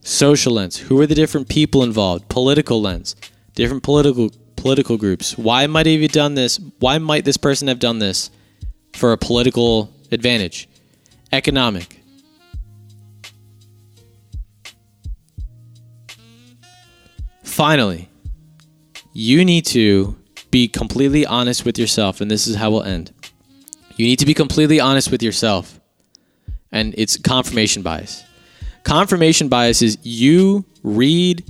Social 0.00 0.54
lens. 0.54 0.76
Who 0.76 1.00
are 1.00 1.06
the 1.06 1.14
different 1.14 1.48
people 1.48 1.82
involved? 1.82 2.28
Political 2.28 2.80
lens. 2.80 3.14
Different 3.54 3.82
political 3.82 4.30
political 4.60 4.96
groups. 4.98 5.38
Why 5.38 5.66
might 5.66 5.86
have 5.86 6.00
you 6.00 6.08
done 6.08 6.34
this? 6.34 6.60
Why 6.78 6.98
might 6.98 7.24
this 7.24 7.36
person 7.36 7.68
have 7.68 7.78
done 7.78 7.98
this 7.98 8.30
for 8.94 9.12
a 9.12 9.18
political 9.18 9.90
advantage? 10.12 10.68
Economic. 11.32 12.00
Finally, 17.42 18.08
you 19.12 19.44
need 19.44 19.64
to 19.66 20.16
be 20.50 20.68
completely 20.68 21.24
honest 21.26 21.64
with 21.64 21.78
yourself, 21.78 22.20
and 22.20 22.30
this 22.30 22.46
is 22.46 22.56
how 22.56 22.70
we'll 22.70 22.82
end. 22.82 23.12
You 23.96 24.06
need 24.06 24.18
to 24.18 24.26
be 24.26 24.34
completely 24.34 24.80
honest 24.80 25.10
with 25.10 25.22
yourself, 25.22 25.80
and 26.70 26.94
it's 26.96 27.16
confirmation 27.16 27.82
bias. 27.82 28.24
Confirmation 28.82 29.48
bias 29.48 29.82
is 29.82 29.98
you 30.02 30.64
read 30.82 31.44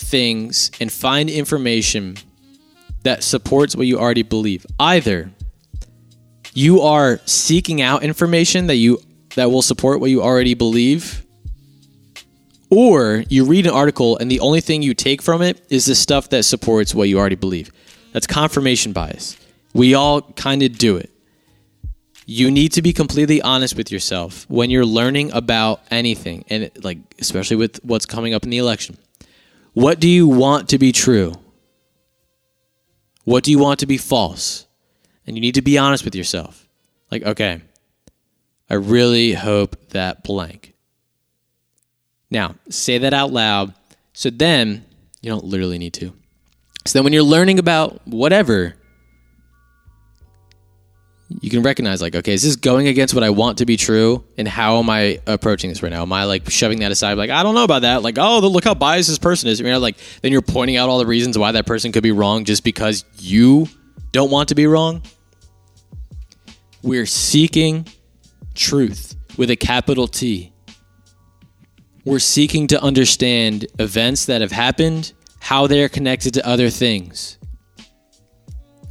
things 0.00 0.70
and 0.80 0.90
find 0.90 1.30
information 1.30 2.16
that 3.02 3.22
supports 3.22 3.76
what 3.76 3.86
you 3.86 3.98
already 3.98 4.22
believe. 4.22 4.66
Either 4.78 5.30
you 6.54 6.80
are 6.82 7.20
seeking 7.24 7.80
out 7.80 8.02
information 8.02 8.66
that 8.66 8.76
you 8.76 9.00
that 9.36 9.50
will 9.50 9.62
support 9.62 10.00
what 10.00 10.10
you 10.10 10.22
already 10.22 10.54
believe, 10.54 11.24
or 12.68 13.24
you 13.28 13.44
read 13.44 13.66
an 13.66 13.72
article 13.72 14.18
and 14.18 14.30
the 14.30 14.40
only 14.40 14.60
thing 14.60 14.82
you 14.82 14.94
take 14.94 15.22
from 15.22 15.42
it 15.42 15.64
is 15.70 15.86
the 15.86 15.94
stuff 15.94 16.30
that 16.30 16.44
supports 16.44 16.94
what 16.94 17.08
you 17.08 17.18
already 17.18 17.36
believe. 17.36 17.70
That's 18.12 18.26
confirmation 18.26 18.92
bias. 18.92 19.36
We 19.72 19.94
all 19.94 20.22
kind 20.22 20.62
of 20.62 20.76
do 20.76 20.96
it. 20.96 21.10
You 22.26 22.50
need 22.50 22.72
to 22.72 22.82
be 22.82 22.92
completely 22.92 23.40
honest 23.42 23.76
with 23.76 23.90
yourself 23.90 24.48
when 24.48 24.70
you're 24.70 24.86
learning 24.86 25.32
about 25.32 25.82
anything, 25.90 26.44
and 26.48 26.70
like 26.82 26.98
especially 27.18 27.56
with 27.56 27.78
what's 27.84 28.06
coming 28.06 28.34
up 28.34 28.44
in 28.44 28.50
the 28.50 28.58
election. 28.58 28.96
What 29.72 30.00
do 30.00 30.08
you 30.08 30.26
want 30.26 30.68
to 30.70 30.78
be 30.78 30.92
true? 30.92 31.34
What 33.24 33.44
do 33.44 33.50
you 33.50 33.58
want 33.58 33.80
to 33.80 33.86
be 33.86 33.98
false? 33.98 34.66
And 35.26 35.36
you 35.36 35.40
need 35.40 35.54
to 35.54 35.62
be 35.62 35.78
honest 35.78 36.04
with 36.04 36.14
yourself. 36.14 36.68
Like, 37.10 37.22
okay, 37.22 37.60
I 38.68 38.74
really 38.74 39.34
hope 39.34 39.76
that 39.90 40.24
blank. 40.24 40.74
Now, 42.30 42.54
say 42.68 42.98
that 42.98 43.12
out 43.12 43.32
loud. 43.32 43.74
So 44.12 44.30
then, 44.30 44.84
you 45.20 45.30
don't 45.30 45.44
literally 45.44 45.78
need 45.78 45.94
to. 45.94 46.12
So 46.86 46.98
then, 46.98 47.04
when 47.04 47.12
you're 47.12 47.22
learning 47.22 47.58
about 47.58 48.06
whatever, 48.06 48.74
you 51.40 51.48
can 51.48 51.62
recognize, 51.62 52.02
like, 52.02 52.16
okay, 52.16 52.32
is 52.32 52.42
this 52.42 52.56
going 52.56 52.88
against 52.88 53.14
what 53.14 53.22
I 53.22 53.30
want 53.30 53.58
to 53.58 53.66
be 53.66 53.76
true? 53.76 54.24
And 54.36 54.48
how 54.48 54.78
am 54.78 54.90
I 54.90 55.20
approaching 55.26 55.70
this 55.70 55.82
right 55.82 55.92
now? 55.92 56.02
Am 56.02 56.12
I 56.12 56.24
like 56.24 56.50
shoving 56.50 56.80
that 56.80 56.90
aside? 56.90 57.14
Like, 57.14 57.30
I 57.30 57.44
don't 57.44 57.54
know 57.54 57.62
about 57.62 57.82
that. 57.82 58.02
Like, 58.02 58.18
oh, 58.18 58.40
look 58.40 58.64
how 58.64 58.74
biased 58.74 59.08
this 59.08 59.18
person 59.18 59.48
is. 59.48 59.60
You 59.60 59.66
know, 59.66 59.78
like, 59.78 59.96
then 60.22 60.32
you're 60.32 60.42
pointing 60.42 60.76
out 60.76 60.88
all 60.88 60.98
the 60.98 61.06
reasons 61.06 61.38
why 61.38 61.52
that 61.52 61.66
person 61.66 61.92
could 61.92 62.02
be 62.02 62.10
wrong 62.10 62.44
just 62.44 62.64
because 62.64 63.04
you 63.18 63.68
don't 64.10 64.30
want 64.30 64.48
to 64.48 64.56
be 64.56 64.66
wrong. 64.66 65.02
We're 66.82 67.06
seeking 67.06 67.86
truth 68.54 69.14
with 69.36 69.50
a 69.50 69.56
capital 69.56 70.08
T. 70.08 70.52
We're 72.04 72.18
seeking 72.18 72.66
to 72.68 72.82
understand 72.82 73.66
events 73.78 74.26
that 74.26 74.40
have 74.40 74.52
happened, 74.52 75.12
how 75.38 75.68
they 75.68 75.84
are 75.84 75.88
connected 75.88 76.34
to 76.34 76.46
other 76.46 76.70
things. 76.70 77.38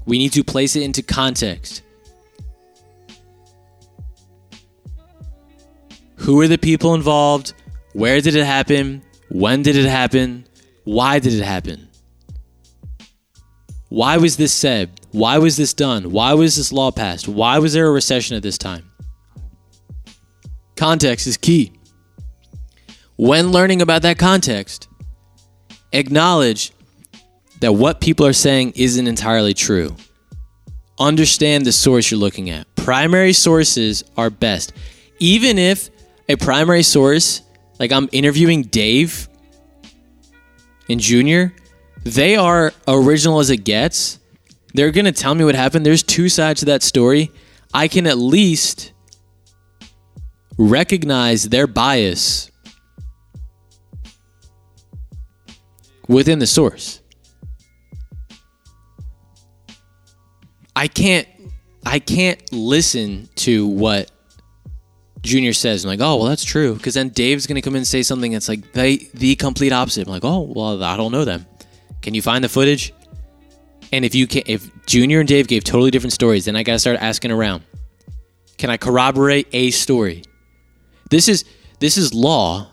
We 0.05 0.17
need 0.17 0.31
to 0.33 0.43
place 0.43 0.75
it 0.75 0.83
into 0.83 1.03
context. 1.03 1.81
Who 6.19 6.39
are 6.41 6.47
the 6.47 6.57
people 6.57 6.93
involved? 6.93 7.53
Where 7.93 8.21
did 8.21 8.35
it 8.35 8.45
happen? 8.45 9.01
When 9.29 9.61
did 9.61 9.75
it 9.75 9.87
happen? 9.87 10.45
Why 10.83 11.19
did 11.19 11.33
it 11.33 11.43
happen? 11.43 11.87
Why 13.89 14.17
was 14.17 14.37
this 14.37 14.53
said? 14.53 14.91
Why 15.11 15.37
was 15.37 15.57
this 15.57 15.73
done? 15.73 16.11
Why 16.11 16.33
was 16.33 16.55
this 16.55 16.71
law 16.71 16.91
passed? 16.91 17.27
Why 17.27 17.57
was 17.57 17.73
there 17.73 17.87
a 17.87 17.91
recession 17.91 18.37
at 18.37 18.43
this 18.43 18.57
time? 18.57 18.91
Context 20.75 21.25
is 21.25 21.37
key. 21.37 21.71
When 23.15 23.51
learning 23.51 23.81
about 23.81 24.03
that 24.03 24.19
context, 24.19 24.87
acknowledge 25.91 26.71
that 27.61 27.73
what 27.73 28.01
people 28.01 28.25
are 28.25 28.33
saying 28.33 28.73
isn't 28.75 29.07
entirely 29.07 29.53
true. 29.53 29.95
Understand 30.99 31.65
the 31.65 31.71
source 31.71 32.11
you're 32.11 32.19
looking 32.19 32.49
at. 32.49 32.67
Primary 32.75 33.33
sources 33.33 34.03
are 34.15 34.29
best. 34.29 34.73
Even 35.19 35.57
if 35.57 35.89
a 36.29 36.37
primary 36.37 36.83
source, 36.83 37.41
like 37.79 37.91
I'm 37.91 38.07
interviewing 38.11 38.61
Dave 38.61 39.27
and 40.87 40.99
Junior, 40.99 41.53
they 42.03 42.35
are 42.35 42.71
original 42.87 43.39
as 43.39 43.49
it 43.49 43.65
gets. 43.65 44.19
They're 44.75 44.91
going 44.91 45.05
to 45.05 45.11
tell 45.11 45.33
me 45.33 45.43
what 45.43 45.55
happened. 45.55 45.85
There's 45.85 46.03
two 46.03 46.29
sides 46.29 46.59
to 46.61 46.67
that 46.67 46.83
story. 46.83 47.31
I 47.73 47.87
can 47.87 48.05
at 48.05 48.19
least 48.19 48.93
recognize 50.57 51.49
their 51.49 51.65
bias 51.65 52.51
within 56.07 56.39
the 56.39 56.47
source. 56.47 57.01
I 60.75 60.87
can't 60.87 61.27
I 61.85 61.99
can't 61.99 62.41
listen 62.53 63.29
to 63.37 63.65
what 63.67 64.11
Junior 65.21 65.53
says. 65.53 65.83
I'm 65.83 65.89
like, 65.89 65.99
oh 66.01 66.17
well, 66.17 66.25
that's 66.25 66.43
true. 66.43 66.75
Because 66.75 66.93
then 66.93 67.09
Dave's 67.09 67.47
gonna 67.47 67.61
come 67.61 67.73
in 67.73 67.79
and 67.79 67.87
say 67.87 68.03
something 68.03 68.31
that's 68.31 68.49
like 68.49 68.71
the 68.73 69.09
the 69.13 69.35
complete 69.35 69.71
opposite. 69.71 70.07
I'm 70.07 70.13
like, 70.13 70.23
oh 70.23 70.41
well, 70.41 70.83
I 70.83 70.97
don't 70.97 71.11
know 71.11 71.25
them. 71.25 71.45
Can 72.01 72.13
you 72.13 72.21
find 72.21 72.43
the 72.43 72.49
footage? 72.49 72.93
And 73.91 74.05
if 74.05 74.15
you 74.15 74.27
can, 74.27 74.43
if 74.45 74.69
Junior 74.85 75.19
and 75.19 75.27
Dave 75.27 75.47
gave 75.47 75.63
totally 75.63 75.91
different 75.91 76.13
stories, 76.13 76.45
then 76.45 76.55
I 76.55 76.63
gotta 76.63 76.79
start 76.79 76.97
asking 77.01 77.31
around. 77.31 77.63
Can 78.57 78.69
I 78.69 78.77
corroborate 78.77 79.47
a 79.53 79.71
story? 79.71 80.23
This 81.09 81.27
is 81.27 81.45
this 81.79 81.97
is 81.97 82.13
law. 82.13 82.67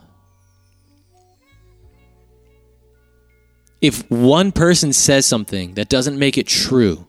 If 3.81 4.09
one 4.11 4.53
person 4.53 4.93
says 4.93 5.27
something 5.27 5.75
that 5.75 5.89
doesn't 5.89 6.19
make 6.19 6.39
it 6.39 6.47
true, 6.47 7.07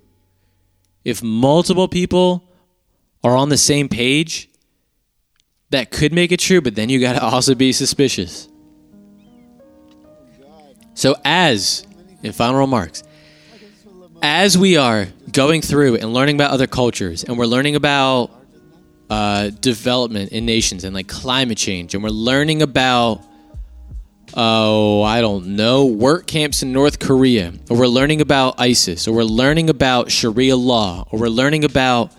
if 1.03 1.23
multiple 1.23 1.87
people 1.87 2.49
are 3.23 3.35
on 3.35 3.49
the 3.49 3.57
same 3.57 3.89
page, 3.89 4.49
that 5.69 5.91
could 5.91 6.13
make 6.13 6.31
it 6.31 6.39
true, 6.39 6.61
but 6.61 6.75
then 6.75 6.89
you 6.89 6.99
got 6.99 7.13
to 7.13 7.23
also 7.23 7.55
be 7.55 7.71
suspicious. 7.71 8.49
So, 10.93 11.15
as 11.23 11.85
in 12.23 12.31
final 12.31 12.59
remarks, 12.59 13.03
as 14.21 14.57
we 14.57 14.77
are 14.77 15.07
going 15.31 15.61
through 15.61 15.95
and 15.95 16.13
learning 16.13 16.35
about 16.35 16.51
other 16.51 16.67
cultures, 16.67 17.23
and 17.23 17.37
we're 17.37 17.45
learning 17.45 17.75
about 17.75 18.31
uh, 19.09 19.49
development 19.49 20.31
in 20.31 20.45
nations 20.45 20.83
and 20.83 20.95
like 20.95 21.07
climate 21.07 21.57
change, 21.57 21.93
and 21.93 22.03
we're 22.03 22.09
learning 22.09 22.61
about 22.61 23.23
oh, 24.33 25.01
I 25.03 25.21
don't 25.21 25.55
know, 25.55 25.85
work 25.85 26.27
camps 26.27 26.61
in 26.61 26.71
North 26.73 26.99
Korea, 26.99 27.53
or 27.69 27.77
we're 27.77 27.87
learning 27.87 28.21
about 28.21 28.59
ISIS, 28.59 29.07
or 29.07 29.15
we're 29.15 29.23
learning 29.23 29.69
about 29.69 30.11
Sharia 30.11 30.55
law, 30.55 31.07
or 31.11 31.19
we're 31.19 31.29
learning 31.29 31.63
about 31.63 32.11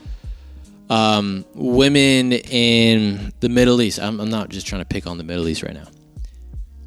um, 0.90 1.44
women 1.54 2.32
in 2.32 3.32
the 3.40 3.48
Middle 3.48 3.82
East. 3.82 4.00
I'm, 4.00 4.20
I'm 4.20 4.30
not 4.30 4.48
just 4.48 4.66
trying 4.66 4.80
to 4.80 4.86
pick 4.86 5.06
on 5.06 5.18
the 5.18 5.24
Middle 5.24 5.48
East 5.48 5.62
right 5.62 5.74
now. 5.74 5.86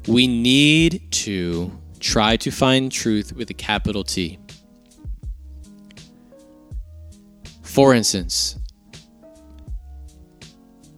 We 0.08 0.26
need 0.26 1.10
to 1.12 1.70
try 2.00 2.36
to 2.38 2.50
find 2.50 2.90
truth 2.90 3.32
with 3.32 3.48
a 3.50 3.54
capital 3.54 4.02
T. 4.02 4.38
For 7.62 7.94
instance, 7.94 8.58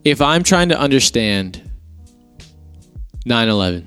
if 0.04 0.20
I'm 0.20 0.42
trying 0.42 0.70
to 0.70 0.78
understand 0.78 1.70
9 3.26 3.48
11, 3.48 3.86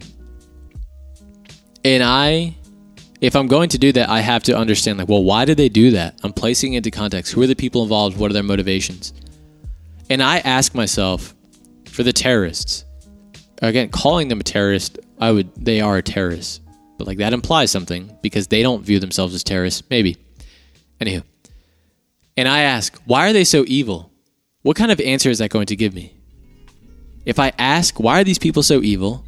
and 1.83 2.03
I, 2.03 2.55
if 3.21 3.35
I'm 3.35 3.47
going 3.47 3.69
to 3.69 3.77
do 3.77 3.91
that, 3.93 4.09
I 4.09 4.19
have 4.19 4.43
to 4.43 4.57
understand, 4.57 4.99
like, 4.99 5.09
well, 5.09 5.23
why 5.23 5.45
did 5.45 5.57
they 5.57 5.69
do 5.69 5.91
that? 5.91 6.19
I'm 6.23 6.33
placing 6.33 6.73
it 6.73 6.77
into 6.77 6.91
context. 6.91 7.33
Who 7.33 7.41
are 7.41 7.47
the 7.47 7.55
people 7.55 7.83
involved? 7.83 8.17
What 8.17 8.29
are 8.29 8.33
their 8.33 8.43
motivations? 8.43 9.13
And 10.09 10.21
I 10.21 10.37
ask 10.39 10.75
myself, 10.75 11.33
for 11.85 12.03
the 12.03 12.13
terrorists, 12.13 12.85
again, 13.61 13.89
calling 13.89 14.27
them 14.27 14.39
a 14.39 14.43
terrorist, 14.43 14.99
I 15.19 15.31
would, 15.31 15.53
they 15.55 15.81
are 15.81 15.97
a 15.97 16.03
terrorist. 16.03 16.61
But 16.97 17.07
like 17.07 17.17
that 17.17 17.33
implies 17.33 17.71
something 17.71 18.15
because 18.21 18.47
they 18.47 18.61
don't 18.61 18.83
view 18.83 18.99
themselves 18.99 19.33
as 19.33 19.43
terrorists. 19.43 19.83
Maybe. 19.89 20.17
Anywho. 21.01 21.23
And 22.35 22.47
I 22.47 22.61
ask, 22.61 23.01
why 23.05 23.27
are 23.29 23.33
they 23.33 23.43
so 23.43 23.65
evil? 23.67 24.11
What 24.61 24.77
kind 24.77 24.91
of 24.91 24.99
answer 24.99 25.29
is 25.29 25.39
that 25.39 25.49
going 25.49 25.67
to 25.67 25.75
give 25.75 25.93
me? 25.93 26.15
If 27.25 27.39
I 27.39 27.51
ask, 27.57 27.99
why 27.99 28.21
are 28.21 28.23
these 28.23 28.39
people 28.39 28.63
so 28.63 28.81
evil? 28.81 29.25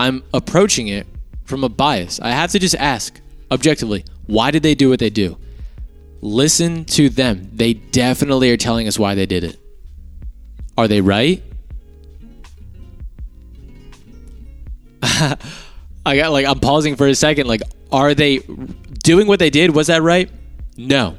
I'm 0.00 0.24
approaching 0.32 0.88
it 0.88 1.06
from 1.44 1.64
a 1.64 1.68
bias. 1.68 2.20
I 2.20 2.30
have 2.30 2.50
to 2.52 2.58
just 2.58 2.74
ask 2.74 3.20
objectively, 3.50 4.04
why 4.26 4.50
did 4.50 4.62
they 4.62 4.74
do 4.74 4.88
what 4.90 4.98
they 4.98 5.10
do? 5.10 5.36
Listen 6.20 6.84
to 6.86 7.08
them. 7.08 7.50
They 7.52 7.74
definitely 7.74 8.50
are 8.50 8.56
telling 8.56 8.88
us 8.88 8.98
why 8.98 9.14
they 9.14 9.26
did 9.26 9.44
it. 9.44 9.58
Are 10.76 10.88
they 10.88 11.00
right? 11.00 11.42
I 16.06 16.16
got 16.16 16.32
like 16.32 16.46
I'm 16.46 16.60
pausing 16.60 16.96
for 16.96 17.06
a 17.06 17.14
second 17.14 17.46
like 17.46 17.60
are 17.92 18.14
they 18.14 18.38
doing 19.02 19.26
what 19.26 19.38
they 19.38 19.50
did? 19.50 19.74
Was 19.74 19.86
that 19.88 20.02
right? 20.02 20.30
No. 20.76 21.18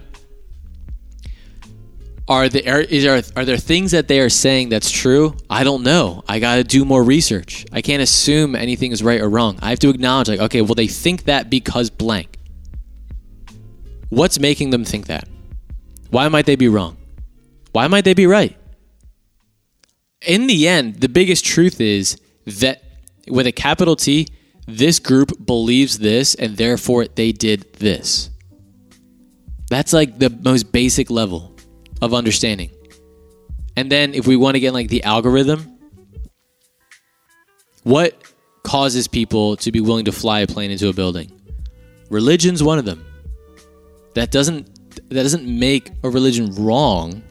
Are 2.27 2.49
there 2.49 2.81
is 2.81 3.03
there 3.03 3.21
are 3.35 3.45
there 3.45 3.57
things 3.57 3.91
that 3.91 4.07
they 4.07 4.19
are 4.19 4.29
saying 4.29 4.69
that's 4.69 4.89
true? 4.89 5.37
I 5.47 5.63
don't 5.63 5.83
know. 5.83 6.23
I 6.27 6.39
got 6.39 6.55
to 6.55 6.63
do 6.63 6.83
more 6.83 7.03
research. 7.03 7.65
I 7.71 7.81
can't 7.83 8.01
assume 8.01 8.55
anything 8.55 8.91
is 8.91 9.03
right 9.03 9.21
or 9.21 9.29
wrong. 9.29 9.59
I 9.61 9.69
have 9.69 9.79
to 9.79 9.89
acknowledge 9.89 10.29
like 10.29 10.39
okay, 10.39 10.61
well 10.61 10.73
they 10.73 10.87
think 10.87 11.25
that 11.25 11.51
because 11.51 11.91
blank. 11.91 12.39
What's 14.09 14.39
making 14.39 14.71
them 14.71 14.85
think 14.85 15.05
that? 15.07 15.27
Why 16.09 16.27
might 16.29 16.47
they 16.47 16.55
be 16.55 16.67
wrong? 16.67 16.97
Why 17.73 17.87
might 17.87 18.05
they 18.05 18.13
be 18.15 18.25
right? 18.25 18.57
In 20.21 20.47
the 20.47 20.67
end, 20.67 21.01
the 21.01 21.09
biggest 21.09 21.45
truth 21.45 21.79
is 21.79 22.19
that 22.45 22.81
with 23.27 23.45
a 23.45 23.51
capital 23.51 23.95
T, 23.95 24.27
this 24.67 24.97
group 24.97 25.45
believes 25.45 25.99
this 25.99 26.33
and 26.33 26.57
therefore 26.57 27.05
they 27.05 27.31
did 27.31 27.73
this. 27.73 28.31
That's 29.69 29.93
like 29.93 30.17
the 30.17 30.29
most 30.29 30.71
basic 30.71 31.11
level 31.11 31.54
of 32.05 32.13
understanding. 32.13 32.71
And 33.75 33.91
then 33.91 34.13
if 34.13 34.25
we 34.25 34.35
want 34.35 34.55
to 34.55 34.59
get 34.59 34.73
like 34.73 34.87
the 34.87 35.03
algorithm, 35.03 35.77
what 37.83 38.21
causes 38.63 39.07
people 39.07 39.57
to 39.57 39.71
be 39.71 39.81
willing 39.81 40.05
to 40.05 40.11
fly 40.11 40.39
a 40.39 40.47
plane 40.47 40.71
into 40.71 40.87
a 40.87 40.93
building? 40.93 41.31
Religion's 42.09 42.63
one 42.63 42.79
of 42.79 42.85
them. 42.85 43.05
That 44.13 44.31
doesn't 44.31 44.69
that 45.09 45.23
doesn't 45.23 45.45
make 45.45 45.91
a 46.03 46.09
religion 46.09 46.53
wrong. 46.55 47.21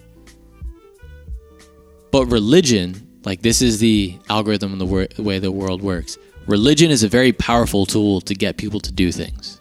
But 2.11 2.27
religion, 2.27 3.21
like 3.25 3.43
this 3.43 3.63
is 3.63 3.79
the 3.79 4.19
algorithm 4.29 4.73
and 4.73 4.81
the, 4.81 5.23
way 5.23 5.39
the 5.39 5.51
world 5.51 5.83
works. 5.83 6.19
Religion 6.47 6.91
is 6.91 7.03
a 7.03 7.09
very 7.09 7.33
powerful 7.33 7.87
tool 7.87 8.21
to 8.21 8.35
get 8.35 8.59
people 8.59 8.81
to 8.81 8.93
do 8.93 9.11
things. 9.11 9.54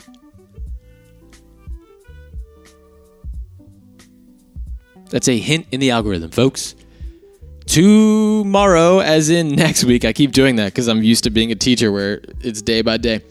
That's 5.14 5.28
a 5.28 5.38
hint 5.38 5.68
in 5.72 5.80
the 5.80 5.91
algorithm, 5.91 6.32
folks. 6.32 6.74
Tomorrow, 7.68 8.97
as 8.97 9.30
in 9.30 9.49
next 9.55 9.84
week, 9.84 10.05
I 10.05 10.11
keep 10.11 10.32
doing 10.32 10.55
that 10.55 10.74
because 10.74 10.88
I'm 10.88 11.03
used 11.03 11.26
to 11.26 11.30
being 11.30 11.51
a 11.51 11.55
teacher 11.55 11.91
where 11.91 12.22
it's 12.41 12.64
day 12.64 12.82
by 12.82 12.97
day. 12.97 13.22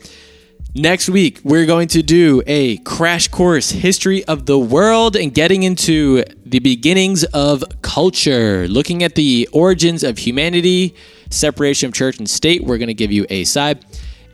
Next 0.76 1.08
week, 1.08 1.40
we're 1.42 1.66
going 1.66 1.88
to 1.88 2.00
do 2.04 2.40
a 2.46 2.76
crash 2.78 3.26
course 3.26 3.70
history 3.70 4.24
of 4.26 4.46
the 4.46 4.56
world 4.56 5.16
and 5.16 5.34
getting 5.34 5.64
into 5.64 6.22
the 6.46 6.60
beginnings 6.60 7.24
of 7.24 7.64
culture, 7.82 8.68
looking 8.68 9.02
at 9.02 9.16
the 9.16 9.48
origins 9.52 10.04
of 10.04 10.18
humanity, 10.18 10.94
separation 11.30 11.88
of 11.88 11.94
church 11.94 12.16
and 12.18 12.30
state. 12.30 12.62
We're 12.62 12.78
going 12.78 12.86
to 12.86 12.94
give 12.94 13.10
you 13.10 13.26
a 13.28 13.42
side. 13.42 13.84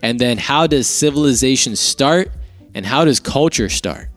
And 0.03 0.21
then, 0.21 0.37
how 0.37 0.67
does 0.67 0.87
civilization 0.87 1.77
start 1.77 2.31
and 2.75 2.85
how 2.85 3.07
does 3.07 3.21
culture 3.21 3.71
start? 3.71 4.08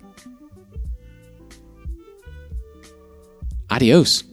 Adios. 3.71 4.25